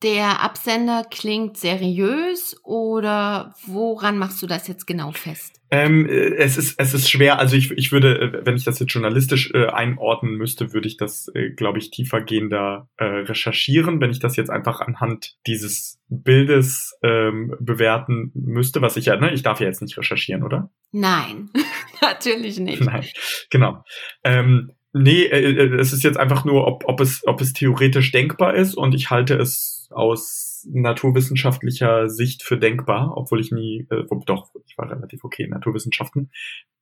der 0.04 0.44
Absender 0.44 1.04
klingt 1.10 1.58
seriös 1.58 2.58
oder 2.64 3.56
woran 3.66 4.18
machst 4.18 4.42
du 4.42 4.48
das 4.48 4.68
jetzt 4.68 4.86
genau 4.86 5.12
fest? 5.12 5.62
Ähm, 5.72 6.08
äh, 6.08 6.36
es 6.36 6.58
ist 6.58 6.80
es 6.80 6.94
ist 6.94 7.10
schwer. 7.10 7.40
Also 7.40 7.56
ich, 7.56 7.72
ich 7.72 7.92
würde, 7.92 8.20
äh, 8.20 8.46
wenn 8.46 8.56
ich 8.56 8.66
das 8.66 8.80
jetzt 8.80 8.92
journalistisch 8.92 9.52
äh, 9.54 9.68
einordnen 9.68 10.36
müsste, 10.36 10.74
würde 10.74 10.88
ich 10.88 10.98
das, 10.98 11.32
äh, 11.34 11.50
glaube 11.50 11.80
ich, 11.80 11.90
tiefergehender 11.90 12.90
äh, 12.98 13.06
recherchieren. 13.06 14.00
Wenn 14.00 14.12
ich 14.12 14.20
das 14.20 14.36
jetzt 14.36 14.52
einfach 14.52 14.82
anhand 14.82 15.36
dieses 15.48 16.00
Bildes 16.10 16.96
ähm, 17.02 17.56
bewerten 17.60 18.32
müsste, 18.36 18.82
was 18.82 18.98
ich 18.98 19.06
ja, 19.06 19.16
ne, 19.16 19.34
ich 19.34 19.42
darf 19.42 19.62
ja 19.62 19.68
jetzt 19.68 19.82
nicht 19.82 19.98
recherchieren, 19.98 20.44
oder? 20.44 20.70
Nein, 20.92 21.50
natürlich 22.02 22.60
nicht. 22.60 22.82
Nein, 22.84 23.06
genau. 23.50 23.84
Ähm, 24.24 24.74
Nee, 24.96 25.24
äh, 25.24 25.40
äh, 25.40 25.80
es 25.80 25.92
ist 25.92 26.04
jetzt 26.04 26.20
einfach 26.20 26.46
nur, 26.46 26.68
ob, 26.68 26.84
ob, 26.86 27.02
es, 27.02 27.26
ob 27.26 27.42
es 27.42 27.54
theoretisch 27.54 28.12
denkbar 28.12 28.54
ist 28.54 28.76
und 28.76 28.94
ich 28.94 29.10
halte 29.10 29.36
es 29.36 29.83
aus 29.96 30.68
naturwissenschaftlicher 30.72 32.10
Sicht 32.10 32.44
für 32.44 32.58
denkbar, 32.58 33.14
obwohl 33.16 33.40
ich 33.40 33.52
nie, 33.52 33.88
äh, 33.90 34.04
doch, 34.26 34.52
ich 34.66 34.78
war 34.78 34.90
relativ 34.90 35.24
okay 35.24 35.44
in 35.44 35.50
Naturwissenschaften. 35.50 36.32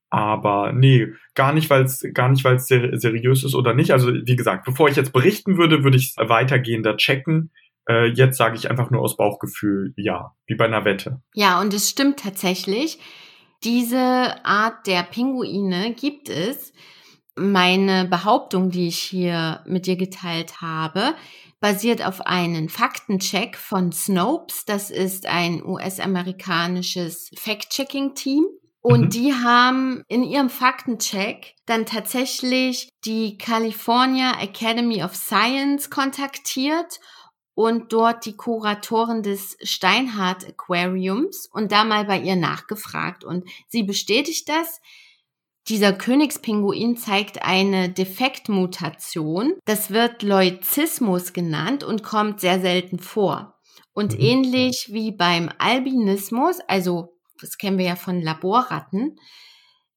Aber 0.09 0.73
nee, 0.73 1.07
gar 1.35 1.53
nicht, 1.53 1.69
weil 1.69 1.83
es 1.83 2.05
gar 2.13 2.27
nicht, 2.29 2.43
weil 2.43 2.55
es 2.55 2.67
ser 2.67 2.99
seriös 2.99 3.45
ist 3.45 3.55
oder 3.55 3.73
nicht. 3.73 3.91
Also 3.91 4.13
wie 4.13 4.35
gesagt, 4.35 4.65
bevor 4.65 4.89
ich 4.89 4.97
jetzt 4.97 5.13
berichten 5.13 5.57
würde, 5.57 5.83
würde 5.83 5.97
ich 5.97 6.15
es 6.17 6.29
weitergehender 6.29 6.97
checken. 6.97 7.51
Äh, 7.87 8.07
jetzt 8.07 8.37
sage 8.37 8.57
ich 8.57 8.69
einfach 8.69 8.91
nur 8.91 9.01
aus 9.01 9.15
Bauchgefühl 9.15 9.93
ja, 9.95 10.35
wie 10.47 10.55
bei 10.55 10.65
einer 10.65 10.83
Wette. 10.83 11.21
Ja, 11.33 11.61
und 11.61 11.73
es 11.73 11.89
stimmt 11.89 12.19
tatsächlich. 12.19 12.99
Diese 13.63 14.43
Art 14.43 14.85
der 14.85 15.03
Pinguine 15.03 15.93
gibt 15.93 16.29
es 16.29 16.73
meine 17.35 18.05
Behauptung, 18.05 18.69
die 18.69 18.87
ich 18.87 18.99
hier 18.99 19.61
mit 19.65 19.85
dir 19.85 19.95
geteilt 19.95 20.61
habe, 20.61 21.13
basiert 21.61 22.03
auf 22.03 22.21
einem 22.21 22.67
Faktencheck 22.67 23.55
von 23.55 23.93
Snopes. 23.93 24.65
Das 24.65 24.89
ist 24.89 25.27
ein 25.27 25.63
US-amerikanisches 25.63 27.29
Fact-Checking-Team. 27.35 28.45
Und 28.81 29.01
mhm. 29.01 29.09
die 29.09 29.33
haben 29.33 30.03
in 30.07 30.23
ihrem 30.23 30.49
Faktencheck 30.49 31.53
dann 31.67 31.85
tatsächlich 31.85 32.89
die 33.05 33.37
California 33.37 34.41
Academy 34.41 35.03
of 35.03 35.15
Science 35.15 35.91
kontaktiert 35.91 36.99
und 37.53 37.93
dort 37.93 38.25
die 38.25 38.35
Kuratorin 38.35 39.21
des 39.21 39.55
Steinhardt 39.61 40.47
Aquariums 40.47 41.47
und 41.53 41.71
da 41.71 41.83
mal 41.83 42.05
bei 42.05 42.19
ihr 42.19 42.35
nachgefragt. 42.35 43.23
Und 43.23 43.47
sie 43.67 43.83
bestätigt 43.83 44.49
das. 44.49 44.81
Dieser 45.67 45.93
Königspinguin 45.93 46.97
zeigt 46.97 47.43
eine 47.43 47.89
Defektmutation. 47.89 49.53
Das 49.65 49.91
wird 49.91 50.23
Leuzismus 50.23 51.33
genannt 51.33 51.83
und 51.83 52.03
kommt 52.03 52.41
sehr 52.41 52.59
selten 52.59 52.99
vor. 52.99 53.59
Und 53.93 54.13
mhm. 54.13 54.19
ähnlich 54.19 54.89
wie 54.91 55.11
beim 55.11 55.49
Albinismus, 55.57 56.59
also 56.67 57.15
das 57.39 57.57
kennen 57.57 57.77
wir 57.77 57.85
ja 57.85 57.95
von 57.95 58.21
Laborratten, 58.21 59.17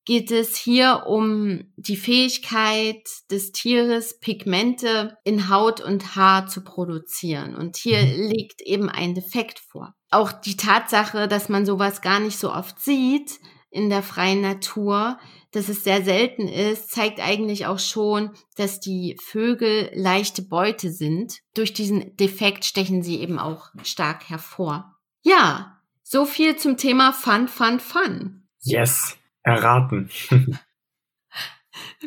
geht 0.05 0.31
es 0.31 0.57
hier 0.57 1.05
um 1.07 1.72
die 1.77 1.96
Fähigkeit 1.96 3.03
des 3.31 3.53
Tieres, 3.53 4.20
Pigmente 4.20 5.16
in 5.24 5.48
Haut 5.48 5.81
und 5.81 6.14
Haar 6.14 6.46
zu 6.46 6.62
produzieren. 6.62 7.57
Und 7.57 7.77
hier 7.77 8.03
mhm. 8.03 8.29
liegt 8.29 8.61
eben 8.61 8.90
ein 8.90 9.14
Defekt 9.14 9.61
vor. 9.61 9.94
Auch 10.11 10.33
die 10.33 10.57
Tatsache, 10.57 11.27
dass 11.27 11.48
man 11.48 11.64
sowas 11.64 12.03
gar 12.03 12.20
nicht 12.20 12.38
so 12.38 12.53
oft 12.53 12.79
sieht 12.81 13.40
in 13.70 13.88
der 13.88 14.03
freien 14.03 14.42
Natur, 14.42 15.18
dass 15.54 15.68
es 15.68 15.84
sehr 15.84 16.02
selten 16.02 16.48
ist, 16.48 16.90
zeigt 16.90 17.20
eigentlich 17.20 17.66
auch 17.66 17.78
schon, 17.78 18.30
dass 18.56 18.80
die 18.80 19.16
Vögel 19.22 19.90
leichte 19.94 20.42
Beute 20.42 20.90
sind. 20.90 21.38
Durch 21.54 21.72
diesen 21.72 22.16
Defekt 22.16 22.64
stechen 22.64 23.02
sie 23.02 23.20
eben 23.20 23.38
auch 23.38 23.68
stark 23.84 24.28
hervor. 24.28 24.96
Ja, 25.22 25.80
so 26.02 26.24
viel 26.24 26.56
zum 26.56 26.76
Thema 26.76 27.12
Fun, 27.12 27.46
Fun, 27.46 27.78
Fun. 27.78 28.42
Yes, 28.62 29.16
erraten. 29.42 30.10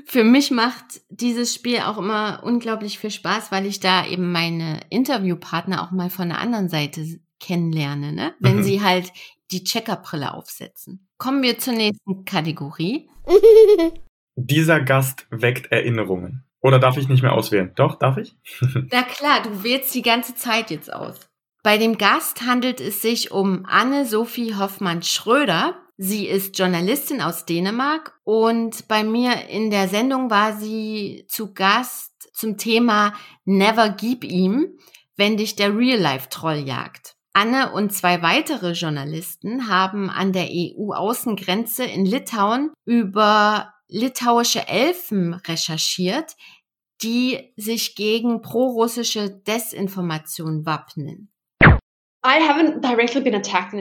Für 0.06 0.24
mich 0.24 0.52
macht 0.52 1.02
dieses 1.10 1.54
Spiel 1.54 1.80
auch 1.80 1.98
immer 1.98 2.42
unglaublich 2.44 3.00
viel 3.00 3.12
Spaß, 3.12 3.52
weil 3.52 3.66
ich 3.66 3.80
da 3.80 4.06
eben 4.06 4.32
meine 4.32 4.82
Interviewpartner 4.90 5.82
auch 5.82 5.92
mal 5.92 6.10
von 6.10 6.30
der 6.30 6.40
anderen 6.40 6.70
Seite 6.70 7.20
kennenlerne, 7.40 8.14
ne? 8.14 8.34
Wenn 8.40 8.58
mhm. 8.58 8.64
sie 8.64 8.82
halt 8.82 9.12
die 9.52 9.64
Checkerbrille 9.64 10.34
aufsetzen. 10.34 11.08
Kommen 11.18 11.42
wir 11.42 11.58
zur 11.58 11.74
nächsten 11.74 12.26
Kategorie. 12.26 13.10
Dieser 14.36 14.82
Gast 14.82 15.26
weckt 15.30 15.72
Erinnerungen. 15.72 16.44
Oder 16.62 16.80
darf 16.80 16.98
ich 16.98 17.08
nicht 17.08 17.24
mehr 17.24 17.34
auswählen? 17.34 17.72
Doch, 17.76 17.98
darf 17.98 18.18
ich? 18.18 18.36
Na 18.92 19.04
klar, 19.04 19.42
du 19.44 19.64
wählst 19.64 19.94
die 19.96 20.02
ganze 20.02 20.36
Zeit 20.36 20.70
jetzt 20.70 20.92
aus. 20.92 21.30
Bei 21.64 21.78
dem 21.78 21.98
Gast 21.98 22.44
handelt 22.44 22.80
es 22.80 23.02
sich 23.02 23.32
um 23.32 23.66
Anne-Sophie 23.66 24.56
Hoffmann-Schröder. 24.56 25.76
Sie 25.98 26.28
ist 26.28 26.58
Journalistin 26.58 27.22
aus 27.22 27.46
Dänemark 27.46 28.20
und 28.24 28.88
bei 28.88 29.04
mir 29.04 29.50
in 29.50 29.72
der 29.72 29.88
Sendung 29.88 30.30
war 30.30 30.56
sie 30.56 31.26
zu 31.28 31.54
Gast 31.54 32.30
zum 32.34 32.58
Thema 32.58 33.14
Never 33.46 33.90
Gib 33.90 34.24
ihm, 34.24 34.78
wenn 35.16 35.38
dich 35.38 35.56
der 35.56 35.76
Real-Life-Troll 35.76 36.60
jagt. 36.60 37.17
Anne 37.38 37.72
und 37.72 37.94
zwei 37.94 38.24
weitere 38.24 38.72
Journalisten 38.72 39.70
haben 39.70 40.10
an 40.10 40.34
der 40.34 40.48
EU-Außengrenze 40.50 41.86
in 41.86 42.04
Litauen 42.04 42.72
über 42.84 43.76
litauische 43.88 44.68
Elfen 44.68 45.36
recherchiert, 45.36 46.36
die 47.04 47.54
sich 47.56 47.94
gegen 47.94 48.42
prorussische 48.42 49.30
Desinformation 49.30 50.66
wappnen. 50.66 51.30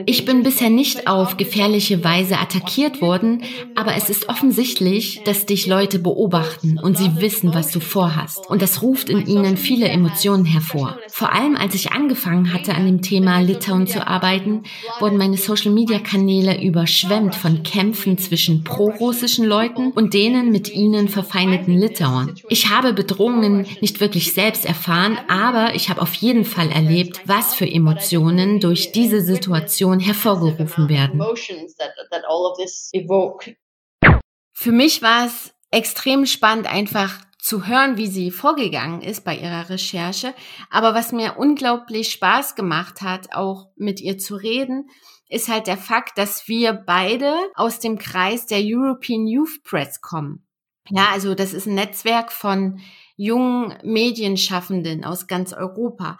Ich 0.05 0.23
bin 0.23 0.41
bisher 0.41 0.69
nicht 0.69 1.05
auf 1.05 1.35
gefährliche 1.35 2.01
Weise 2.05 2.39
attackiert 2.39 3.01
worden, 3.01 3.43
aber 3.75 3.95
es 3.95 4.09
ist 4.09 4.29
offensichtlich, 4.29 5.21
dass 5.25 5.45
dich 5.45 5.67
Leute 5.67 5.99
beobachten 5.99 6.79
und 6.81 6.97
sie 6.97 7.19
wissen, 7.19 7.53
was 7.53 7.71
du 7.71 7.81
vorhast. 7.81 8.49
Und 8.49 8.61
das 8.61 8.81
ruft 8.81 9.09
in 9.09 9.25
ihnen 9.25 9.57
viele 9.57 9.89
Emotionen 9.89 10.45
hervor. 10.45 10.97
Vor 11.09 11.33
allem, 11.33 11.57
als 11.57 11.75
ich 11.75 11.91
angefangen 11.91 12.53
hatte, 12.53 12.73
an 12.73 12.85
dem 12.85 13.01
Thema 13.01 13.41
Litauen 13.41 13.85
zu 13.85 14.07
arbeiten, 14.07 14.63
wurden 15.01 15.17
meine 15.17 15.35
Social-Media-Kanäle 15.35 16.63
überschwemmt 16.63 17.35
von 17.35 17.63
Kämpfen 17.63 18.17
zwischen 18.17 18.63
pro-russischen 18.63 19.43
Leuten 19.43 19.91
und 19.91 20.13
denen 20.13 20.53
mit 20.53 20.73
ihnen 20.73 21.09
verfeindeten 21.09 21.77
Litauern. 21.77 22.35
Ich 22.47 22.69
habe 22.69 22.93
Bedrohungen 22.93 23.65
nicht 23.81 23.99
wirklich 23.99 24.31
selbst 24.31 24.63
erfahren, 24.63 25.17
aber 25.27 25.75
ich 25.75 25.89
habe 25.89 26.01
auf 26.01 26.13
jeden 26.13 26.45
Fall 26.45 26.69
erlebt, 26.71 27.19
was 27.25 27.53
für 27.53 27.69
Emotionen 27.69 28.36
Emotionen 28.37 28.59
durch 28.59 28.91
diese 28.91 29.21
Situation 29.21 29.99
hervorgerufen 29.99 30.89
werden. 30.89 31.19
Für 34.53 34.71
mich 34.71 35.01
war 35.01 35.25
es 35.25 35.53
extrem 35.71 36.25
spannend, 36.25 36.67
einfach 36.67 37.19
zu 37.39 37.67
hören, 37.67 37.97
wie 37.97 38.07
sie 38.07 38.31
vorgegangen 38.31 39.01
ist 39.01 39.23
bei 39.23 39.37
ihrer 39.37 39.69
Recherche. 39.69 40.33
Aber 40.69 40.93
was 40.93 41.11
mir 41.11 41.37
unglaublich 41.37 42.11
Spaß 42.11 42.55
gemacht 42.55 43.01
hat, 43.01 43.33
auch 43.33 43.67
mit 43.75 44.01
ihr 44.01 44.17
zu 44.17 44.35
reden, 44.35 44.89
ist 45.29 45.47
halt 45.47 45.67
der 45.67 45.77
Fakt, 45.77 46.17
dass 46.17 46.47
wir 46.47 46.73
beide 46.73 47.33
aus 47.55 47.79
dem 47.79 47.97
Kreis 47.97 48.45
der 48.45 48.59
European 48.61 49.27
Youth 49.27 49.63
Press 49.63 50.01
kommen. 50.01 50.45
Ja, 50.89 51.07
also 51.11 51.35
das 51.35 51.53
ist 51.53 51.67
ein 51.67 51.75
Netzwerk 51.75 52.31
von 52.31 52.79
jungen 53.17 53.77
Medienschaffenden 53.83 55.03
aus 55.03 55.27
ganz 55.27 55.51
Europa. 55.51 56.17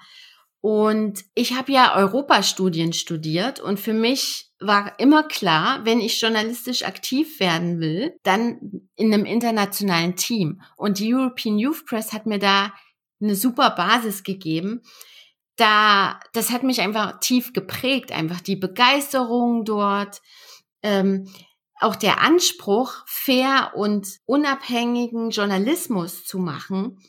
Und 0.67 1.23
ich 1.33 1.53
habe 1.53 1.71
ja 1.71 1.95
Europastudien 1.95 2.91
studiert 2.91 3.61
und 3.61 3.79
für 3.79 3.93
mich 3.93 4.51
war 4.59 4.99
immer 4.99 5.23
klar, 5.23 5.85
wenn 5.85 6.01
ich 6.01 6.19
journalistisch 6.19 6.83
aktiv 6.83 7.39
werden 7.39 7.79
will, 7.79 8.17
dann 8.23 8.89
in 8.97 9.13
einem 9.13 9.23
internationalen 9.23 10.17
Team. 10.17 10.61
Und 10.75 10.99
die 10.99 11.15
European 11.15 11.57
Youth 11.57 11.85
Press 11.85 12.11
hat 12.11 12.25
mir 12.25 12.37
da 12.37 12.73
eine 13.21 13.37
super 13.37 13.69
Basis 13.69 14.23
gegeben. 14.23 14.81
Da, 15.55 16.19
das 16.33 16.51
hat 16.51 16.63
mich 16.63 16.81
einfach 16.81 17.21
tief 17.21 17.53
geprägt, 17.53 18.11
einfach 18.11 18.41
die 18.41 18.57
Begeisterung 18.57 19.63
dort, 19.63 20.21
ähm, 20.83 21.29
auch 21.79 21.95
der 21.95 22.19
Anspruch, 22.19 23.05
fair 23.05 23.71
und 23.73 24.17
unabhängigen 24.25 25.29
Journalismus 25.29 26.25
zu 26.25 26.39
machen 26.39 26.99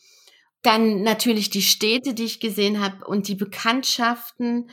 dann 0.62 1.02
natürlich 1.02 1.50
die 1.50 1.62
Städte, 1.62 2.14
die 2.14 2.24
ich 2.24 2.40
gesehen 2.40 2.82
habe 2.82 3.04
und 3.04 3.28
die 3.28 3.34
Bekanntschaften 3.34 4.70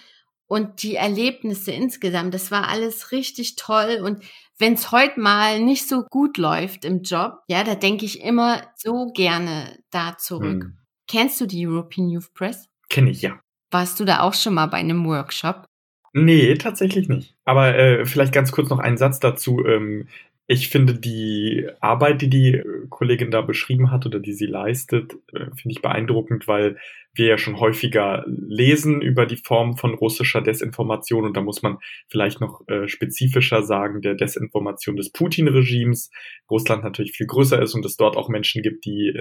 und 0.48 0.84
die 0.84 0.95
Erlebnisse 0.95 1.71
insgesamt. 1.71 2.34
Das 2.34 2.52
war 2.52 2.67
alles 2.67 3.12
richtig 3.12 3.56
toll. 3.56 4.02
Und 4.04 4.24
wenn 4.58 4.74
es 4.74 4.91
heute 4.91 5.19
mal 5.19 5.60
nicht 5.60 5.88
so 5.88 6.04
gut 6.04 6.38
läuft 6.38 6.86
im 6.86 7.02
Job, 7.02 7.39
ja, 7.48 7.63
da 7.63 7.76
denke 7.76 8.06
ich 8.06 8.21
immer 8.21 8.62
so 8.76 9.12
gerne 9.13 9.80
da 9.91 10.17
zurück. 10.17 10.63
Hm. 10.63 10.78
Kennst 11.08 11.39
du 11.41 11.45
die 11.45 11.67
European 11.67 12.10
Youth 12.10 12.34
Press? 12.34 12.67
Kenne 12.89 13.12
ich, 13.12 13.21
ja. 13.21 13.39
Warst 13.71 14.00
du 14.00 14.06
da 14.06 14.21
auch 14.21 14.34
schon 14.34 14.54
mal 14.54 14.67
bei 14.67 14.78
einem 14.78 15.06
Workshop? 15.06 15.65
Nee, 16.13 16.56
tatsächlich 16.56 17.10
nicht. 17.10 17.36
Aber 17.43 17.76
äh, 17.76 18.06
vielleicht 18.06 18.34
ganz 18.34 18.52
kurz 18.52 18.69
noch 18.69 18.80
einen 18.80 18.98
Satz 18.98 19.19
dazu. 19.19 19.65
Ähm, 19.65 20.08
ich 20.48 20.70
finde 20.70 20.94
die 20.94 21.68
Arbeit, 21.80 22.22
die 22.22 22.30
die 22.30 22.54
äh, 22.54 22.64
Kollegin 22.90 23.32
da 23.32 23.42
beschrieben 23.42 23.90
hat 23.92 24.06
oder 24.06 24.20
die 24.20 24.34
sie 24.34 24.46
leistet, 24.46 25.14
äh, 25.34 25.46
finde 25.56 25.72
ich 25.72 25.82
beeindruckend, 25.82 26.48
weil 26.48 26.78
wir 27.14 27.28
ja 27.28 27.38
schon 27.38 27.60
häufiger 27.60 28.26
lesen 28.28 29.02
über 29.02 29.26
die 29.26 29.38
Form 29.38 29.78
von 29.78 29.96
russischer 29.96 30.42
Desinformation 30.42 31.26
und 31.26 31.36
da 31.36 31.42
muss 31.42 31.64
man 31.64 31.78
vielleicht 32.10 32.42
noch 32.42 32.68
äh, 32.68 32.88
spezifischer 32.88 33.64
sagen, 33.64 34.02
der 34.02 34.14
Desinformation 34.14 34.98
des 34.98 35.12
Putin-Regimes. 35.12 36.12
Russland 36.50 36.84
natürlich 36.84 37.14
viel 37.14 37.28
größer 37.28 37.60
ist 37.62 37.74
und 37.74 37.86
es 37.86 37.98
dort 37.98 38.16
auch 38.16 38.30
Menschen 38.30 38.62
gibt, 38.62 38.86
die 38.86 39.14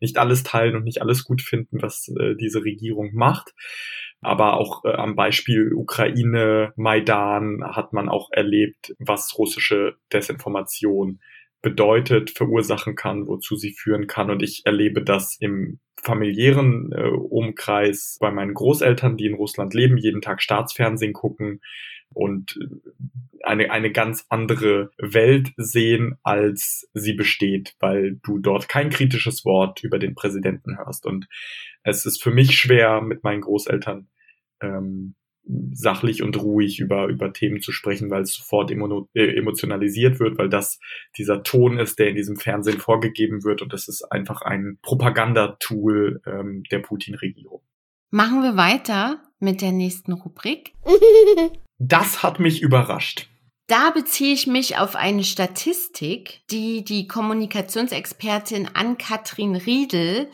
nicht 0.00 0.18
alles 0.18 0.42
teilen 0.42 0.76
und 0.76 0.84
nicht 0.84 1.00
alles 1.00 1.24
gut 1.24 1.40
finden, 1.40 1.80
was 1.80 2.12
diese 2.38 2.64
Regierung 2.64 3.14
macht 3.14 3.54
aber 4.26 4.58
auch 4.58 4.84
äh, 4.84 4.92
am 4.92 5.16
Beispiel 5.16 5.72
Ukraine, 5.72 6.72
Maidan 6.76 7.62
hat 7.64 7.92
man 7.92 8.08
auch 8.08 8.30
erlebt, 8.32 8.94
was 8.98 9.38
russische 9.38 9.96
Desinformation 10.12 11.20
bedeutet, 11.62 12.30
verursachen 12.30 12.94
kann, 12.94 13.26
wozu 13.26 13.56
sie 13.56 13.72
führen 13.72 14.06
kann. 14.06 14.30
Und 14.30 14.42
ich 14.42 14.66
erlebe 14.66 15.02
das 15.02 15.36
im 15.40 15.78
familiären 16.02 16.92
äh, 16.92 17.08
Umkreis 17.08 18.18
bei 18.20 18.30
meinen 18.30 18.54
Großeltern, 18.54 19.16
die 19.16 19.26
in 19.26 19.34
Russland 19.34 19.74
leben, 19.74 19.96
jeden 19.96 20.20
Tag 20.20 20.42
Staatsfernsehen 20.42 21.12
gucken 21.12 21.60
und 22.12 22.58
eine, 23.42 23.70
eine 23.70 23.90
ganz 23.92 24.26
andere 24.28 24.90
Welt 24.98 25.52
sehen, 25.56 26.18
als 26.22 26.88
sie 26.94 27.14
besteht, 27.14 27.74
weil 27.80 28.18
du 28.22 28.38
dort 28.38 28.68
kein 28.68 28.90
kritisches 28.90 29.44
Wort 29.44 29.82
über 29.82 29.98
den 29.98 30.14
Präsidenten 30.14 30.78
hörst. 30.78 31.06
Und 31.06 31.28
es 31.82 32.06
ist 32.06 32.22
für 32.22 32.30
mich 32.30 32.58
schwer, 32.58 33.00
mit 33.00 33.24
meinen 33.24 33.40
Großeltern 33.40 34.08
ähm, 34.60 35.14
sachlich 35.72 36.22
und 36.22 36.40
ruhig 36.42 36.80
über, 36.80 37.06
über 37.06 37.32
Themen 37.32 37.60
zu 37.60 37.70
sprechen, 37.70 38.10
weil 38.10 38.22
es 38.22 38.34
sofort 38.34 38.70
äh, 38.70 39.36
emotionalisiert 39.36 40.18
wird, 40.18 40.38
weil 40.38 40.48
das 40.48 40.80
dieser 41.16 41.42
Ton 41.42 41.78
ist, 41.78 41.98
der 41.98 42.08
in 42.08 42.16
diesem 42.16 42.36
Fernsehen 42.36 42.80
vorgegeben 42.80 43.44
wird 43.44 43.62
und 43.62 43.72
das 43.72 43.88
ist 43.88 44.02
einfach 44.10 44.42
ein 44.42 44.78
Propagandatool 44.82 46.20
ähm, 46.26 46.64
der 46.70 46.80
Putin-Regierung. 46.80 47.62
Machen 48.10 48.42
wir 48.42 48.56
weiter 48.56 49.22
mit 49.38 49.60
der 49.62 49.72
nächsten 49.72 50.12
Rubrik. 50.12 50.72
Das 51.78 52.22
hat 52.22 52.40
mich 52.40 52.62
überrascht. 52.62 53.28
Da 53.66 53.90
beziehe 53.90 54.32
ich 54.32 54.46
mich 54.46 54.78
auf 54.78 54.96
eine 54.96 55.24
Statistik, 55.24 56.40
die 56.50 56.84
die 56.84 57.06
Kommunikationsexpertin 57.06 58.70
Ann-Kathrin 58.72 59.56
Riedel 59.56 60.30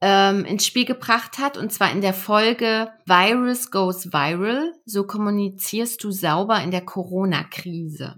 ähm, 0.00 0.44
ins 0.44 0.66
Spiel 0.66 0.84
gebracht 0.84 1.38
hat, 1.38 1.56
und 1.56 1.72
zwar 1.72 1.92
in 1.92 2.00
der 2.00 2.14
Folge 2.14 2.88
Virus 3.06 3.70
Goes 3.70 4.12
Viral. 4.12 4.72
So 4.84 5.06
kommunizierst 5.06 6.02
du 6.04 6.10
sauber 6.10 6.62
in 6.62 6.70
der 6.70 6.84
Corona-Krise. 6.84 8.16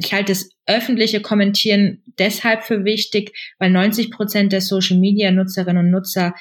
Ich 0.00 0.12
halte 0.14 0.32
das 0.32 0.48
öffentliche 0.66 1.20
Kommentieren 1.20 2.04
deshalb 2.18 2.62
für 2.62 2.84
wichtig, 2.84 3.36
weil 3.58 3.70
90 3.70 4.12
Prozent 4.12 4.52
der 4.52 4.60
Social-Media-Nutzerinnen 4.60 5.86
und 5.86 5.90
Nutzer 5.90 6.34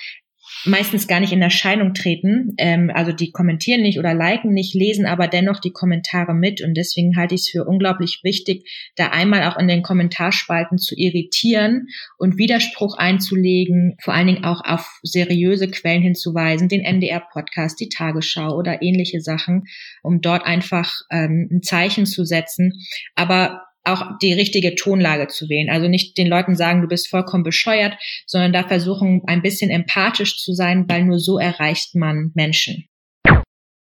meistens 0.67 1.07
gar 1.07 1.19
nicht 1.19 1.33
in 1.33 1.41
Erscheinung 1.41 1.93
treten. 1.93 2.53
Ähm, 2.57 2.91
also 2.93 3.11
die 3.11 3.31
kommentieren 3.31 3.81
nicht 3.81 3.99
oder 3.99 4.13
liken 4.13 4.53
nicht, 4.53 4.73
lesen 4.73 5.05
aber 5.05 5.27
dennoch 5.27 5.59
die 5.59 5.71
Kommentare 5.71 6.33
mit. 6.33 6.61
Und 6.61 6.75
deswegen 6.75 7.15
halte 7.17 7.35
ich 7.35 7.41
es 7.41 7.49
für 7.49 7.65
unglaublich 7.65 8.19
wichtig, 8.23 8.69
da 8.95 9.07
einmal 9.07 9.43
auch 9.43 9.57
in 9.57 9.67
den 9.67 9.81
Kommentarspalten 9.81 10.77
zu 10.77 10.95
irritieren 10.95 11.87
und 12.17 12.37
Widerspruch 12.37 12.97
einzulegen, 12.97 13.95
vor 14.01 14.13
allen 14.13 14.27
Dingen 14.27 14.43
auch 14.43 14.61
auf 14.63 14.99
seriöse 15.03 15.69
Quellen 15.69 16.01
hinzuweisen, 16.01 16.69
den 16.69 16.81
MDR-Podcast, 16.81 17.79
die 17.79 17.89
Tagesschau 17.89 18.55
oder 18.55 18.81
ähnliche 18.81 19.21
Sachen, 19.21 19.65
um 20.03 20.21
dort 20.21 20.45
einfach 20.45 20.93
ähm, 21.11 21.49
ein 21.51 21.61
Zeichen 21.61 22.05
zu 22.05 22.25
setzen. 22.25 22.73
Aber 23.15 23.66
auch 23.87 24.17
die 24.21 24.33
richtige 24.33 24.75
Tonlage 24.75 25.27
zu 25.27 25.49
wählen. 25.49 25.69
Also 25.69 25.87
nicht 25.87 26.17
den 26.17 26.27
Leuten 26.27 26.55
sagen, 26.55 26.81
du 26.81 26.87
bist 26.87 27.09
vollkommen 27.09 27.43
bescheuert, 27.43 27.97
sondern 28.25 28.53
da 28.53 28.67
versuchen, 28.67 29.21
ein 29.27 29.41
bisschen 29.41 29.69
empathisch 29.69 30.37
zu 30.41 30.53
sein, 30.53 30.85
weil 30.87 31.03
nur 31.03 31.19
so 31.19 31.37
erreicht 31.37 31.95
man 31.95 32.31
Menschen. 32.35 32.87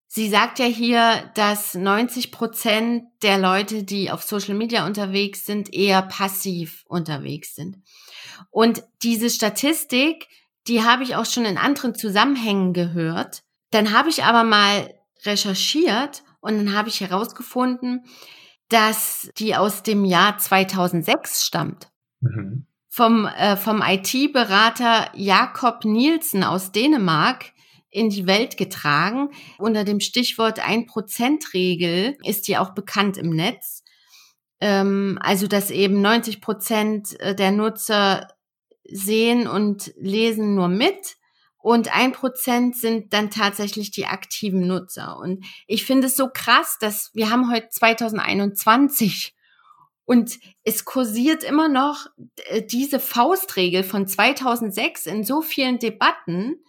Sie 0.06 0.28
sagt 0.28 0.60
ja 0.60 0.66
hier, 0.66 1.32
dass 1.34 1.74
90 1.74 2.30
Prozent 2.30 3.02
der 3.24 3.36
Leute, 3.36 3.82
die 3.82 4.12
auf 4.12 4.22
Social 4.22 4.54
Media 4.54 4.86
unterwegs 4.86 5.44
sind, 5.44 5.74
eher 5.74 6.02
passiv 6.02 6.84
unterwegs 6.86 7.56
sind. 7.56 7.78
Und 8.50 8.84
diese 9.02 9.28
Statistik, 9.28 10.28
die 10.68 10.82
habe 10.82 11.02
ich 11.02 11.16
auch 11.16 11.26
schon 11.26 11.44
in 11.44 11.58
anderen 11.58 11.96
Zusammenhängen 11.96 12.72
gehört. 12.72 13.42
Dann 13.72 13.92
habe 13.92 14.08
ich 14.08 14.22
aber 14.22 14.44
mal 14.44 14.94
recherchiert 15.24 16.22
und 16.40 16.58
dann 16.58 16.76
habe 16.76 16.88
ich 16.88 17.00
herausgefunden, 17.00 18.04
dass 18.68 19.30
die 19.36 19.54
aus 19.54 19.82
dem 19.82 20.04
Jahr 20.04 20.38
2006 20.38 21.44
stammt. 21.44 21.88
Mhm. 22.20 22.66
Vom, 22.88 23.26
äh, 23.26 23.56
vom 23.56 23.82
IT-Berater 23.82 25.10
Jakob 25.14 25.84
Nielsen 25.84 26.44
aus 26.44 26.70
Dänemark 26.70 27.52
in 27.90 28.10
die 28.10 28.26
Welt 28.26 28.56
getragen. 28.56 29.30
Unter 29.58 29.84
dem 29.84 30.00
Stichwort 30.00 30.60
1%-Regel 30.60 32.16
ist 32.24 32.48
die 32.48 32.56
auch 32.56 32.70
bekannt 32.70 33.16
im 33.16 33.30
Netz. 33.30 33.82
Ähm, 34.60 35.18
also, 35.20 35.46
dass 35.46 35.70
eben 35.70 36.00
90 36.00 36.40
Prozent 36.40 37.18
äh, 37.20 37.34
der 37.34 37.50
Nutzer 37.50 38.28
sehen 38.84 39.46
und 39.46 39.92
lesen 39.96 40.54
nur 40.54 40.68
mit 40.68 41.16
und 41.64 41.96
ein 41.96 42.12
Prozent 42.12 42.76
sind 42.76 43.14
dann 43.14 43.30
tatsächlich 43.30 43.90
die 43.90 44.04
aktiven 44.04 44.66
Nutzer. 44.66 45.16
Und 45.16 45.46
ich 45.66 45.86
finde 45.86 46.08
es 46.08 46.16
so 46.16 46.28
krass, 46.28 46.76
dass 46.78 47.10
wir 47.14 47.30
haben 47.30 47.50
heute 47.50 47.70
2021 47.70 49.34
und 50.04 50.38
es 50.62 50.84
kursiert 50.84 51.42
immer 51.42 51.70
noch 51.70 52.08
äh, 52.48 52.60
diese 52.60 53.00
Faustregel 53.00 53.82
von 53.82 54.06
2006 54.06 55.06
in 55.06 55.24
so 55.24 55.40
vielen 55.40 55.78
Debatten, 55.78 56.62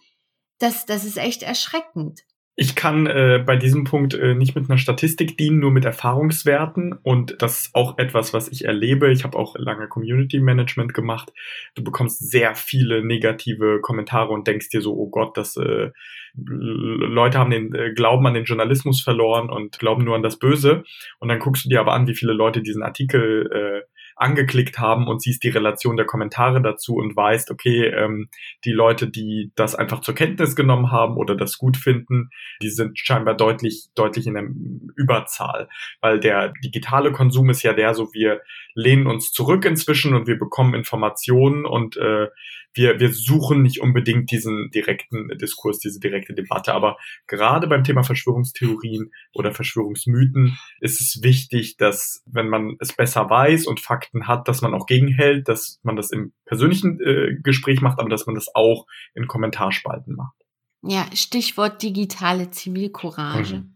dass 0.60 0.86
das 0.86 1.04
ist 1.04 1.18
echt 1.18 1.42
erschreckend. 1.42 2.22
Ich 2.58 2.74
kann 2.74 3.06
äh, 3.06 3.42
bei 3.44 3.56
diesem 3.56 3.84
Punkt 3.84 4.14
äh, 4.14 4.34
nicht 4.34 4.56
mit 4.56 4.70
einer 4.70 4.78
Statistik 4.78 5.36
dienen, 5.36 5.58
nur 5.58 5.70
mit 5.70 5.84
Erfahrungswerten. 5.84 6.94
Und 7.02 7.36
das 7.42 7.58
ist 7.58 7.74
auch 7.74 7.98
etwas, 7.98 8.32
was 8.32 8.48
ich 8.48 8.64
erlebe. 8.64 9.12
Ich 9.12 9.24
habe 9.24 9.38
auch 9.38 9.56
lange 9.58 9.88
Community 9.88 10.40
Management 10.40 10.94
gemacht. 10.94 11.34
Du 11.74 11.84
bekommst 11.84 12.30
sehr 12.30 12.54
viele 12.54 13.04
negative 13.04 13.80
Kommentare 13.82 14.32
und 14.32 14.46
denkst 14.46 14.70
dir 14.70 14.80
so, 14.80 14.96
oh 14.96 15.10
Gott, 15.10 15.36
das 15.36 15.58
äh, 15.58 15.90
Leute 16.34 17.38
haben 17.38 17.50
den 17.50 17.74
äh, 17.74 17.92
Glauben 17.92 18.26
an 18.26 18.32
den 18.32 18.44
Journalismus 18.44 19.02
verloren 19.02 19.50
und 19.50 19.78
glauben 19.78 20.04
nur 20.04 20.16
an 20.16 20.22
das 20.22 20.38
Böse. 20.38 20.84
Und 21.18 21.28
dann 21.28 21.40
guckst 21.40 21.66
du 21.66 21.68
dir 21.68 21.80
aber 21.80 21.92
an, 21.92 22.06
wie 22.06 22.14
viele 22.14 22.32
Leute 22.32 22.62
diesen 22.62 22.82
Artikel 22.82 23.50
äh, 23.52 23.95
angeklickt 24.16 24.78
haben 24.78 25.06
und 25.06 25.22
siehst 25.22 25.44
die 25.44 25.50
Relation 25.50 25.96
der 25.96 26.06
Kommentare 26.06 26.62
dazu 26.62 26.96
und 26.96 27.14
weißt, 27.14 27.50
okay, 27.50 27.86
ähm, 27.86 28.28
die 28.64 28.72
Leute, 28.72 29.08
die 29.08 29.52
das 29.54 29.74
einfach 29.74 30.00
zur 30.00 30.14
Kenntnis 30.14 30.56
genommen 30.56 30.90
haben 30.90 31.16
oder 31.16 31.36
das 31.36 31.58
gut 31.58 31.76
finden, 31.76 32.30
die 32.62 32.70
sind 32.70 32.98
scheinbar 32.98 33.36
deutlich, 33.36 33.88
deutlich 33.94 34.26
in 34.26 34.34
der 34.34 34.48
Überzahl. 34.96 35.68
Weil 36.00 36.18
der 36.18 36.52
digitale 36.64 37.12
Konsum 37.12 37.50
ist 37.50 37.62
ja 37.62 37.74
der, 37.74 37.94
so 37.94 38.12
wir 38.14 38.40
lehnen 38.74 39.06
uns 39.06 39.32
zurück 39.32 39.64
inzwischen 39.64 40.14
und 40.14 40.26
wir 40.26 40.38
bekommen 40.38 40.74
Informationen 40.74 41.66
und 41.66 41.96
äh, 41.96 42.28
wir, 42.76 43.00
wir 43.00 43.12
suchen 43.12 43.62
nicht 43.62 43.80
unbedingt 43.80 44.30
diesen 44.30 44.70
direkten 44.70 45.28
Diskurs, 45.38 45.78
diese 45.78 46.00
direkte 46.00 46.34
Debatte. 46.34 46.74
Aber 46.74 46.96
gerade 47.26 47.66
beim 47.66 47.84
Thema 47.84 48.02
Verschwörungstheorien 48.02 49.10
oder 49.32 49.52
Verschwörungsmythen 49.52 50.58
ist 50.80 51.00
es 51.00 51.22
wichtig, 51.22 51.76
dass 51.76 52.22
wenn 52.26 52.48
man 52.48 52.76
es 52.80 52.94
besser 52.94 53.28
weiß 53.28 53.66
und 53.66 53.80
Fakten 53.80 54.26
hat, 54.26 54.48
dass 54.48 54.62
man 54.62 54.74
auch 54.74 54.86
gegenhält, 54.86 55.48
dass 55.48 55.80
man 55.82 55.96
das 55.96 56.10
im 56.10 56.32
persönlichen 56.44 57.00
äh, 57.00 57.36
Gespräch 57.42 57.80
macht, 57.80 57.98
aber 57.98 58.08
dass 58.08 58.26
man 58.26 58.34
das 58.34 58.54
auch 58.54 58.86
in 59.14 59.26
Kommentarspalten 59.26 60.14
macht. 60.14 60.36
Ja, 60.82 61.06
Stichwort 61.14 61.82
digitale 61.82 62.50
Zivilcourage. 62.50 63.56
Mhm. 63.56 63.74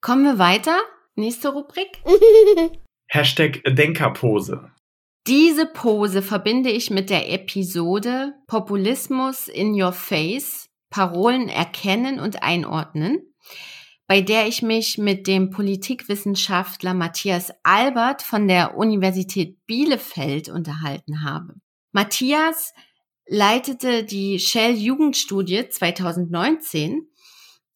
Kommen 0.00 0.24
wir 0.24 0.38
weiter? 0.38 0.78
Nächste 1.16 1.48
Rubrik. 1.48 1.88
Hashtag 3.08 3.62
Denkerpose. 3.66 4.70
Diese 5.26 5.66
Pose 5.66 6.22
verbinde 6.22 6.70
ich 6.70 6.90
mit 6.90 7.10
der 7.10 7.30
Episode 7.30 8.34
Populismus 8.46 9.48
in 9.48 9.80
Your 9.80 9.92
Face, 9.92 10.70
Parolen 10.88 11.48
erkennen 11.48 12.18
und 12.18 12.42
einordnen, 12.42 13.18
bei 14.06 14.22
der 14.22 14.48
ich 14.48 14.62
mich 14.62 14.96
mit 14.98 15.26
dem 15.26 15.50
Politikwissenschaftler 15.50 16.94
Matthias 16.94 17.52
Albert 17.62 18.22
von 18.22 18.48
der 18.48 18.76
Universität 18.76 19.58
Bielefeld 19.66 20.48
unterhalten 20.48 21.22
habe. 21.22 21.54
Matthias 21.92 22.72
leitete 23.26 24.04
die 24.04 24.38
Shell 24.38 24.74
Jugendstudie 24.74 25.68
2019. 25.68 27.08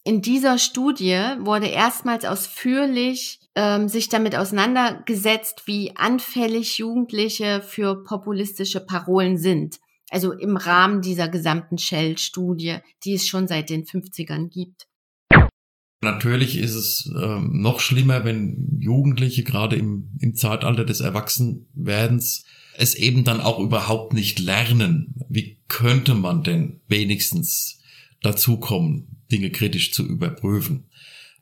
In 0.03 0.21
dieser 0.21 0.57
Studie 0.57 1.21
wurde 1.39 1.67
erstmals 1.67 2.25
ausführlich 2.25 3.39
ähm, 3.55 3.87
sich 3.87 4.09
damit 4.09 4.35
auseinandergesetzt, 4.35 5.63
wie 5.65 5.95
anfällig 5.95 6.77
Jugendliche 6.77 7.61
für 7.61 8.03
populistische 8.03 8.81
Parolen 8.81 9.37
sind. 9.37 9.77
Also 10.09 10.33
im 10.33 10.57
Rahmen 10.57 11.01
dieser 11.01 11.27
gesamten 11.29 11.77
Shell-Studie, 11.77 12.77
die 13.03 13.13
es 13.13 13.27
schon 13.27 13.47
seit 13.47 13.69
den 13.69 13.85
50ern 13.85 14.49
gibt. 14.49 14.87
Natürlich 16.01 16.57
ist 16.57 16.75
es 16.75 17.11
ähm, 17.19 17.61
noch 17.61 17.79
schlimmer, 17.79 18.23
wenn 18.25 18.77
Jugendliche 18.79 19.43
gerade 19.43 19.75
im, 19.75 20.11
im 20.19 20.35
Zeitalter 20.35 20.85
des 20.85 20.99
Erwachsenwerdens 20.99 22.45
es 22.77 22.93
eben 22.93 23.23
dann 23.23 23.41
auch 23.41 23.59
überhaupt 23.59 24.13
nicht 24.13 24.37
lernen. 24.39 25.15
Wie 25.29 25.59
könnte 25.67 26.13
man 26.13 26.43
denn 26.43 26.81
wenigstens 26.87 27.81
dazu 28.21 28.59
kommen, 28.59 29.23
Dinge 29.31 29.49
kritisch 29.49 29.93
zu 29.93 30.05
überprüfen? 30.05 30.84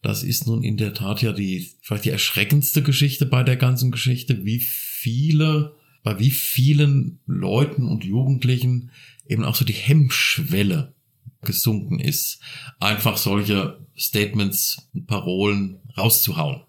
Das 0.04 0.22
ist 0.22 0.46
nun 0.46 0.64
in 0.64 0.76
der 0.76 0.94
Tat 0.94 1.22
ja 1.22 1.32
die, 1.32 1.72
vielleicht 1.82 2.06
die 2.06 2.10
erschreckendste 2.10 2.84
Geschichte 2.84 3.26
bei 3.26 3.42
der 3.42 3.56
ganzen 3.56 3.90
Geschichte, 3.90 4.44
wie 4.46 4.60
viele, 4.60 5.76
bei 6.04 6.20
wie 6.20 6.30
vielen 6.30 7.20
Leuten 7.26 7.88
und 7.88 8.04
Jugendlichen 8.04 8.92
eben 9.26 9.46
auch 9.46 9.56
so 9.56 9.64
die 9.64 9.74
Hemmschwelle 9.74 10.94
gesunken 11.42 12.00
ist, 12.00 12.42
einfach 12.82 13.16
solche 13.16 13.80
Statements, 13.98 14.90
Parolen 15.08 15.80
rauszuhauen, 15.98 16.64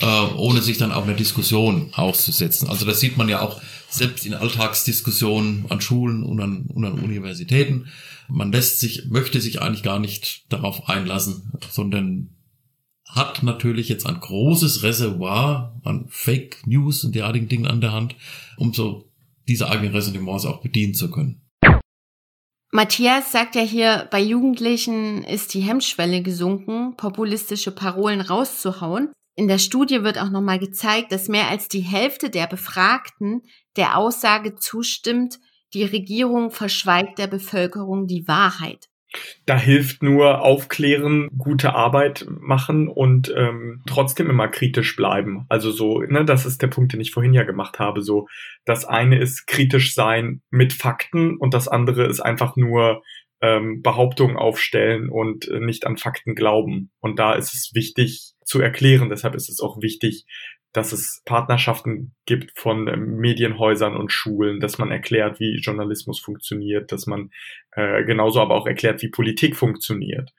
äh, 0.00 0.06
ohne 0.36 0.62
sich 0.62 0.78
dann 0.78 0.92
auch 0.92 1.04
einer 1.04 1.14
Diskussion 1.14 1.92
auszusetzen. 1.92 2.68
Also 2.68 2.86
das 2.86 3.00
sieht 3.00 3.18
man 3.18 3.28
ja 3.28 3.42
auch 3.42 3.60
selbst 3.90 4.24
in 4.24 4.32
Alltagsdiskussionen 4.32 5.66
an 5.68 5.82
Schulen 5.82 6.22
und 6.22 6.40
an, 6.40 6.62
und 6.62 6.86
an 6.86 6.98
Universitäten. 7.00 7.88
Man 8.28 8.50
lässt 8.50 8.80
sich, 8.80 9.06
möchte 9.10 9.42
sich 9.42 9.60
eigentlich 9.60 9.82
gar 9.82 9.98
nicht 9.98 10.44
darauf 10.48 10.88
einlassen, 10.88 11.52
sondern 11.70 12.30
hat 13.08 13.42
natürlich 13.42 13.88
jetzt 13.88 14.06
ein 14.06 14.20
großes 14.20 14.82
Reservoir 14.82 15.80
an 15.84 16.06
Fake 16.08 16.66
News 16.66 17.04
und 17.04 17.14
derartigen 17.14 17.48
Dingen 17.48 17.66
an 17.66 17.80
der 17.80 17.92
Hand, 17.92 18.16
um 18.56 18.74
so 18.74 19.10
diese 19.48 19.68
eigenen 19.68 19.94
Ressentiments 19.94 20.44
auch 20.44 20.60
bedienen 20.60 20.94
zu 20.94 21.10
können. 21.10 21.40
Matthias 22.70 23.32
sagt 23.32 23.54
ja 23.54 23.62
hier, 23.62 24.08
bei 24.10 24.20
Jugendlichen 24.20 25.24
ist 25.24 25.54
die 25.54 25.62
Hemmschwelle 25.62 26.22
gesunken, 26.22 26.96
populistische 26.96 27.70
Parolen 27.70 28.20
rauszuhauen. 28.20 29.10
In 29.36 29.48
der 29.48 29.58
Studie 29.58 30.02
wird 30.02 30.18
auch 30.18 30.28
nochmal 30.28 30.58
gezeigt, 30.58 31.10
dass 31.12 31.28
mehr 31.28 31.48
als 31.48 31.68
die 31.68 31.80
Hälfte 31.80 32.28
der 32.28 32.46
Befragten 32.46 33.42
der 33.76 33.96
Aussage 33.96 34.56
zustimmt, 34.56 35.38
die 35.72 35.84
Regierung 35.84 36.50
verschweigt 36.50 37.18
der 37.18 37.26
Bevölkerung 37.26 38.06
die 38.06 38.28
Wahrheit. 38.28 38.88
Da 39.46 39.56
hilft 39.56 40.02
nur 40.02 40.42
aufklären, 40.42 41.30
gute 41.36 41.74
Arbeit 41.74 42.26
machen 42.28 42.88
und 42.88 43.32
ähm, 43.34 43.82
trotzdem 43.86 44.28
immer 44.28 44.48
kritisch 44.48 44.96
bleiben. 44.96 45.46
Also 45.48 45.70
so, 45.70 46.02
ne, 46.02 46.24
das 46.24 46.44
ist 46.44 46.60
der 46.60 46.66
Punkt, 46.66 46.92
den 46.92 47.00
ich 47.00 47.12
vorhin 47.12 47.32
ja 47.32 47.44
gemacht 47.44 47.78
habe. 47.78 48.02
So, 48.02 48.28
das 48.64 48.84
eine 48.84 49.18
ist 49.18 49.46
kritisch 49.46 49.94
sein 49.94 50.42
mit 50.50 50.72
Fakten 50.72 51.38
und 51.38 51.54
das 51.54 51.68
andere 51.68 52.06
ist 52.06 52.20
einfach 52.20 52.56
nur 52.56 53.02
ähm, 53.40 53.82
Behauptungen 53.82 54.36
aufstellen 54.36 55.08
und 55.08 55.48
äh, 55.48 55.60
nicht 55.60 55.86
an 55.86 55.96
Fakten 55.96 56.34
glauben. 56.34 56.90
Und 57.00 57.18
da 57.18 57.34
ist 57.34 57.54
es 57.54 57.70
wichtig 57.74 58.34
zu 58.44 58.60
erklären. 58.60 59.08
Deshalb 59.08 59.34
ist 59.34 59.48
es 59.48 59.60
auch 59.60 59.80
wichtig, 59.80 60.26
dass 60.78 60.92
es 60.92 61.22
Partnerschaften 61.24 62.14
gibt 62.24 62.56
von 62.56 62.86
ähm, 62.86 63.16
Medienhäusern 63.16 63.96
und 63.96 64.12
Schulen, 64.12 64.60
dass 64.60 64.78
man 64.78 64.92
erklärt, 64.92 65.40
wie 65.40 65.56
Journalismus 65.56 66.20
funktioniert, 66.20 66.92
dass 66.92 67.08
man 67.08 67.30
äh, 67.72 68.04
genauso 68.04 68.40
aber 68.40 68.54
auch 68.54 68.66
erklärt, 68.66 69.02
wie 69.02 69.08
Politik 69.08 69.56
funktioniert. 69.56 70.32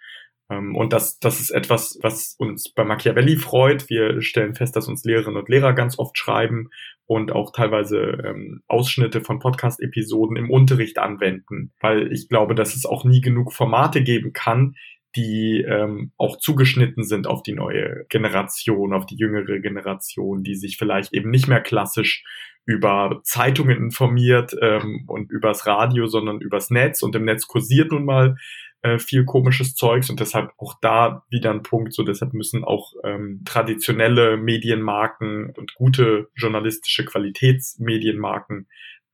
Ähm, 0.50 0.78
und 0.78 0.94
das, 0.94 1.20
das 1.20 1.42
ist 1.42 1.50
etwas, 1.50 2.00
was 2.02 2.36
uns 2.40 2.72
bei 2.74 2.86
Machiavelli 2.86 3.36
freut. 3.36 3.90
Wir 3.90 4.22
stellen 4.22 4.56
fest, 4.56 4.78
dass 4.78 4.88
uns 4.88 5.04
Lehrerinnen 5.04 5.38
und 5.38 5.50
Lehrer 5.50 5.74
ganz 5.74 6.00
oft 6.00 6.18
schreiben 6.18 6.70
und 7.06 7.34
auch 7.34 7.52
teilweise 7.52 8.00
ähm, 8.00 8.62
Ausschnitte 8.68 9.20
von 9.20 9.40
Podcast-Episoden 9.40 10.38
im 10.38 10.50
Unterricht 10.50 11.00
anwenden, 11.00 11.74
weil 11.82 12.14
ich 12.14 12.30
glaube, 12.30 12.56
dass 12.56 12.78
es 12.78 12.86
auch 12.86 13.04
nie 13.04 13.20
genug 13.20 13.52
Formate 13.52 14.04
geben 14.04 14.32
kann, 14.32 14.76
die 15.16 15.66
ähm, 15.68 16.12
auch 16.18 16.38
zugeschnitten 16.38 17.04
sind 17.04 17.28
auf 17.28 17.42
die 17.44 17.54
neue 17.54 18.06
Generation, 18.10 18.94
auf 18.94 19.06
die 19.06 19.18
jüngere 19.18 19.60
Generation, 19.60 20.44
die 20.44 20.56
sich 20.56 20.78
vielleicht 20.78 21.14
eben 21.14 21.30
nicht 21.30 21.48
mehr 21.48 21.62
klassisch 21.62 22.24
über 22.66 23.22
Zeitungen 23.24 23.78
informiert 23.78 24.56
ähm, 24.62 25.06
und 25.08 25.32
übers 25.32 25.66
Radio, 25.66 26.08
sondern 26.08 26.40
übers 26.40 26.70
Netz. 26.70 27.02
Und 27.02 27.16
im 27.16 27.26
Netz 27.26 27.48
kursiert 27.48 27.92
nun 27.92 28.06
mal 28.06 28.36
äh, 28.82 29.00
viel 29.00 29.26
komisches 29.26 29.74
Zeugs 29.74 30.10
und 30.10 30.20
deshalb 30.20 30.52
auch 30.58 30.76
da 30.80 31.24
wieder 31.30 31.52
ein 31.52 31.64
Punkt. 31.64 31.94
So 31.94 32.04
deshalb 32.04 32.34
müssen 32.34 32.64
auch 32.64 32.94
ähm, 33.04 33.42
traditionelle 33.46 34.38
Medienmarken 34.38 35.52
und 35.58 35.74
gute 35.74 36.30
journalistische 36.36 37.06
Qualitätsmedienmarken 37.06 38.68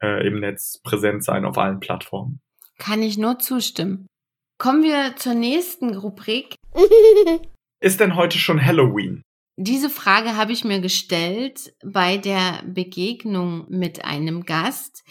äh, 0.03 0.27
im 0.27 0.39
Netz 0.39 0.81
präsent 0.83 1.23
sein 1.23 1.45
auf 1.45 1.57
allen 1.57 1.79
Plattformen. 1.79 2.41
Kann 2.77 3.01
ich 3.01 3.17
nur 3.17 3.39
zustimmen. 3.39 4.07
Kommen 4.57 4.83
wir 4.83 5.15
zur 5.17 5.33
nächsten 5.33 5.95
Rubrik. 5.95 6.55
Ist 7.81 7.99
denn 7.99 8.15
heute 8.15 8.37
schon 8.37 8.63
Halloween? 8.63 9.21
Diese 9.57 9.89
Frage 9.89 10.35
habe 10.35 10.53
ich 10.53 10.63
mir 10.63 10.79
gestellt 10.79 11.73
bei 11.83 12.17
der 12.17 12.63
Begegnung 12.65 13.65
mit 13.69 14.05
einem 14.05 14.45
Gast. 14.45 15.03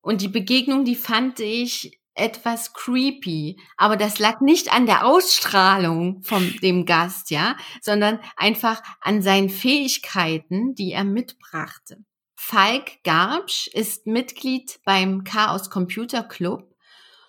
Und 0.00 0.20
die 0.20 0.28
Begegnung, 0.28 0.84
die 0.84 0.96
fand 0.96 1.40
ich 1.40 2.00
etwas 2.14 2.72
creepy. 2.72 3.58
Aber 3.76 3.96
das 3.96 4.18
lag 4.20 4.40
nicht 4.40 4.72
an 4.72 4.86
der 4.86 5.06
Ausstrahlung 5.06 6.22
von 6.22 6.54
dem 6.62 6.86
Gast, 6.86 7.30
ja, 7.30 7.56
sondern 7.80 8.20
einfach 8.36 8.82
an 9.00 9.22
seinen 9.22 9.48
Fähigkeiten, 9.48 10.74
die 10.74 10.92
er 10.92 11.04
mitbrachte. 11.04 12.04
Falk 12.36 13.02
Garbsch 13.04 13.68
ist 13.68 14.06
Mitglied 14.06 14.78
beim 14.84 15.24
Chaos 15.24 15.70
Computer 15.70 16.22
Club 16.22 16.73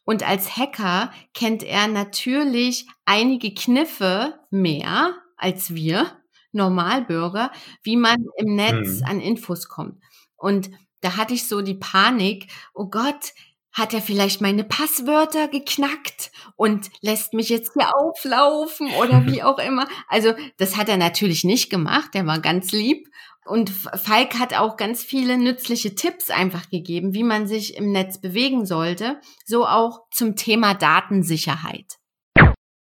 und 0.06 0.28
als 0.28 0.56
Hacker 0.56 1.12
kennt 1.34 1.64
er 1.64 1.88
natürlich 1.88 2.88
einige 3.06 3.53
Kniffe 3.53 4.39
mehr 4.49 5.16
als 5.38 5.76
wir 5.76 6.12
Normalbürger, 6.51 7.51
wie 7.84 7.97
man 7.97 8.26
im 8.38 8.56
Netz 8.56 9.01
mhm. 9.01 9.06
an 9.06 9.20
Infos 9.20 9.68
kommt. 9.68 10.01
Und 10.38 10.70
da 11.01 11.18
hatte 11.18 11.34
ich 11.34 11.47
so 11.47 11.62
die 11.62 11.76
Panik, 11.76 12.47
oh 12.74 12.88
Gott, 12.89 13.34
hat 13.74 13.93
er 13.93 14.01
vielleicht 14.01 14.39
meine 14.39 14.64
Passwörter 14.64 15.49
geknackt 15.49 16.32
und 16.56 16.89
lässt 17.01 17.34
mich 17.34 17.49
jetzt 17.49 17.74
hier 17.74 17.93
auflaufen 17.93 18.89
oder 19.01 19.26
wie 19.32 19.43
auch 19.43 19.60
immer. 19.60 19.88
Also 20.08 20.34
das 20.58 20.78
hat 20.78 20.88
er 20.88 20.97
natürlich 20.97 21.43
nicht 21.43 21.70
gemacht, 21.70 22.14
der 22.14 22.26
war 22.26 22.39
ganz 22.39 22.72
lieb. 22.72 23.10
Und 23.46 23.70
Falk 23.70 24.39
hat 24.39 24.56
auch 24.56 24.76
ganz 24.76 25.04
viele 25.04 25.38
nützliche 25.38 25.93
Tipps 25.93 26.32
einfach 26.32 26.70
gegeben, 26.70 27.14
wie 27.14 27.24
man 27.24 27.46
sich 27.48 27.78
im 27.78 27.91
Netz 27.91 28.20
bewegen 28.20 28.66
sollte, 28.66 29.22
so 29.46 29.68
auch 29.68 30.02
zum 30.12 30.36
Thema 30.36 30.74
Datensicherheit. 30.74 31.98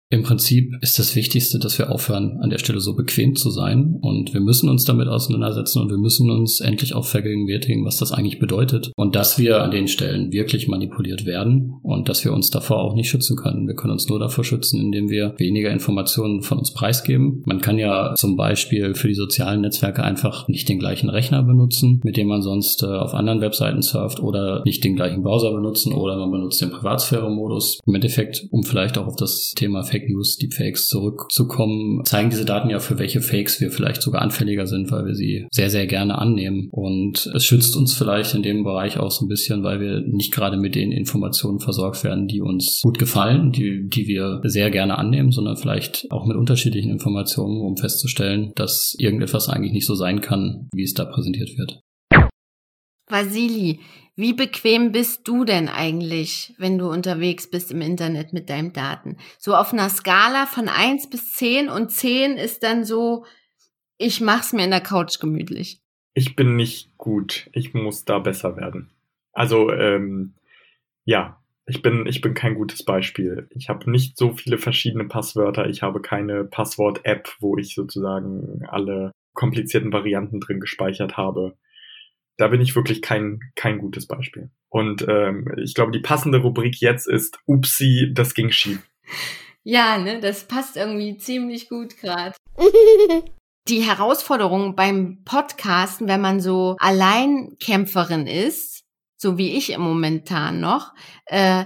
Im 0.09 0.23
Prinzip 0.23 0.71
ist 0.79 0.99
das 0.99 1.17
Wichtigste, 1.17 1.59
dass 1.59 1.77
wir 1.77 1.91
aufhören, 1.91 2.37
an 2.39 2.49
der 2.49 2.59
Stelle 2.59 2.79
so 2.79 2.95
bequem 2.95 3.35
zu 3.35 3.51
sein. 3.51 3.97
Und 3.99 4.33
wir 4.33 4.39
müssen 4.39 4.69
uns 4.69 4.85
damit 4.85 5.09
auseinandersetzen 5.09 5.81
und 5.81 5.89
wir 5.89 5.97
müssen 5.97 6.31
uns 6.31 6.61
endlich 6.61 6.95
auch 6.95 7.03
vergegenwärtigen, 7.03 7.83
was 7.83 7.97
das 7.97 8.13
eigentlich 8.13 8.39
bedeutet. 8.39 8.93
Und 8.95 9.17
dass 9.17 9.37
wir 9.37 9.61
an 9.61 9.71
den 9.71 9.89
Stellen 9.89 10.31
wirklich 10.31 10.69
manipuliert 10.69 11.25
werden 11.25 11.73
und 11.83 12.07
dass 12.07 12.23
wir 12.23 12.31
uns 12.31 12.49
davor 12.51 12.79
auch 12.79 12.95
nicht 12.95 13.09
schützen 13.09 13.35
können. 13.35 13.67
Wir 13.67 13.75
können 13.75 13.91
uns 13.91 14.07
nur 14.07 14.17
davor 14.17 14.45
schützen, 14.45 14.79
indem 14.79 15.09
wir 15.09 15.35
weniger 15.39 15.71
Informationen 15.71 16.41
von 16.41 16.57
uns 16.57 16.73
preisgeben. 16.73 17.43
Man 17.45 17.59
kann 17.59 17.77
ja 17.77 18.13
zum 18.15 18.37
Beispiel 18.37 18.95
für 18.95 19.09
die 19.09 19.13
sozialen 19.13 19.59
Netzwerke 19.59 20.03
einfach 20.03 20.47
nicht 20.47 20.69
den 20.69 20.79
gleichen 20.79 21.09
Rechner 21.09 21.43
benutzen, 21.43 21.99
mit 22.05 22.15
dem 22.15 22.27
man 22.27 22.41
sonst 22.41 22.81
äh, 22.81 22.85
auf 22.85 23.13
anderen 23.13 23.41
Webseiten 23.41 23.81
surft 23.81 24.21
oder 24.21 24.61
nicht 24.63 24.85
den 24.85 24.95
gleichen 24.95 25.21
Browser 25.21 25.51
benutzen 25.51 25.91
oder 25.91 26.15
man 26.15 26.31
benutzt 26.31 26.61
den 26.61 26.71
Privatsphäre-Modus. 26.71 27.81
Im 27.85 27.95
Endeffekt, 27.95 28.47
um 28.51 28.63
vielleicht 28.63 28.97
auch 28.97 29.07
auf 29.07 29.17
das 29.17 29.51
Thema 29.53 29.83
Fake 29.97 30.09
News, 30.09 30.37
Deepfakes 30.37 30.87
zurückzukommen, 30.87 32.03
zeigen 32.05 32.29
diese 32.29 32.45
Daten 32.45 32.69
ja, 32.69 32.79
für 32.79 32.99
welche 32.99 33.21
Fakes 33.21 33.59
wir 33.61 33.71
vielleicht 33.71 34.01
sogar 34.01 34.21
anfälliger 34.21 34.67
sind, 34.67 34.91
weil 34.91 35.05
wir 35.05 35.15
sie 35.15 35.47
sehr, 35.51 35.69
sehr 35.69 35.87
gerne 35.87 36.17
annehmen. 36.17 36.69
Und 36.71 37.29
es 37.33 37.45
schützt 37.45 37.75
uns 37.75 37.93
vielleicht 37.93 38.35
in 38.35 38.43
dem 38.43 38.63
Bereich 38.63 38.97
auch 38.97 39.11
so 39.11 39.25
ein 39.25 39.27
bisschen, 39.27 39.63
weil 39.63 39.79
wir 39.79 40.01
nicht 40.01 40.33
gerade 40.33 40.57
mit 40.57 40.75
den 40.75 40.91
Informationen 40.91 41.59
versorgt 41.59 42.03
werden, 42.03 42.27
die 42.27 42.41
uns 42.41 42.81
gut 42.83 42.99
gefallen, 42.99 43.51
die, 43.51 43.87
die 43.87 44.07
wir 44.07 44.41
sehr 44.43 44.69
gerne 44.69 44.97
annehmen, 44.97 45.31
sondern 45.31 45.57
vielleicht 45.57 46.07
auch 46.11 46.25
mit 46.25 46.37
unterschiedlichen 46.37 46.91
Informationen, 46.91 47.61
um 47.61 47.77
festzustellen, 47.77 48.51
dass 48.55 48.95
irgendetwas 48.99 49.49
eigentlich 49.49 49.73
nicht 49.73 49.85
so 49.85 49.95
sein 49.95 50.21
kann, 50.21 50.69
wie 50.73 50.83
es 50.83 50.93
da 50.93 51.05
präsentiert 51.05 51.57
wird. 51.57 51.81
Vasili, 53.09 53.79
wie 54.17 54.33
bequem 54.33 54.91
bist 54.91 55.27
du 55.27 55.45
denn 55.45 55.69
eigentlich, 55.69 56.55
wenn 56.57 56.79
du 56.79 56.89
unterwegs 56.89 57.49
bist 57.49 57.71
im 57.71 57.81
Internet 57.81 58.33
mit 58.33 58.49
deinen 58.49 58.73
Daten? 58.73 59.17
So 59.37 59.55
auf 59.55 59.71
einer 59.71 59.89
Skala 59.89 60.47
von 60.47 60.69
eins 60.69 61.07
bis 61.07 61.33
zehn 61.33 61.69
und 61.69 61.91
zehn 61.91 62.35
ist 62.35 62.63
dann 62.63 62.83
so, 62.83 63.25
ich 63.99 64.19
mach's 64.19 64.53
mir 64.53 64.63
in 64.65 64.71
der 64.71 64.81
Couch 64.81 65.19
gemütlich. 65.19 65.83
Ich 66.15 66.35
bin 66.35 66.55
nicht 66.55 66.97
gut. 66.97 67.47
Ich 67.53 67.75
muss 67.75 68.05
da 68.05 68.17
besser 68.17 68.57
werden. 68.57 68.89
Also, 69.33 69.71
ähm, 69.71 70.33
ja, 71.05 71.39
ich 71.67 71.83
bin, 71.83 72.07
ich 72.07 72.21
bin 72.21 72.33
kein 72.33 72.55
gutes 72.55 72.83
Beispiel. 72.83 73.47
Ich 73.51 73.69
habe 73.69 73.89
nicht 73.91 74.17
so 74.17 74.31
viele 74.31 74.57
verschiedene 74.57 75.05
Passwörter. 75.05 75.69
Ich 75.69 75.83
habe 75.83 76.01
keine 76.01 76.43
Passwort-App, 76.43 77.35
wo 77.39 77.55
ich 77.57 77.75
sozusagen 77.75 78.65
alle 78.67 79.11
komplizierten 79.35 79.93
Varianten 79.93 80.39
drin 80.39 80.59
gespeichert 80.59 81.17
habe 81.17 81.55
da 82.37 82.47
bin 82.47 82.61
ich 82.61 82.75
wirklich 82.75 83.01
kein, 83.01 83.39
kein 83.55 83.79
gutes 83.79 84.07
Beispiel. 84.07 84.49
Und 84.69 85.05
ähm, 85.07 85.51
ich 85.57 85.73
glaube, 85.73 85.91
die 85.91 85.99
passende 85.99 86.39
Rubrik 86.39 86.79
jetzt 86.79 87.07
ist 87.07 87.39
Upsi, 87.45 88.11
das 88.13 88.33
ging 88.33 88.51
schief. 88.51 88.87
Ja, 89.63 89.97
ne, 89.97 90.19
das 90.19 90.47
passt 90.47 90.77
irgendwie 90.77 91.17
ziemlich 91.17 91.67
gut 91.67 91.97
gerade. 91.97 92.35
die 93.67 93.81
Herausforderung 93.81 94.75
beim 94.75 95.23
Podcasten, 95.25 96.07
wenn 96.07 96.21
man 96.21 96.39
so 96.39 96.77
Alleinkämpferin 96.79 98.27
ist, 98.27 98.83
so 99.17 99.37
wie 99.37 99.57
ich 99.57 99.71
im 99.71 99.81
Momentan 99.81 100.59
noch, 100.59 100.93
äh, 101.25 101.65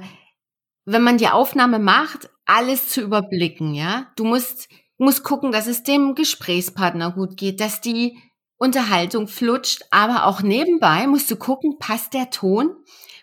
wenn 0.85 1.03
man 1.03 1.17
die 1.17 1.27
Aufnahme 1.27 1.79
macht, 1.79 2.29
alles 2.45 2.89
zu 2.89 3.01
überblicken, 3.01 3.73
ja. 3.75 4.07
Du 4.15 4.23
musst, 4.23 4.67
musst 4.97 5.23
gucken, 5.23 5.51
dass 5.51 5.67
es 5.67 5.83
dem 5.83 6.15
Gesprächspartner 6.15 7.11
gut 7.11 7.37
geht, 7.37 7.59
dass 7.59 7.81
die 7.81 8.17
Unterhaltung 8.61 9.27
flutscht, 9.27 9.81
aber 9.89 10.27
auch 10.27 10.43
nebenbei 10.43 11.07
musst 11.07 11.31
du 11.31 11.35
gucken, 11.35 11.79
passt 11.79 12.13
der 12.13 12.29
Ton, 12.29 12.69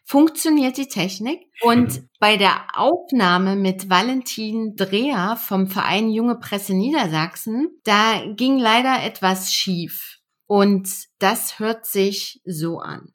funktioniert 0.04 0.76
die 0.76 0.88
Technik. 0.88 1.38
Und 1.60 1.94
mhm. 1.94 2.08
bei 2.18 2.36
der 2.36 2.66
Aufnahme 2.74 3.54
mit 3.54 3.88
Valentin 3.88 4.74
Dreher 4.74 5.36
vom 5.36 5.68
Verein 5.68 6.10
Junge 6.10 6.34
Presse 6.40 6.74
Niedersachsen, 6.74 7.68
da 7.84 8.20
ging 8.34 8.58
leider 8.58 9.04
etwas 9.04 9.54
schief. 9.54 10.18
Und 10.48 10.88
das 11.20 11.60
hört 11.60 11.86
sich 11.86 12.40
so 12.44 12.80
an. 12.80 13.12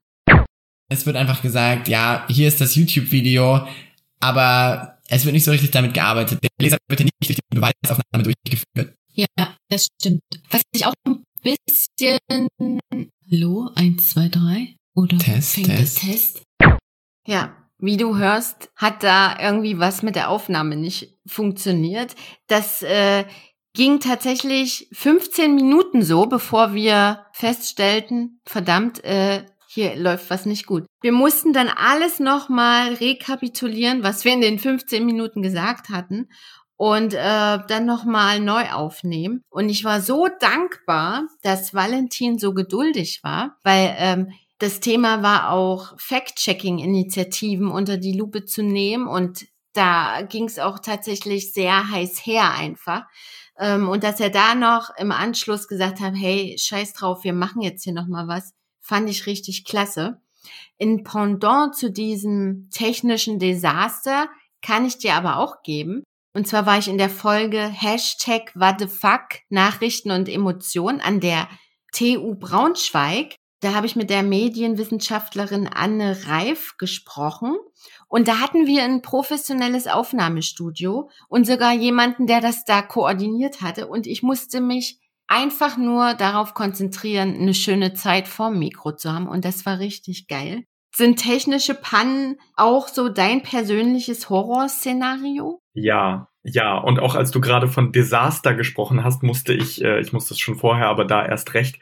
Es 0.87 1.05
wird 1.05 1.17
einfach 1.17 1.41
gesagt, 1.41 1.89
ja, 1.89 2.25
hier 2.29 2.47
ist 2.47 2.61
das 2.61 2.75
YouTube-Video, 2.75 3.67
aber 4.21 4.97
es 5.09 5.25
wird 5.25 5.33
nicht 5.33 5.43
so 5.43 5.51
richtig 5.51 5.71
damit 5.71 5.93
gearbeitet. 5.93 6.41
Der 6.41 6.49
Leser 6.57 6.77
wird 6.87 7.01
nicht 7.01 7.11
durch 7.19 7.35
die 7.35 7.41
Beweisaufnahme 7.49 8.23
durchgeführt. 8.23 8.95
Ja, 9.11 9.27
das 9.67 9.87
stimmt. 9.99 10.21
Was 10.49 10.61
ich 10.71 10.85
auch 10.85 10.93
bisschen. 11.43 12.79
Hallo, 13.31 13.69
eins, 13.75 14.09
zwei, 14.09 14.29
drei? 14.29 14.75
Oder 14.95 15.17
Test, 15.17 15.55
fängt 15.55 15.67
Test. 15.67 15.97
das 15.97 16.03
Test? 16.03 16.43
Ja, 17.27 17.55
wie 17.77 17.97
du 17.97 18.17
hörst, 18.17 18.69
hat 18.75 19.03
da 19.03 19.37
irgendwie 19.39 19.79
was 19.79 20.03
mit 20.03 20.15
der 20.15 20.29
Aufnahme 20.29 20.75
nicht 20.75 21.17
funktioniert. 21.25 22.15
Das 22.47 22.81
äh, 22.81 23.25
ging 23.73 23.99
tatsächlich 23.99 24.87
15 24.93 25.55
Minuten 25.55 26.03
so, 26.03 26.25
bevor 26.25 26.73
wir 26.73 27.25
feststellten, 27.33 28.39
verdammt, 28.45 29.03
äh, 29.03 29.45
hier 29.67 29.95
läuft 29.95 30.29
was 30.29 30.45
nicht 30.45 30.67
gut. 30.67 30.85
Wir 31.01 31.11
mussten 31.11 31.51
dann 31.51 31.67
alles 31.67 32.19
nochmal 32.19 32.93
rekapitulieren, 32.93 34.03
was 34.03 34.23
wir 34.23 34.33
in 34.33 34.41
den 34.41 34.59
15 34.59 35.03
Minuten 35.03 35.41
gesagt 35.41 35.89
hatten 35.89 36.27
und 36.77 37.13
äh, 37.13 37.17
dann 37.67 37.85
nochmal 37.85 38.39
neu 38.39 38.69
aufnehmen. 38.71 39.41
Und 39.49 39.69
ich 39.69 39.83
war 39.83 40.01
so 40.01 40.27
dankbar, 40.39 41.27
dass 41.41 41.73
Valentin 41.73 42.39
so 42.39 42.53
geduldig 42.53 43.21
war, 43.23 43.57
weil 43.63 43.95
ähm, 43.97 44.31
das 44.59 44.79
Thema 44.79 45.23
war 45.23 45.51
auch 45.51 45.93
Fact-Checking-Initiativen 45.99 47.69
unter 47.69 47.97
die 47.97 48.13
Lupe 48.13 48.45
zu 48.45 48.63
nehmen 48.63 49.07
und 49.07 49.45
da 49.73 50.21
ging 50.21 50.45
es 50.45 50.59
auch 50.59 50.79
tatsächlich 50.79 51.53
sehr 51.53 51.89
heiß 51.89 52.25
her 52.25 52.53
einfach. 52.53 53.03
Ähm, 53.57 53.89
und 53.89 54.03
dass 54.03 54.19
er 54.19 54.29
da 54.29 54.55
noch 54.55 54.89
im 54.97 55.11
Anschluss 55.11 55.67
gesagt 55.67 55.99
hat, 55.99 56.13
hey, 56.15 56.55
scheiß 56.57 56.93
drauf, 56.93 57.23
wir 57.23 57.33
machen 57.33 57.61
jetzt 57.61 57.83
hier 57.83 57.93
nochmal 57.93 58.27
was, 58.27 58.53
fand 58.79 59.09
ich 59.09 59.25
richtig 59.25 59.65
klasse. 59.65 60.21
In 60.77 61.03
Pendant 61.03 61.75
zu 61.75 61.91
diesem 61.91 62.69
technischen 62.71 63.39
Desaster 63.39 64.27
kann 64.61 64.85
ich 64.85 64.97
dir 64.97 65.15
aber 65.15 65.37
auch 65.37 65.61
geben, 65.63 66.03
und 66.33 66.47
zwar 66.47 66.65
war 66.65 66.79
ich 66.79 66.87
in 66.87 66.97
der 66.97 67.09
Folge 67.09 67.59
Hashtag 67.59 68.51
What 68.55 68.79
the 68.79 68.87
fuck 68.87 69.41
Nachrichten 69.49 70.09
und 70.09 70.27
Emotionen 70.27 70.99
an 70.99 71.19
der 71.19 71.47
TU 71.91 72.35
Braunschweig. 72.35 73.35
Da 73.59 73.75
habe 73.75 73.85
ich 73.85 73.95
mit 73.95 74.09
der 74.09 74.23
Medienwissenschaftlerin 74.23 75.67
Anne 75.67 76.17
Reif 76.25 76.75
gesprochen. 76.77 77.55
Und 78.07 78.27
da 78.27 78.39
hatten 78.39 78.65
wir 78.65 78.83
ein 78.83 79.01
professionelles 79.01 79.87
Aufnahmestudio 79.87 81.09
und 81.29 81.45
sogar 81.45 81.71
jemanden, 81.73 82.25
der 82.27 82.41
das 82.41 82.65
da 82.65 82.81
koordiniert 82.81 83.61
hatte. 83.61 83.87
Und 83.87 84.07
ich 84.07 84.23
musste 84.23 84.59
mich 84.59 84.99
einfach 85.27 85.77
nur 85.77 86.13
darauf 86.15 86.55
konzentrieren, 86.55 87.35
eine 87.35 87.53
schöne 87.53 87.93
Zeit 87.93 88.27
vorm 88.27 88.59
Mikro 88.59 88.95
zu 88.95 89.13
haben. 89.13 89.27
Und 89.27 89.45
das 89.45 89.65
war 89.65 89.79
richtig 89.79 90.27
geil. 90.27 90.63
Sind 90.95 91.17
technische 91.17 91.73
Pannen 91.73 92.39
auch 92.55 92.87
so 92.87 93.07
dein 93.07 93.43
persönliches 93.43 94.29
Horrorszenario? 94.29 95.62
Ja, 95.73 96.29
ja, 96.43 96.77
und 96.77 96.99
auch 96.99 97.15
als 97.15 97.31
du 97.31 97.39
gerade 97.41 97.67
von 97.67 97.91
Desaster 97.91 98.53
gesprochen 98.53 99.03
hast, 99.03 99.23
musste 99.23 99.53
ich, 99.53 99.83
äh, 99.83 99.99
ich 100.01 100.13
musste 100.13 100.33
es 100.33 100.39
schon 100.39 100.55
vorher, 100.55 100.87
aber 100.87 101.05
da 101.05 101.25
erst 101.25 101.53
recht 101.53 101.79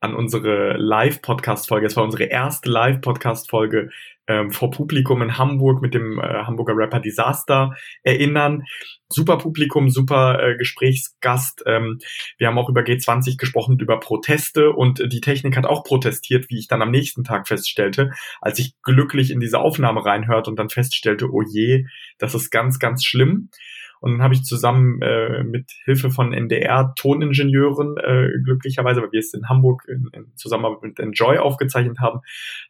an 0.00 0.14
unsere 0.14 0.76
Live-Podcast-Folge. 0.76 1.86
Es 1.86 1.96
war 1.96 2.04
unsere 2.04 2.24
erste 2.24 2.70
Live-Podcast-Folge 2.70 3.90
ähm, 4.26 4.50
vor 4.50 4.70
Publikum 4.70 5.22
in 5.22 5.38
Hamburg 5.38 5.82
mit 5.82 5.94
dem 5.94 6.18
äh, 6.18 6.22
Hamburger 6.22 6.76
Rapper 6.76 7.00
Disaster 7.00 7.74
erinnern. 8.02 8.64
Super 9.08 9.38
Publikum, 9.38 9.90
super 9.90 10.42
äh, 10.42 10.56
Gesprächsgast. 10.56 11.62
Ähm, 11.66 11.98
wir 12.38 12.48
haben 12.48 12.58
auch 12.58 12.68
über 12.68 12.80
G20 12.80 13.36
gesprochen, 13.36 13.78
über 13.78 14.00
Proteste 14.00 14.70
und 14.70 15.12
die 15.12 15.20
Technik 15.20 15.56
hat 15.56 15.66
auch 15.66 15.84
protestiert, 15.84 16.46
wie 16.48 16.58
ich 16.58 16.68
dann 16.68 16.82
am 16.82 16.90
nächsten 16.90 17.24
Tag 17.24 17.46
feststellte, 17.48 18.10
als 18.40 18.58
ich 18.58 18.74
glücklich 18.82 19.30
in 19.30 19.40
diese 19.40 19.60
Aufnahme 19.60 20.04
reinhörte 20.04 20.50
und 20.50 20.58
dann 20.58 20.70
feststellte, 20.70 21.30
oh 21.30 21.42
je, 21.42 21.84
das 22.18 22.34
ist 22.34 22.50
ganz, 22.50 22.78
ganz 22.78 23.04
schlimm. 23.04 23.50
Und 24.04 24.12
dann 24.12 24.22
habe 24.22 24.34
ich 24.34 24.44
zusammen 24.44 25.00
äh, 25.00 25.42
mit 25.44 25.72
Hilfe 25.86 26.10
von 26.10 26.34
NDR-Toningenieuren, 26.34 27.96
äh, 27.96 28.28
glücklicherweise, 28.44 29.00
weil 29.00 29.12
wir 29.12 29.20
es 29.20 29.32
in 29.32 29.48
Hamburg 29.48 29.84
in, 29.88 30.10
in 30.12 30.26
Zusammenarbeit 30.36 30.82
mit 30.82 31.00
Enjoy 31.00 31.38
aufgezeichnet 31.38 32.00
haben, 32.00 32.20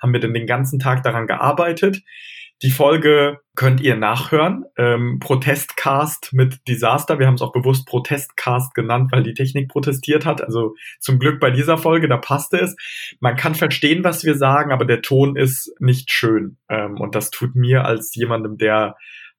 haben 0.00 0.12
wir 0.12 0.20
dann 0.20 0.32
den 0.32 0.46
ganzen 0.46 0.78
Tag 0.78 1.02
daran 1.02 1.26
gearbeitet. 1.26 2.02
Die 2.62 2.70
Folge 2.70 3.40
könnt 3.56 3.80
ihr 3.80 3.96
nachhören. 3.96 4.64
Ähm, 4.78 5.18
Protestcast 5.18 6.32
mit 6.34 6.68
Desaster. 6.68 7.18
Wir 7.18 7.26
haben 7.26 7.34
es 7.34 7.42
auch 7.42 7.50
bewusst 7.50 7.84
Protestcast 7.88 8.72
genannt, 8.72 9.10
weil 9.10 9.24
die 9.24 9.34
Technik 9.34 9.68
protestiert 9.68 10.24
hat. 10.24 10.40
Also 10.40 10.76
zum 11.00 11.18
Glück 11.18 11.40
bei 11.40 11.50
dieser 11.50 11.78
Folge, 11.78 12.06
da 12.06 12.16
passte 12.16 12.58
es. 12.58 12.76
Man 13.18 13.34
kann 13.34 13.56
verstehen, 13.56 14.04
was 14.04 14.22
wir 14.22 14.36
sagen, 14.36 14.70
aber 14.70 14.84
der 14.84 15.02
Ton 15.02 15.34
ist 15.34 15.74
nicht 15.80 16.12
schön. 16.12 16.58
Ähm, 16.68 17.00
und 17.00 17.16
das 17.16 17.30
tut 17.30 17.56
mir 17.56 17.84
als 17.84 18.14
jemandem, 18.14 18.56
der 18.56 18.94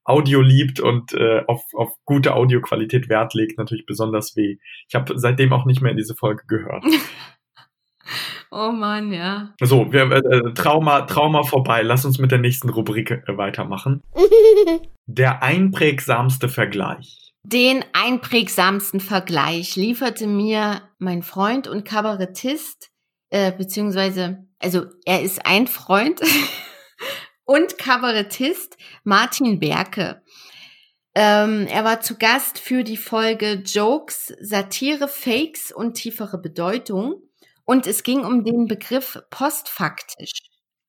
Audio 0.06 0.42
liebt 0.42 0.80
und 0.80 1.14
äh, 1.14 1.44
auf, 1.48 1.64
auf 1.74 1.92
gute 2.06 2.36
Audioqualität 2.36 3.10
Wert 3.10 3.34
legt, 3.34 3.58
natürlich 3.58 3.86
besonders 3.86 4.36
weh. 4.36 4.58
Ich 4.88 4.96
habe 4.96 5.18
seitdem 5.18 5.52
auch 5.52 5.66
nicht 5.66 5.82
mehr 5.82 5.92
in 5.92 5.98
diese 5.98 6.16
Folge 6.16 6.44
gehört. 6.48 6.86
Oh 8.52 8.72
Mann, 8.72 9.12
ja. 9.12 9.54
So, 9.62 9.92
wir, 9.92 10.10
äh, 10.12 10.54
Trauma, 10.54 11.02
Trauma 11.02 11.44
vorbei. 11.44 11.82
Lass 11.82 12.06
uns 12.06 12.20
mit 12.20 12.32
der 12.32 12.38
nächsten 12.38 12.70
Rubrik 12.70 13.12
äh, 13.12 13.38
weitermachen. 13.38 14.02
Der 15.08 15.44
einprägsamste 15.44 16.48
Vergleich. 16.48 17.34
Den 17.44 17.84
einprägsamsten 17.94 19.00
Vergleich 19.00 19.76
lieferte 19.76 20.26
mir 20.26 20.82
mein 21.00 21.22
Freund 21.22 21.68
und 21.68 21.86
Kabarettist, 21.86 22.90
äh, 23.30 23.52
beziehungsweise, 23.52 24.48
also 24.60 24.86
er 25.06 25.22
ist 25.22 25.46
ein 25.46 25.68
Freund 25.68 26.22
und 27.46 27.78
Kabarettist 27.78 28.78
Martin 29.04 29.60
Berke. 29.60 30.22
Ähm, 31.14 31.66
er 31.68 31.86
war 31.86 32.02
zu 32.02 32.18
Gast 32.18 32.60
für 32.60 32.84
die 32.84 32.98
Folge 32.98 33.64
Jokes, 33.66 34.36
Satire, 34.42 35.08
Fakes 35.08 35.72
und 35.72 35.94
tiefere 35.94 36.38
Bedeutung. 36.38 37.22
Und 37.64 37.88
es 37.88 38.04
ging 38.04 38.26
um 38.26 38.44
den 38.44 38.68
Begriff 38.68 39.20
postfaktisch. 39.30 40.34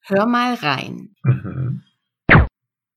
Hör 0.00 0.26
mal 0.26 0.54
rein. 0.54 1.14
Mhm. 1.22 1.84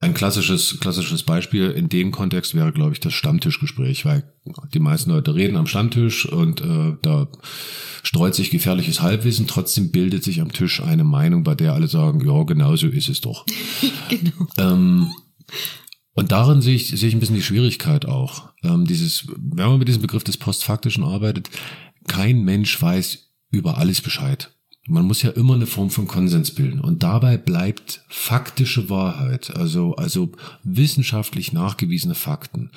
Ein 0.01 0.13
klassisches, 0.13 0.79
klassisches 0.79 1.23
Beispiel 1.23 1.71
in 1.71 1.89
dem 1.89 2.11
Kontext 2.11 2.55
wäre, 2.55 2.71
glaube 2.71 2.93
ich, 2.93 3.01
das 3.01 3.13
Stammtischgespräch, 3.13 4.05
weil 4.05 4.33
die 4.73 4.79
meisten 4.79 5.11
Leute 5.11 5.35
reden 5.35 5.57
am 5.57 5.67
Stammtisch 5.67 6.25
und 6.25 6.61
äh, 6.61 6.95
da 7.01 7.27
streut 8.01 8.33
sich 8.33 8.49
gefährliches 8.49 9.01
Halbwissen, 9.01 9.45
trotzdem 9.45 9.91
bildet 9.91 10.23
sich 10.23 10.39
am 10.39 10.53
Tisch 10.53 10.81
eine 10.81 11.03
Meinung, 11.03 11.43
bei 11.43 11.53
der 11.53 11.73
alle 11.73 11.89
sagen, 11.89 12.25
ja, 12.25 12.43
genau 12.43 12.77
so 12.77 12.87
ist 12.87 13.09
es 13.09 13.19
doch. 13.19 13.45
genau. 14.09 14.47
Ähm, 14.57 15.09
und 16.13 16.31
darin 16.31 16.61
sehe 16.61 16.75
ich, 16.75 16.87
sehe 16.87 17.09
ich 17.09 17.13
ein 17.13 17.19
bisschen 17.19 17.35
die 17.35 17.43
Schwierigkeit 17.43 18.05
auch. 18.05 18.53
Ähm, 18.63 18.85
dieses, 18.85 19.27
wenn 19.37 19.67
man 19.67 19.79
mit 19.79 19.89
diesem 19.89 20.01
Begriff 20.01 20.23
des 20.23 20.37
Postfaktischen 20.37 21.03
arbeitet, 21.03 21.49
kein 22.07 22.43
Mensch 22.43 22.81
weiß 22.81 23.33
über 23.51 23.77
alles 23.77 23.99
Bescheid. 23.99 24.53
Man 24.87 25.05
muss 25.05 25.21
ja 25.21 25.31
immer 25.31 25.53
eine 25.53 25.67
Form 25.67 25.89
von 25.89 26.07
Konsens 26.07 26.51
bilden. 26.51 26.79
Und 26.79 27.03
dabei 27.03 27.37
bleibt 27.37 28.03
faktische 28.07 28.89
Wahrheit, 28.89 29.55
also, 29.55 29.95
also 29.95 30.31
wissenschaftlich 30.63 31.53
nachgewiesene 31.53 32.15
Fakten, 32.15 32.71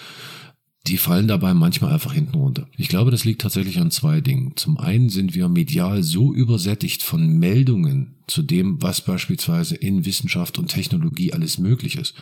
die 0.86 0.98
fallen 0.98 1.28
dabei 1.28 1.54
manchmal 1.54 1.92
einfach 1.92 2.12
hinten 2.12 2.34
runter. 2.34 2.66
Ich 2.76 2.88
glaube, 2.88 3.10
das 3.10 3.24
liegt 3.24 3.42
tatsächlich 3.42 3.78
an 3.78 3.90
zwei 3.90 4.20
Dingen. 4.20 4.52
Zum 4.56 4.78
einen 4.78 5.10
sind 5.10 5.34
wir 5.34 5.48
medial 5.48 6.02
so 6.02 6.34
übersättigt 6.34 7.02
von 7.02 7.38
Meldungen 7.38 8.16
zu 8.26 8.42
dem, 8.42 8.80
was 8.80 9.02
beispielsweise 9.02 9.74
in 9.74 10.06
Wissenschaft 10.06 10.58
und 10.58 10.68
Technologie 10.68 11.32
alles 11.32 11.58
möglich 11.58 11.96
ist. 11.96 12.14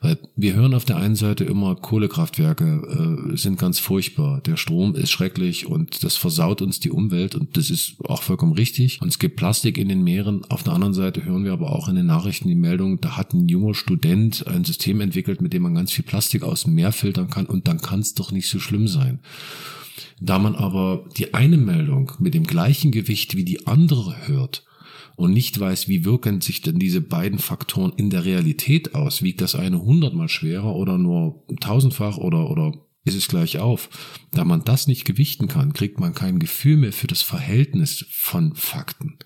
Weil 0.00 0.18
wir 0.34 0.54
hören 0.54 0.74
auf 0.74 0.84
der 0.84 0.96
einen 0.96 1.14
Seite 1.14 1.44
immer, 1.44 1.76
Kohlekraftwerke 1.76 3.30
äh, 3.32 3.36
sind 3.36 3.58
ganz 3.58 3.78
furchtbar, 3.78 4.40
der 4.40 4.56
Strom 4.56 4.94
ist 4.94 5.10
schrecklich 5.10 5.66
und 5.66 6.02
das 6.02 6.16
versaut 6.16 6.62
uns 6.62 6.80
die 6.80 6.90
Umwelt 6.90 7.34
und 7.34 7.56
das 7.56 7.70
ist 7.70 7.94
auch 8.04 8.22
vollkommen 8.22 8.52
richtig. 8.52 9.00
Und 9.02 9.08
es 9.08 9.18
gibt 9.18 9.36
Plastik 9.36 9.78
in 9.78 9.88
den 9.88 10.02
Meeren. 10.02 10.44
Auf 10.48 10.62
der 10.62 10.72
anderen 10.72 10.94
Seite 10.94 11.24
hören 11.24 11.44
wir 11.44 11.52
aber 11.52 11.70
auch 11.70 11.88
in 11.88 11.96
den 11.96 12.06
Nachrichten 12.06 12.48
die 12.48 12.54
Meldung, 12.54 13.00
da 13.00 13.16
hat 13.16 13.32
ein 13.32 13.48
junger 13.48 13.74
Student 13.74 14.46
ein 14.46 14.64
System 14.64 15.00
entwickelt, 15.00 15.40
mit 15.40 15.52
dem 15.52 15.62
man 15.62 15.74
ganz 15.74 15.92
viel 15.92 16.04
Plastik 16.04 16.42
aus 16.42 16.64
dem 16.64 16.74
Meer 16.74 16.92
filtern 16.92 17.28
kann 17.28 17.46
und 17.46 17.68
dann 17.68 17.80
kann 17.80 18.00
es 18.02 18.14
doch 18.14 18.32
nicht 18.32 18.48
so 18.48 18.60
schlimm 18.60 18.86
sein. 18.86 19.20
Da 20.20 20.38
man 20.38 20.54
aber 20.54 21.08
die 21.16 21.34
eine 21.34 21.56
Meldung 21.56 22.12
mit 22.18 22.34
dem 22.34 22.44
gleichen 22.44 22.92
Gewicht 22.92 23.36
wie 23.36 23.44
die 23.44 23.66
andere 23.66 24.28
hört, 24.28 24.64
und 25.16 25.32
nicht 25.32 25.58
weiß, 25.58 25.88
wie 25.88 26.04
wirken 26.04 26.40
sich 26.40 26.62
denn 26.62 26.78
diese 26.78 27.00
beiden 27.00 27.38
Faktoren 27.38 27.92
in 27.96 28.10
der 28.10 28.24
Realität 28.24 28.94
aus, 28.94 29.22
wiegt 29.22 29.40
das 29.40 29.54
eine 29.54 29.80
hundertmal 29.80 30.28
schwerer 30.28 30.74
oder 30.74 30.98
nur 30.98 31.44
tausendfach 31.60 32.16
oder, 32.16 32.50
oder 32.50 32.72
ist 33.04 33.16
es 33.16 33.28
gleich 33.28 33.58
auf? 33.58 33.88
Da 34.32 34.44
man 34.44 34.64
das 34.64 34.86
nicht 34.86 35.04
gewichten 35.04 35.48
kann, 35.48 35.72
kriegt 35.72 36.00
man 36.00 36.14
kein 36.14 36.38
Gefühl 36.38 36.76
mehr 36.76 36.92
für 36.92 37.06
das 37.06 37.22
Verhältnis 37.22 38.06
von 38.10 38.54
Fakten. 38.54 39.18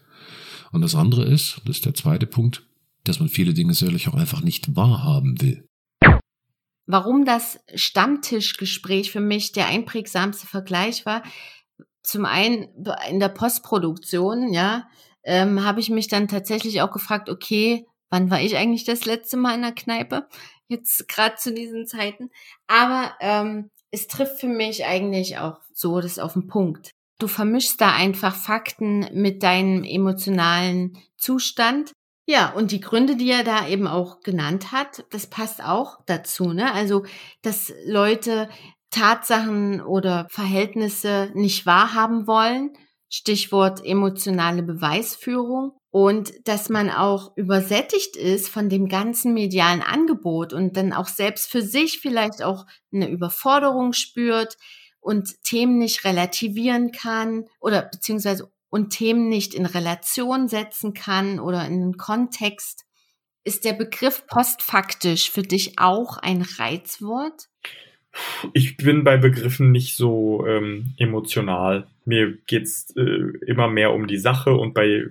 Und 0.72 0.82
das 0.82 0.94
andere 0.94 1.24
ist, 1.24 1.60
das 1.64 1.76
ist 1.76 1.86
der 1.86 1.94
zweite 1.94 2.26
Punkt, 2.26 2.66
dass 3.04 3.20
man 3.20 3.28
viele 3.28 3.54
Dinge 3.54 3.74
sicherlich 3.74 4.08
auch 4.08 4.14
einfach 4.14 4.42
nicht 4.42 4.74
wahrhaben 4.74 5.40
will. 5.40 5.65
Warum 6.86 7.24
das 7.24 7.58
Stammtischgespräch 7.74 9.10
für 9.10 9.20
mich 9.20 9.52
der 9.52 9.66
einprägsamste 9.66 10.46
Vergleich 10.46 11.04
war, 11.04 11.22
zum 12.02 12.24
einen 12.24 12.68
in 13.10 13.18
der 13.18 13.28
Postproduktion, 13.28 14.52
ja, 14.52 14.88
ähm, 15.24 15.64
habe 15.64 15.80
ich 15.80 15.90
mich 15.90 16.06
dann 16.06 16.28
tatsächlich 16.28 16.80
auch 16.80 16.92
gefragt, 16.92 17.28
okay, 17.28 17.86
wann 18.10 18.30
war 18.30 18.40
ich 18.40 18.56
eigentlich 18.56 18.84
das 18.84 19.04
letzte 19.04 19.36
Mal 19.36 19.56
in 19.56 19.62
der 19.62 19.72
Kneipe? 19.72 20.28
Jetzt 20.68 21.08
gerade 21.08 21.34
zu 21.36 21.52
diesen 21.52 21.86
Zeiten. 21.86 22.30
Aber 22.68 23.12
ähm, 23.20 23.70
es 23.90 24.06
trifft 24.06 24.40
für 24.40 24.48
mich 24.48 24.84
eigentlich 24.84 25.38
auch 25.38 25.58
so 25.72 26.00
das 26.00 26.18
auf 26.18 26.34
den 26.34 26.46
Punkt. 26.46 26.90
Du 27.18 27.28
vermischst 27.28 27.80
da 27.80 27.94
einfach 27.94 28.34
Fakten 28.34 29.08
mit 29.12 29.42
deinem 29.42 29.84
emotionalen 29.84 30.98
Zustand. 31.16 31.92
Ja, 32.28 32.50
und 32.54 32.72
die 32.72 32.80
Gründe, 32.80 33.14
die 33.16 33.30
er 33.30 33.44
da 33.44 33.68
eben 33.68 33.86
auch 33.86 34.20
genannt 34.20 34.72
hat, 34.72 35.04
das 35.10 35.28
passt 35.28 35.62
auch 35.62 36.00
dazu, 36.06 36.52
ne? 36.52 36.72
Also, 36.74 37.04
dass 37.42 37.72
Leute 37.86 38.48
Tatsachen 38.90 39.80
oder 39.80 40.26
Verhältnisse 40.30 41.30
nicht 41.34 41.66
wahrhaben 41.66 42.26
wollen 42.26 42.72
Stichwort 43.08 43.84
emotionale 43.84 44.64
Beweisführung 44.64 45.72
und 45.90 46.32
dass 46.48 46.68
man 46.68 46.90
auch 46.90 47.36
übersättigt 47.36 48.16
ist 48.16 48.48
von 48.48 48.68
dem 48.68 48.88
ganzen 48.88 49.32
medialen 49.32 49.80
Angebot 49.82 50.52
und 50.52 50.76
dann 50.76 50.92
auch 50.92 51.06
selbst 51.06 51.48
für 51.48 51.62
sich 51.62 52.00
vielleicht 52.00 52.42
auch 52.42 52.66
eine 52.92 53.08
Überforderung 53.08 53.92
spürt 53.92 54.56
und 55.00 55.40
Themen 55.44 55.78
nicht 55.78 56.04
relativieren 56.04 56.90
kann 56.90 57.44
oder 57.60 57.82
beziehungsweise 57.82 58.50
und 58.70 58.90
Themen 58.90 59.28
nicht 59.28 59.54
in 59.54 59.66
Relation 59.66 60.48
setzen 60.48 60.94
kann 60.94 61.40
oder 61.40 61.66
in 61.66 61.74
einen 61.74 61.96
Kontext. 61.96 62.84
Ist 63.44 63.64
der 63.64 63.74
Begriff 63.74 64.26
postfaktisch 64.26 65.30
für 65.30 65.42
dich 65.42 65.78
auch 65.78 66.16
ein 66.18 66.42
Reizwort? 66.58 67.48
Ich 68.54 68.76
bin 68.76 69.04
bei 69.04 69.18
Begriffen 69.18 69.70
nicht 69.70 69.96
so 69.96 70.44
ähm, 70.46 70.94
emotional 70.98 71.86
mir 72.06 72.38
geht's 72.46 72.94
äh, 72.96 73.22
immer 73.46 73.68
mehr 73.68 73.92
um 73.92 74.06
die 74.06 74.18
Sache 74.18 74.54
und 74.54 74.72
bei 74.72 75.06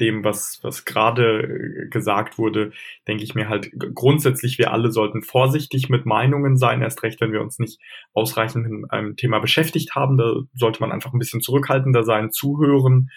dem, 0.00 0.24
was, 0.24 0.60
was 0.62 0.84
gerade 0.84 1.42
äh, 1.42 1.88
gesagt 1.88 2.38
wurde, 2.38 2.72
denke 3.06 3.24
ich 3.24 3.34
mir 3.34 3.48
halt 3.48 3.70
grundsätzlich, 3.94 4.58
wir 4.58 4.72
alle 4.72 4.92
sollten 4.92 5.22
vorsichtig 5.22 5.88
mit 5.88 6.06
Meinungen 6.06 6.56
sein, 6.56 6.82
erst 6.82 7.02
recht, 7.02 7.20
wenn 7.20 7.32
wir 7.32 7.42
uns 7.42 7.58
nicht 7.58 7.80
ausreichend 8.12 8.68
mit 8.68 8.90
einem 8.90 9.16
Thema 9.16 9.38
beschäftigt 9.38 9.94
haben. 9.94 10.16
Da 10.16 10.42
sollte 10.54 10.80
man 10.80 10.92
einfach 10.92 11.12
ein 11.12 11.18
bisschen 11.18 11.40
zurückhaltender 11.40 12.04
sein, 12.04 12.30
zuhören 12.30 13.10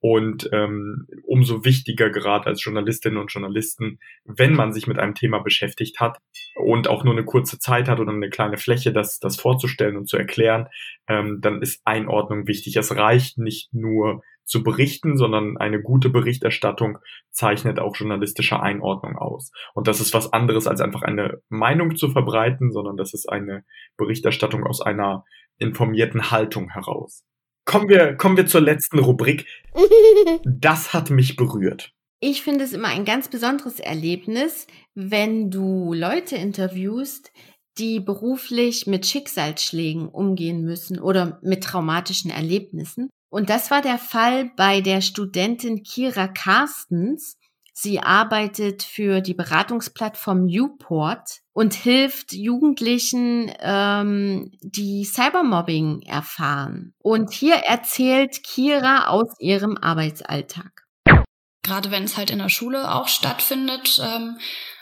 und 0.00 0.48
ähm, 0.52 1.08
umso 1.24 1.64
wichtiger 1.64 2.10
gerade 2.10 2.46
als 2.46 2.62
Journalistinnen 2.62 3.18
und 3.18 3.32
Journalisten, 3.32 3.98
wenn 4.24 4.54
man 4.54 4.72
sich 4.72 4.86
mit 4.86 4.98
einem 4.98 5.14
Thema 5.14 5.40
beschäftigt 5.40 5.98
hat 5.98 6.18
und 6.54 6.86
auch 6.86 7.02
nur 7.02 7.14
eine 7.14 7.24
kurze 7.24 7.58
Zeit 7.58 7.88
hat 7.88 7.98
oder 7.98 8.12
eine 8.12 8.30
kleine 8.30 8.58
Fläche, 8.58 8.92
das, 8.92 9.18
das 9.18 9.40
vorzustellen 9.40 9.96
und 9.96 10.08
zu 10.08 10.16
erklären, 10.16 10.68
ähm, 11.08 11.40
dann 11.40 11.62
ist 11.62 11.82
Einordnung 11.84 12.46
wichtig. 12.46 12.76
Es 12.76 12.94
reicht 12.94 13.38
nicht 13.38 13.74
nur 13.74 14.22
zu 14.48 14.62
berichten, 14.62 15.16
sondern 15.16 15.56
eine 15.56 15.80
gute 15.80 16.10
Berichterstattung 16.10 16.98
zeichnet 17.30 17.78
auch 17.78 17.94
journalistische 17.94 18.60
Einordnung 18.60 19.16
aus. 19.16 19.52
Und 19.74 19.86
das 19.86 20.00
ist 20.00 20.14
was 20.14 20.32
anderes 20.32 20.66
als 20.66 20.80
einfach 20.80 21.02
eine 21.02 21.40
Meinung 21.48 21.96
zu 21.96 22.10
verbreiten, 22.10 22.72
sondern 22.72 22.96
das 22.96 23.14
ist 23.14 23.28
eine 23.28 23.64
Berichterstattung 23.96 24.64
aus 24.64 24.80
einer 24.80 25.24
informierten 25.58 26.30
Haltung 26.30 26.70
heraus. 26.70 27.24
Kommen 27.64 27.88
wir, 27.88 28.16
kommen 28.16 28.36
wir 28.36 28.46
zur 28.46 28.62
letzten 28.62 28.98
Rubrik. 28.98 29.46
Das 30.44 30.92
hat 30.92 31.10
mich 31.10 31.36
berührt. 31.36 31.92
Ich 32.20 32.42
finde 32.42 32.64
es 32.64 32.72
immer 32.72 32.88
ein 32.88 33.04
ganz 33.04 33.28
besonderes 33.28 33.78
Erlebnis, 33.78 34.66
wenn 34.94 35.50
du 35.50 35.92
Leute 35.92 36.36
interviewst, 36.36 37.32
die 37.78 38.00
beruflich 38.00 38.86
mit 38.86 39.06
Schicksalsschlägen 39.06 40.08
umgehen 40.08 40.64
müssen 40.64 40.98
oder 40.98 41.38
mit 41.42 41.62
traumatischen 41.62 42.30
Erlebnissen. 42.30 43.08
Und 43.30 43.50
das 43.50 43.70
war 43.70 43.82
der 43.82 43.98
Fall 43.98 44.50
bei 44.56 44.80
der 44.80 45.00
Studentin 45.00 45.82
Kira 45.82 46.28
Carstens, 46.28 47.38
Sie 47.80 48.00
arbeitet 48.00 48.82
für 48.82 49.20
die 49.20 49.34
Beratungsplattform 49.34 50.48
Uport 50.48 51.42
und 51.52 51.74
hilft 51.74 52.32
Jugendlichen, 52.32 53.52
ähm, 53.60 54.50
die 54.62 55.04
Cybermobbing 55.04 56.02
erfahren. 56.02 56.92
Und 56.98 57.32
hier 57.32 57.54
erzählt 57.54 58.42
Kira 58.42 59.06
aus 59.06 59.28
ihrem 59.38 59.76
Arbeitsalltag. 59.76 60.88
Gerade 61.62 61.92
wenn 61.92 62.02
es 62.02 62.16
halt 62.16 62.30
in 62.30 62.40
der 62.40 62.48
Schule 62.48 62.92
auch 62.92 63.06
stattfindet, 63.06 64.02
ähm, 64.02 64.38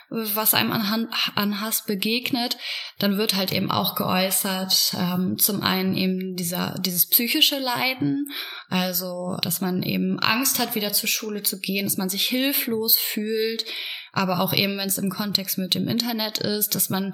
was 0.09 0.53
einem 0.53 0.71
an, 0.71 1.09
an 1.35 1.61
Hass 1.61 1.85
begegnet, 1.85 2.57
dann 2.97 3.17
wird 3.17 3.35
halt 3.35 3.51
eben 3.51 3.71
auch 3.71 3.95
geäußert, 3.95 4.93
ähm, 4.97 5.37
zum 5.37 5.61
einen 5.61 5.95
eben 5.97 6.35
dieser, 6.35 6.75
dieses 6.79 7.07
psychische 7.07 7.59
Leiden, 7.59 8.31
also 8.69 9.37
dass 9.41 9.59
man 9.59 9.83
eben 9.83 10.19
Angst 10.19 10.59
hat, 10.59 10.75
wieder 10.75 10.93
zur 10.93 11.09
Schule 11.09 11.43
zu 11.43 11.59
gehen, 11.59 11.85
dass 11.85 11.97
man 11.97 12.09
sich 12.09 12.25
hilflos 12.25 12.97
fühlt, 12.97 13.65
aber 14.13 14.39
auch 14.39 14.53
eben, 14.53 14.77
wenn 14.77 14.87
es 14.87 14.97
im 14.97 15.09
Kontext 15.09 15.57
mit 15.57 15.75
dem 15.75 15.87
Internet 15.87 16.37
ist, 16.37 16.73
dass 16.75 16.89
man 16.89 17.13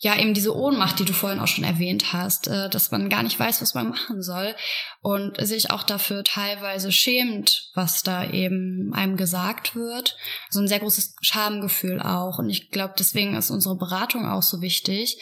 ja 0.00 0.18
eben 0.18 0.34
diese 0.34 0.54
Ohnmacht, 0.54 0.98
die 0.98 1.04
du 1.04 1.12
vorhin 1.12 1.40
auch 1.40 1.46
schon 1.46 1.64
erwähnt 1.64 2.12
hast, 2.12 2.48
äh, 2.48 2.68
dass 2.68 2.90
man 2.90 3.08
gar 3.08 3.22
nicht 3.22 3.38
weiß, 3.38 3.62
was 3.62 3.74
man 3.74 3.88
machen 3.88 4.22
soll 4.22 4.54
und 5.00 5.40
sich 5.44 5.70
auch 5.70 5.82
dafür 5.82 6.24
teilweise 6.24 6.92
schämt, 6.92 7.70
was 7.74 8.02
da 8.02 8.28
eben 8.30 8.92
einem 8.94 9.16
gesagt 9.16 9.74
wird. 9.74 10.16
So 10.50 10.58
also 10.58 10.60
ein 10.60 10.68
sehr 10.68 10.80
großes 10.80 11.16
Schamgefühl 11.20 12.00
auch. 12.00 12.38
Und 12.38 12.50
ich 12.50 12.70
glaube, 12.70 12.94
deswegen 12.98 13.34
ist 13.34 13.50
unsere 13.50 13.76
Beratung 13.76 14.26
auch 14.26 14.42
so 14.42 14.60
wichtig, 14.60 15.20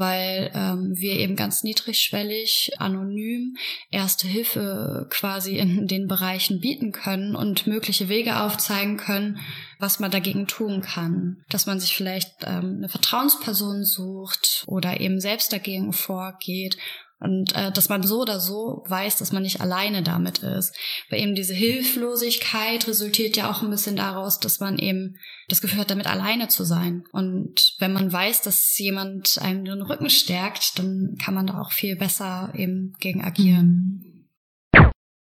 weil 0.00 0.50
ähm, 0.54 0.92
wir 0.94 1.16
eben 1.16 1.36
ganz 1.36 1.62
niedrigschwellig, 1.62 2.72
anonym 2.78 3.56
erste 3.90 4.26
Hilfe 4.26 5.06
quasi 5.10 5.58
in 5.58 5.86
den 5.86 6.08
Bereichen 6.08 6.60
bieten 6.60 6.90
können 6.90 7.36
und 7.36 7.66
mögliche 7.66 8.08
Wege 8.08 8.40
aufzeigen 8.40 8.96
können, 8.96 9.38
was 9.78 10.00
man 10.00 10.10
dagegen 10.10 10.46
tun 10.46 10.80
kann. 10.80 11.44
Dass 11.50 11.66
man 11.66 11.78
sich 11.78 11.94
vielleicht 11.94 12.30
ähm, 12.42 12.78
eine 12.78 12.88
Vertrauensperson 12.88 13.84
sucht 13.84 14.64
oder 14.66 15.00
eben 15.00 15.20
selbst 15.20 15.52
dagegen 15.52 15.92
vorgeht 15.92 16.76
und 17.20 17.54
äh, 17.54 17.70
dass 17.70 17.88
man 17.90 18.02
so 18.02 18.22
oder 18.22 18.40
so 18.40 18.82
weiß, 18.88 19.16
dass 19.16 19.32
man 19.32 19.42
nicht 19.42 19.60
alleine 19.60 20.02
damit 20.02 20.38
ist. 20.38 20.74
Weil 21.10 21.20
eben 21.20 21.34
diese 21.34 21.54
Hilflosigkeit 21.54 22.88
resultiert 22.88 23.36
ja 23.36 23.50
auch 23.50 23.62
ein 23.62 23.70
bisschen 23.70 23.96
daraus, 23.96 24.40
dass 24.40 24.58
man 24.58 24.78
eben 24.78 25.16
das 25.48 25.60
Gefühl 25.60 25.80
hat, 25.80 25.90
damit 25.90 26.06
alleine 26.06 26.48
zu 26.48 26.64
sein. 26.64 27.04
Und 27.12 27.74
wenn 27.78 27.92
man 27.92 28.10
weiß, 28.10 28.42
dass 28.42 28.76
jemand 28.78 29.38
einem 29.40 29.66
den 29.66 29.82
Rücken 29.82 30.08
stärkt, 30.08 30.78
dann 30.78 31.16
kann 31.22 31.34
man 31.34 31.46
da 31.46 31.60
auch 31.60 31.72
viel 31.72 31.96
besser 31.96 32.52
eben 32.56 32.94
gegen 33.00 33.22
agieren. 33.22 34.26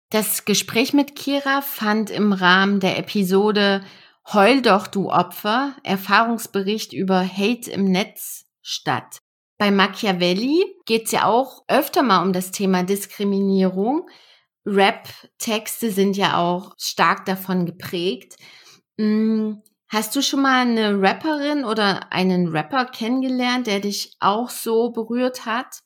Das 0.10 0.46
Gespräch 0.46 0.94
mit 0.94 1.16
Kira 1.16 1.62
fand 1.62 2.10
im 2.10 2.34
Rahmen 2.34 2.80
der 2.80 3.00
Episode 3.00 3.84
Heul 4.34 4.62
doch, 4.62 4.88
du 4.88 5.12
Opfer, 5.12 5.76
Erfahrungsbericht 5.84 6.94
über 6.94 7.26
Hate 7.26 7.70
im 7.70 7.86
Netz 7.86 8.46
statt. 8.62 9.20
Bei 9.58 9.72
Machiavelli 9.72 10.66
geht 10.86 11.06
es 11.06 11.12
ja 11.12 11.26
auch 11.26 11.64
öfter 11.68 12.04
mal 12.04 12.24
um 12.24 12.34
das 12.34 12.52
Thema 12.52 12.84
Diskriminierung. 12.84 14.10
Rap-Texte 14.66 15.92
sind 15.92 16.18
ja 16.18 16.38
auch 16.38 16.74
stark 16.78 17.26
davon 17.26 17.66
geprägt. 17.66 18.36
Hm, 19.00 19.62
hast 19.88 20.16
du 20.16 20.22
schon 20.22 20.42
mal 20.42 20.62
eine 20.62 21.00
Rapperin 21.02 21.64
oder 21.64 22.12
einen 22.12 22.50
Rapper 22.50 22.86
kennengelernt, 22.86 23.68
der 23.68 23.80
dich 23.80 24.16
auch 24.20 24.50
so 24.50 24.92
berührt 24.92 25.46
hat? 25.46 25.82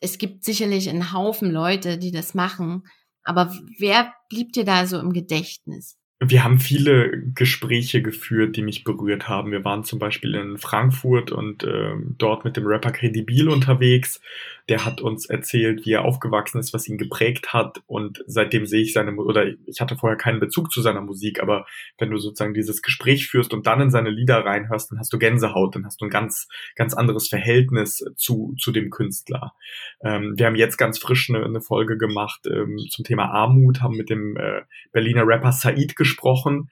Es 0.00 0.18
gibt 0.18 0.44
sicherlich 0.44 0.88
einen 0.88 1.12
Haufen 1.12 1.50
Leute, 1.50 1.98
die 1.98 2.12
das 2.12 2.34
machen, 2.34 2.84
aber 3.24 3.52
wer 3.78 4.14
blieb 4.28 4.52
dir 4.52 4.64
da 4.64 4.86
so 4.86 4.98
im 4.98 5.12
Gedächtnis? 5.12 5.96
Wir 6.20 6.42
haben 6.42 6.58
viele 6.58 7.22
Gespräche 7.34 8.02
geführt, 8.02 8.56
die 8.56 8.62
mich 8.62 8.82
berührt 8.82 9.28
haben. 9.28 9.52
Wir 9.52 9.64
waren 9.64 9.84
zum 9.84 9.98
Beispiel 9.98 10.34
in 10.34 10.58
Frankfurt 10.58 11.30
und 11.30 11.62
äh, 11.62 11.92
dort 12.18 12.44
mit 12.44 12.56
dem 12.56 12.66
Rapper 12.66 12.90
Credibil 12.90 13.48
unterwegs 13.48 14.20
der 14.68 14.84
hat 14.84 15.00
uns 15.00 15.26
erzählt, 15.26 15.86
wie 15.86 15.92
er 15.92 16.04
aufgewachsen 16.04 16.58
ist, 16.58 16.74
was 16.74 16.86
ihn 16.88 16.98
geprägt 16.98 17.52
hat 17.52 17.82
und 17.86 18.22
seitdem 18.26 18.66
sehe 18.66 18.82
ich 18.82 18.92
seine, 18.92 19.14
oder 19.16 19.46
ich 19.66 19.80
hatte 19.80 19.96
vorher 19.96 20.18
keinen 20.18 20.40
Bezug 20.40 20.70
zu 20.70 20.82
seiner 20.82 21.00
Musik, 21.00 21.42
aber 21.42 21.66
wenn 21.98 22.10
du 22.10 22.18
sozusagen 22.18 22.54
dieses 22.54 22.82
Gespräch 22.82 23.28
führst 23.28 23.54
und 23.54 23.66
dann 23.66 23.80
in 23.80 23.90
seine 23.90 24.10
Lieder 24.10 24.44
reinhörst, 24.44 24.90
dann 24.90 24.98
hast 24.98 25.12
du 25.12 25.18
Gänsehaut, 25.18 25.74
dann 25.74 25.86
hast 25.86 26.00
du 26.00 26.04
ein 26.04 26.10
ganz, 26.10 26.48
ganz 26.76 26.92
anderes 26.94 27.28
Verhältnis 27.28 28.04
zu, 28.16 28.54
zu 28.58 28.70
dem 28.70 28.90
Künstler. 28.90 29.54
Ähm, 30.02 30.34
wir 30.36 30.46
haben 30.46 30.56
jetzt 30.56 30.76
ganz 30.76 30.98
frisch 30.98 31.30
eine, 31.30 31.44
eine 31.44 31.62
Folge 31.62 31.96
gemacht 31.96 32.46
ähm, 32.46 32.78
zum 32.90 33.04
Thema 33.04 33.30
Armut, 33.30 33.80
haben 33.80 33.96
mit 33.96 34.10
dem 34.10 34.36
äh, 34.36 34.62
Berliner 34.92 35.26
Rapper 35.26 35.52
Said 35.52 35.96
gesprochen, 35.96 36.68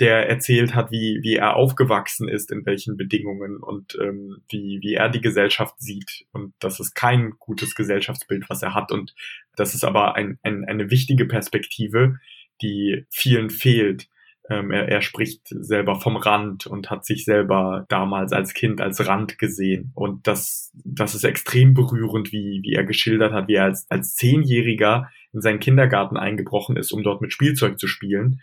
der 0.00 0.28
erzählt 0.28 0.74
hat, 0.74 0.92
wie, 0.92 1.18
wie 1.22 1.36
er 1.36 1.56
aufgewachsen 1.56 2.28
ist, 2.28 2.52
in 2.52 2.64
welchen 2.64 2.96
Bedingungen 2.96 3.56
und 3.56 3.98
ähm, 4.00 4.42
wie, 4.48 4.78
wie 4.80 4.94
er 4.94 5.08
die 5.08 5.20
Gesellschaft 5.20 5.74
sieht. 5.78 6.24
Und 6.32 6.54
das 6.60 6.78
ist 6.78 6.94
kein 6.94 7.32
gutes 7.38 7.74
Gesellschaftsbild, 7.74 8.48
was 8.48 8.62
er 8.62 8.74
hat. 8.74 8.92
Und 8.92 9.14
das 9.56 9.74
ist 9.74 9.84
aber 9.84 10.14
ein, 10.14 10.38
ein, 10.42 10.64
eine 10.64 10.90
wichtige 10.90 11.26
Perspektive, 11.26 12.20
die 12.62 13.06
vielen 13.10 13.50
fehlt. 13.50 14.08
Ähm, 14.48 14.70
er, 14.70 14.88
er 14.88 15.02
spricht 15.02 15.48
selber 15.48 15.96
vom 16.00 16.16
Rand 16.16 16.66
und 16.66 16.90
hat 16.90 17.04
sich 17.04 17.24
selber 17.24 17.84
damals 17.88 18.32
als 18.32 18.54
Kind 18.54 18.80
als 18.80 19.04
Rand 19.04 19.36
gesehen. 19.36 19.90
Und 19.96 20.28
das, 20.28 20.70
das 20.84 21.16
ist 21.16 21.24
extrem 21.24 21.74
berührend, 21.74 22.30
wie, 22.30 22.60
wie 22.62 22.74
er 22.74 22.84
geschildert 22.84 23.32
hat, 23.32 23.48
wie 23.48 23.54
er 23.54 23.64
als, 23.64 23.90
als 23.90 24.14
Zehnjähriger 24.14 25.10
in 25.32 25.40
seinen 25.40 25.58
Kindergarten 25.58 26.16
eingebrochen 26.16 26.76
ist, 26.76 26.92
um 26.92 27.02
dort 27.02 27.20
mit 27.20 27.32
Spielzeug 27.32 27.80
zu 27.80 27.88
spielen 27.88 28.40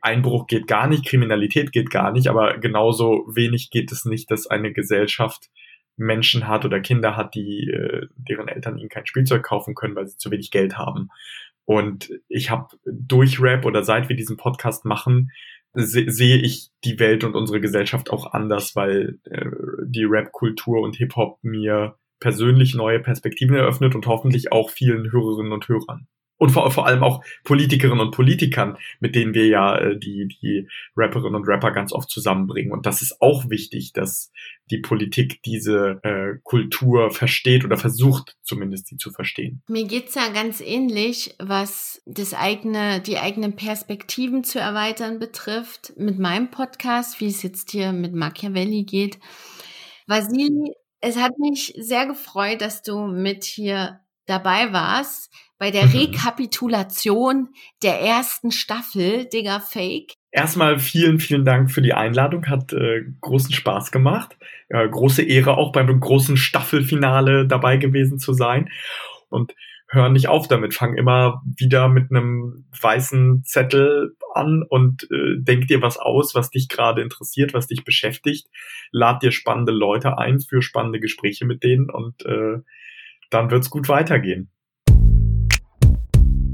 Einbruch 0.00 0.46
geht 0.46 0.66
gar 0.66 0.86
nicht, 0.88 1.06
Kriminalität 1.06 1.72
geht 1.72 1.90
gar 1.90 2.12
nicht, 2.12 2.28
aber 2.28 2.58
genauso 2.58 3.24
wenig 3.28 3.70
geht 3.70 3.92
es 3.92 4.04
nicht, 4.04 4.30
dass 4.30 4.46
eine 4.46 4.72
Gesellschaft 4.72 5.50
Menschen 5.96 6.46
hat 6.46 6.64
oder 6.64 6.80
Kinder 6.80 7.16
hat, 7.16 7.34
die 7.34 7.68
äh, 7.68 8.06
deren 8.16 8.48
Eltern 8.48 8.78
ihnen 8.78 8.88
kein 8.88 9.06
Spielzeug 9.06 9.42
kaufen 9.42 9.74
können, 9.74 9.96
weil 9.96 10.06
sie 10.06 10.16
zu 10.16 10.30
wenig 10.30 10.50
Geld 10.50 10.78
haben. 10.78 11.08
Und 11.64 12.10
ich 12.28 12.50
habe 12.50 12.68
durch 12.86 13.40
Rap 13.40 13.66
oder 13.66 13.82
seit 13.82 14.08
wir 14.08 14.16
diesen 14.16 14.36
Podcast 14.36 14.84
machen, 14.84 15.30
se 15.74 16.10
sehe 16.10 16.38
ich 16.38 16.70
die 16.84 16.98
Welt 16.98 17.24
und 17.24 17.34
unsere 17.34 17.60
Gesellschaft 17.60 18.10
auch 18.10 18.32
anders, 18.32 18.74
weil 18.74 19.18
äh, 19.24 19.44
die 19.84 20.04
Rap-Kultur 20.04 20.80
und 20.80 20.96
Hip-Hop 20.96 21.38
mir 21.42 21.96
persönlich 22.20 22.74
neue 22.74 23.00
Perspektiven 23.00 23.56
eröffnet 23.56 23.94
und 23.94 24.06
hoffentlich 24.06 24.50
auch 24.50 24.70
vielen 24.70 25.12
Hörerinnen 25.12 25.52
und 25.52 25.68
Hörern 25.68 26.08
und 26.38 26.50
vor, 26.50 26.70
vor 26.70 26.86
allem 26.86 27.02
auch 27.02 27.22
Politikerinnen 27.44 28.00
und 28.00 28.12
Politikern, 28.12 28.78
mit 29.00 29.14
denen 29.14 29.34
wir 29.34 29.46
ja 29.46 29.76
äh, 29.76 29.98
die, 29.98 30.28
die 30.28 30.68
Rapperinnen 30.96 31.34
und 31.34 31.48
Rapper 31.48 31.72
ganz 31.72 31.92
oft 31.92 32.08
zusammenbringen. 32.10 32.72
Und 32.72 32.86
das 32.86 33.02
ist 33.02 33.20
auch 33.20 33.50
wichtig, 33.50 33.92
dass 33.92 34.32
die 34.70 34.78
Politik 34.78 35.42
diese 35.42 36.00
äh, 36.02 36.38
Kultur 36.42 37.10
versteht 37.10 37.64
oder 37.64 37.76
versucht 37.76 38.36
zumindest 38.42 38.86
sie 38.86 38.96
zu 38.96 39.10
verstehen. 39.10 39.62
Mir 39.68 39.86
geht's 39.86 40.14
ja 40.14 40.28
ganz 40.28 40.60
ähnlich, 40.60 41.34
was 41.38 42.02
das 42.06 42.34
eigene, 42.34 43.00
die 43.00 43.18
eigenen 43.18 43.56
Perspektiven 43.56 44.44
zu 44.44 44.60
erweitern 44.60 45.18
betrifft, 45.18 45.92
mit 45.96 46.18
meinem 46.18 46.50
Podcast, 46.50 47.20
wie 47.20 47.26
es 47.26 47.42
jetzt 47.42 47.70
hier 47.70 47.92
mit 47.92 48.14
Machiavelli 48.14 48.84
geht. 48.84 49.18
Vasili, 50.06 50.72
es 51.00 51.16
hat 51.16 51.38
mich 51.38 51.74
sehr 51.78 52.06
gefreut, 52.06 52.60
dass 52.60 52.82
du 52.82 53.06
mit 53.06 53.44
hier 53.44 54.00
dabei 54.28 54.72
warst 54.72 55.32
bei 55.58 55.70
der 55.70 55.86
mhm. 55.86 55.92
Rekapitulation 55.92 57.48
der 57.82 58.00
ersten 58.00 58.52
Staffel 58.52 59.26
Digger 59.26 59.60
Fake. 59.60 60.14
Erstmal 60.30 60.78
vielen, 60.78 61.18
vielen 61.18 61.44
Dank 61.44 61.70
für 61.70 61.82
die 61.82 61.94
Einladung. 61.94 62.46
Hat 62.46 62.72
äh, 62.72 63.02
großen 63.20 63.52
Spaß 63.52 63.90
gemacht. 63.90 64.36
Äh, 64.68 64.88
große 64.88 65.22
Ehre 65.22 65.56
auch 65.56 65.72
beim 65.72 65.98
großen 65.98 66.36
Staffelfinale 66.36 67.46
dabei 67.46 67.76
gewesen 67.78 68.18
zu 68.18 68.32
sein. 68.32 68.68
Und 69.30 69.54
hör 69.88 70.10
nicht 70.10 70.28
auf 70.28 70.46
damit. 70.46 70.74
Fang 70.74 70.96
immer 70.96 71.42
wieder 71.44 71.88
mit 71.88 72.10
einem 72.10 72.66
weißen 72.80 73.42
Zettel 73.44 74.16
an 74.34 74.62
und 74.68 75.04
äh, 75.10 75.36
denk 75.38 75.66
dir 75.66 75.82
was 75.82 75.96
aus, 75.96 76.34
was 76.34 76.50
dich 76.50 76.68
gerade 76.68 77.02
interessiert, 77.02 77.54
was 77.54 77.66
dich 77.66 77.84
beschäftigt. 77.84 78.48
Lad 78.92 79.22
dir 79.22 79.32
spannende 79.32 79.72
Leute 79.72 80.18
ein 80.18 80.40
für 80.40 80.62
spannende 80.62 81.00
Gespräche 81.00 81.46
mit 81.46 81.62
denen 81.62 81.90
und 81.90 82.24
äh, 82.26 82.58
dann 83.30 83.50
wird's 83.50 83.70
gut 83.70 83.88
weitergehen. 83.88 84.50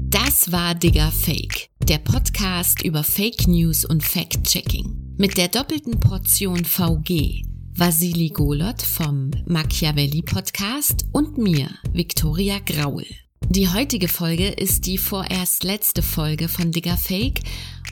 Das 0.09 0.51
war 0.51 0.75
Digger 0.75 1.11
Fake, 1.11 1.69
der 1.83 1.97
Podcast 1.97 2.83
über 2.83 3.03
Fake 3.03 3.47
News 3.47 3.85
und 3.85 4.03
Fact-Checking. 4.03 5.15
Mit 5.17 5.37
der 5.37 5.47
doppelten 5.47 5.99
Portion 5.99 6.63
VG, 6.65 7.43
Vasili 7.75 8.29
Golot 8.29 8.81
vom 8.81 9.31
Machiavelli 9.45 10.21
Podcast 10.21 11.05
und 11.11 11.37
mir, 11.37 11.69
Viktoria 11.93 12.59
Graul. 12.65 13.05
Die 13.49 13.69
heutige 13.69 14.07
Folge 14.07 14.47
ist 14.47 14.85
die 14.85 14.97
vorerst 14.97 15.63
letzte 15.63 16.01
Folge 16.01 16.49
von 16.49 16.71
Digger 16.71 16.97
Fake 16.97 17.41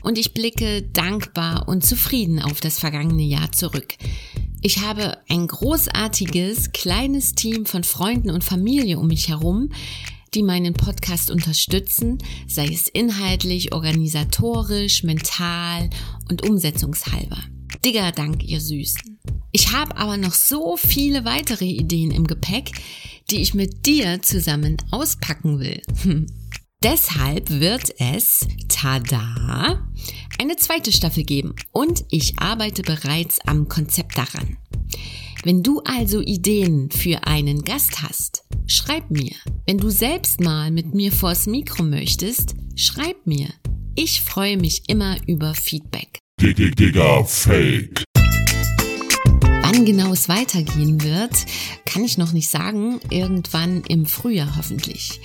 und 0.02 0.18
ich 0.18 0.34
blicke 0.34 0.82
dankbar 0.82 1.68
und 1.68 1.84
zufrieden 1.84 2.42
auf 2.42 2.60
das 2.60 2.78
vergangene 2.78 3.22
Jahr 3.22 3.52
zurück. 3.52 3.94
Ich 4.66 4.80
habe 4.80 5.18
ein 5.28 5.46
großartiges, 5.46 6.72
kleines 6.72 7.34
Team 7.34 7.66
von 7.66 7.84
Freunden 7.84 8.30
und 8.30 8.42
Familie 8.42 8.98
um 8.98 9.08
mich 9.08 9.28
herum, 9.28 9.68
die 10.32 10.42
meinen 10.42 10.72
Podcast 10.72 11.30
unterstützen, 11.30 12.16
sei 12.48 12.68
es 12.68 12.88
inhaltlich, 12.88 13.74
organisatorisch, 13.74 15.02
mental 15.02 15.90
und 16.30 16.48
umsetzungshalber. 16.48 17.36
Digger 17.84 18.10
Dank, 18.10 18.42
ihr 18.42 18.58
Süßen. 18.58 19.20
Ich 19.52 19.74
habe 19.74 19.98
aber 19.98 20.16
noch 20.16 20.32
so 20.32 20.78
viele 20.78 21.26
weitere 21.26 21.66
Ideen 21.66 22.10
im 22.10 22.26
Gepäck, 22.26 22.72
die 23.30 23.42
ich 23.42 23.52
mit 23.52 23.84
dir 23.84 24.22
zusammen 24.22 24.78
auspacken 24.90 25.60
will. 25.60 25.82
Deshalb 26.82 27.50
wird 27.50 27.98
es, 27.98 28.46
tada, 28.68 29.86
eine 30.38 30.56
zweite 30.56 30.92
Staffel 30.92 31.24
geben 31.24 31.54
und 31.72 32.04
ich 32.10 32.38
arbeite 32.38 32.82
bereits 32.82 33.40
am 33.40 33.68
Konzept 33.68 34.18
daran. 34.18 34.56
Wenn 35.44 35.62
du 35.62 35.80
also 35.84 36.20
Ideen 36.20 36.90
für 36.90 37.26
einen 37.26 37.62
Gast 37.62 38.02
hast, 38.02 38.44
schreib 38.66 39.10
mir. 39.10 39.32
Wenn 39.66 39.78
du 39.78 39.90
selbst 39.90 40.40
mal 40.40 40.70
mit 40.70 40.94
mir 40.94 41.12
vors 41.12 41.46
Mikro 41.46 41.82
möchtest, 41.82 42.54
schreib 42.76 43.26
mir. 43.26 43.48
Ich 43.94 44.22
freue 44.22 44.56
mich 44.56 44.82
immer 44.88 45.16
über 45.26 45.54
Feedback. 45.54 46.18
Digga, 46.40 47.24
Fake. 47.24 48.04
Wann 49.74 49.84
genau 49.84 50.12
es 50.12 50.28
weitergehen 50.28 51.02
wird, 51.02 51.32
kann 51.84 52.04
ich 52.04 52.16
noch 52.16 52.32
nicht 52.32 52.48
sagen. 52.48 53.00
Irgendwann 53.10 53.82
im 53.88 54.06
Frühjahr 54.06 54.56
hoffentlich. 54.56 55.20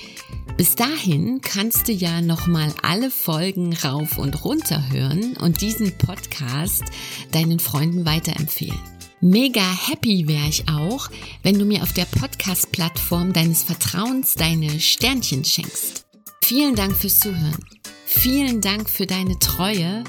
Bis 0.58 0.76
dahin 0.76 1.40
kannst 1.42 1.88
du 1.88 1.94
ja 1.94 2.22
nochmal 2.22 2.74
alle 2.82 3.10
Folgen 3.12 3.74
rauf 3.74 4.18
und 4.18 4.44
runter 4.44 4.90
hören 4.92 5.38
und 5.38 5.62
diesen 5.62 5.98
Podcast 5.98 6.84
deinen 7.32 7.60
Freunden 7.60 8.06
weiterempfehlen. 8.06 8.80
Mega 9.22 9.62
happy 9.62 10.28
wäre 10.28 10.48
ich 10.48 10.68
auch, 10.70 11.10
wenn 11.44 11.60
du 11.60 11.66
mir 11.66 11.84
auf 11.84 11.94
der 11.94 12.06
Podcast-Plattform 12.06 13.34
deines 13.34 13.64
Vertrauens 13.64 14.36
deine 14.36 14.80
Sternchen 14.80 15.44
schenkst. 15.44 16.06
Vielen 16.42 16.76
Dank 16.76 16.96
fürs 16.96 17.20
Zuhören. 17.20 17.64
Vielen 18.06 18.60
Dank 18.60 18.90
für 18.90 19.06
deine 19.06 19.38
Treue. 19.40 20.04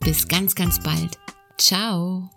Bis 0.00 0.28
ganz, 0.28 0.54
ganz 0.54 0.80
bald. 0.80 1.18
Ciao. 1.58 2.30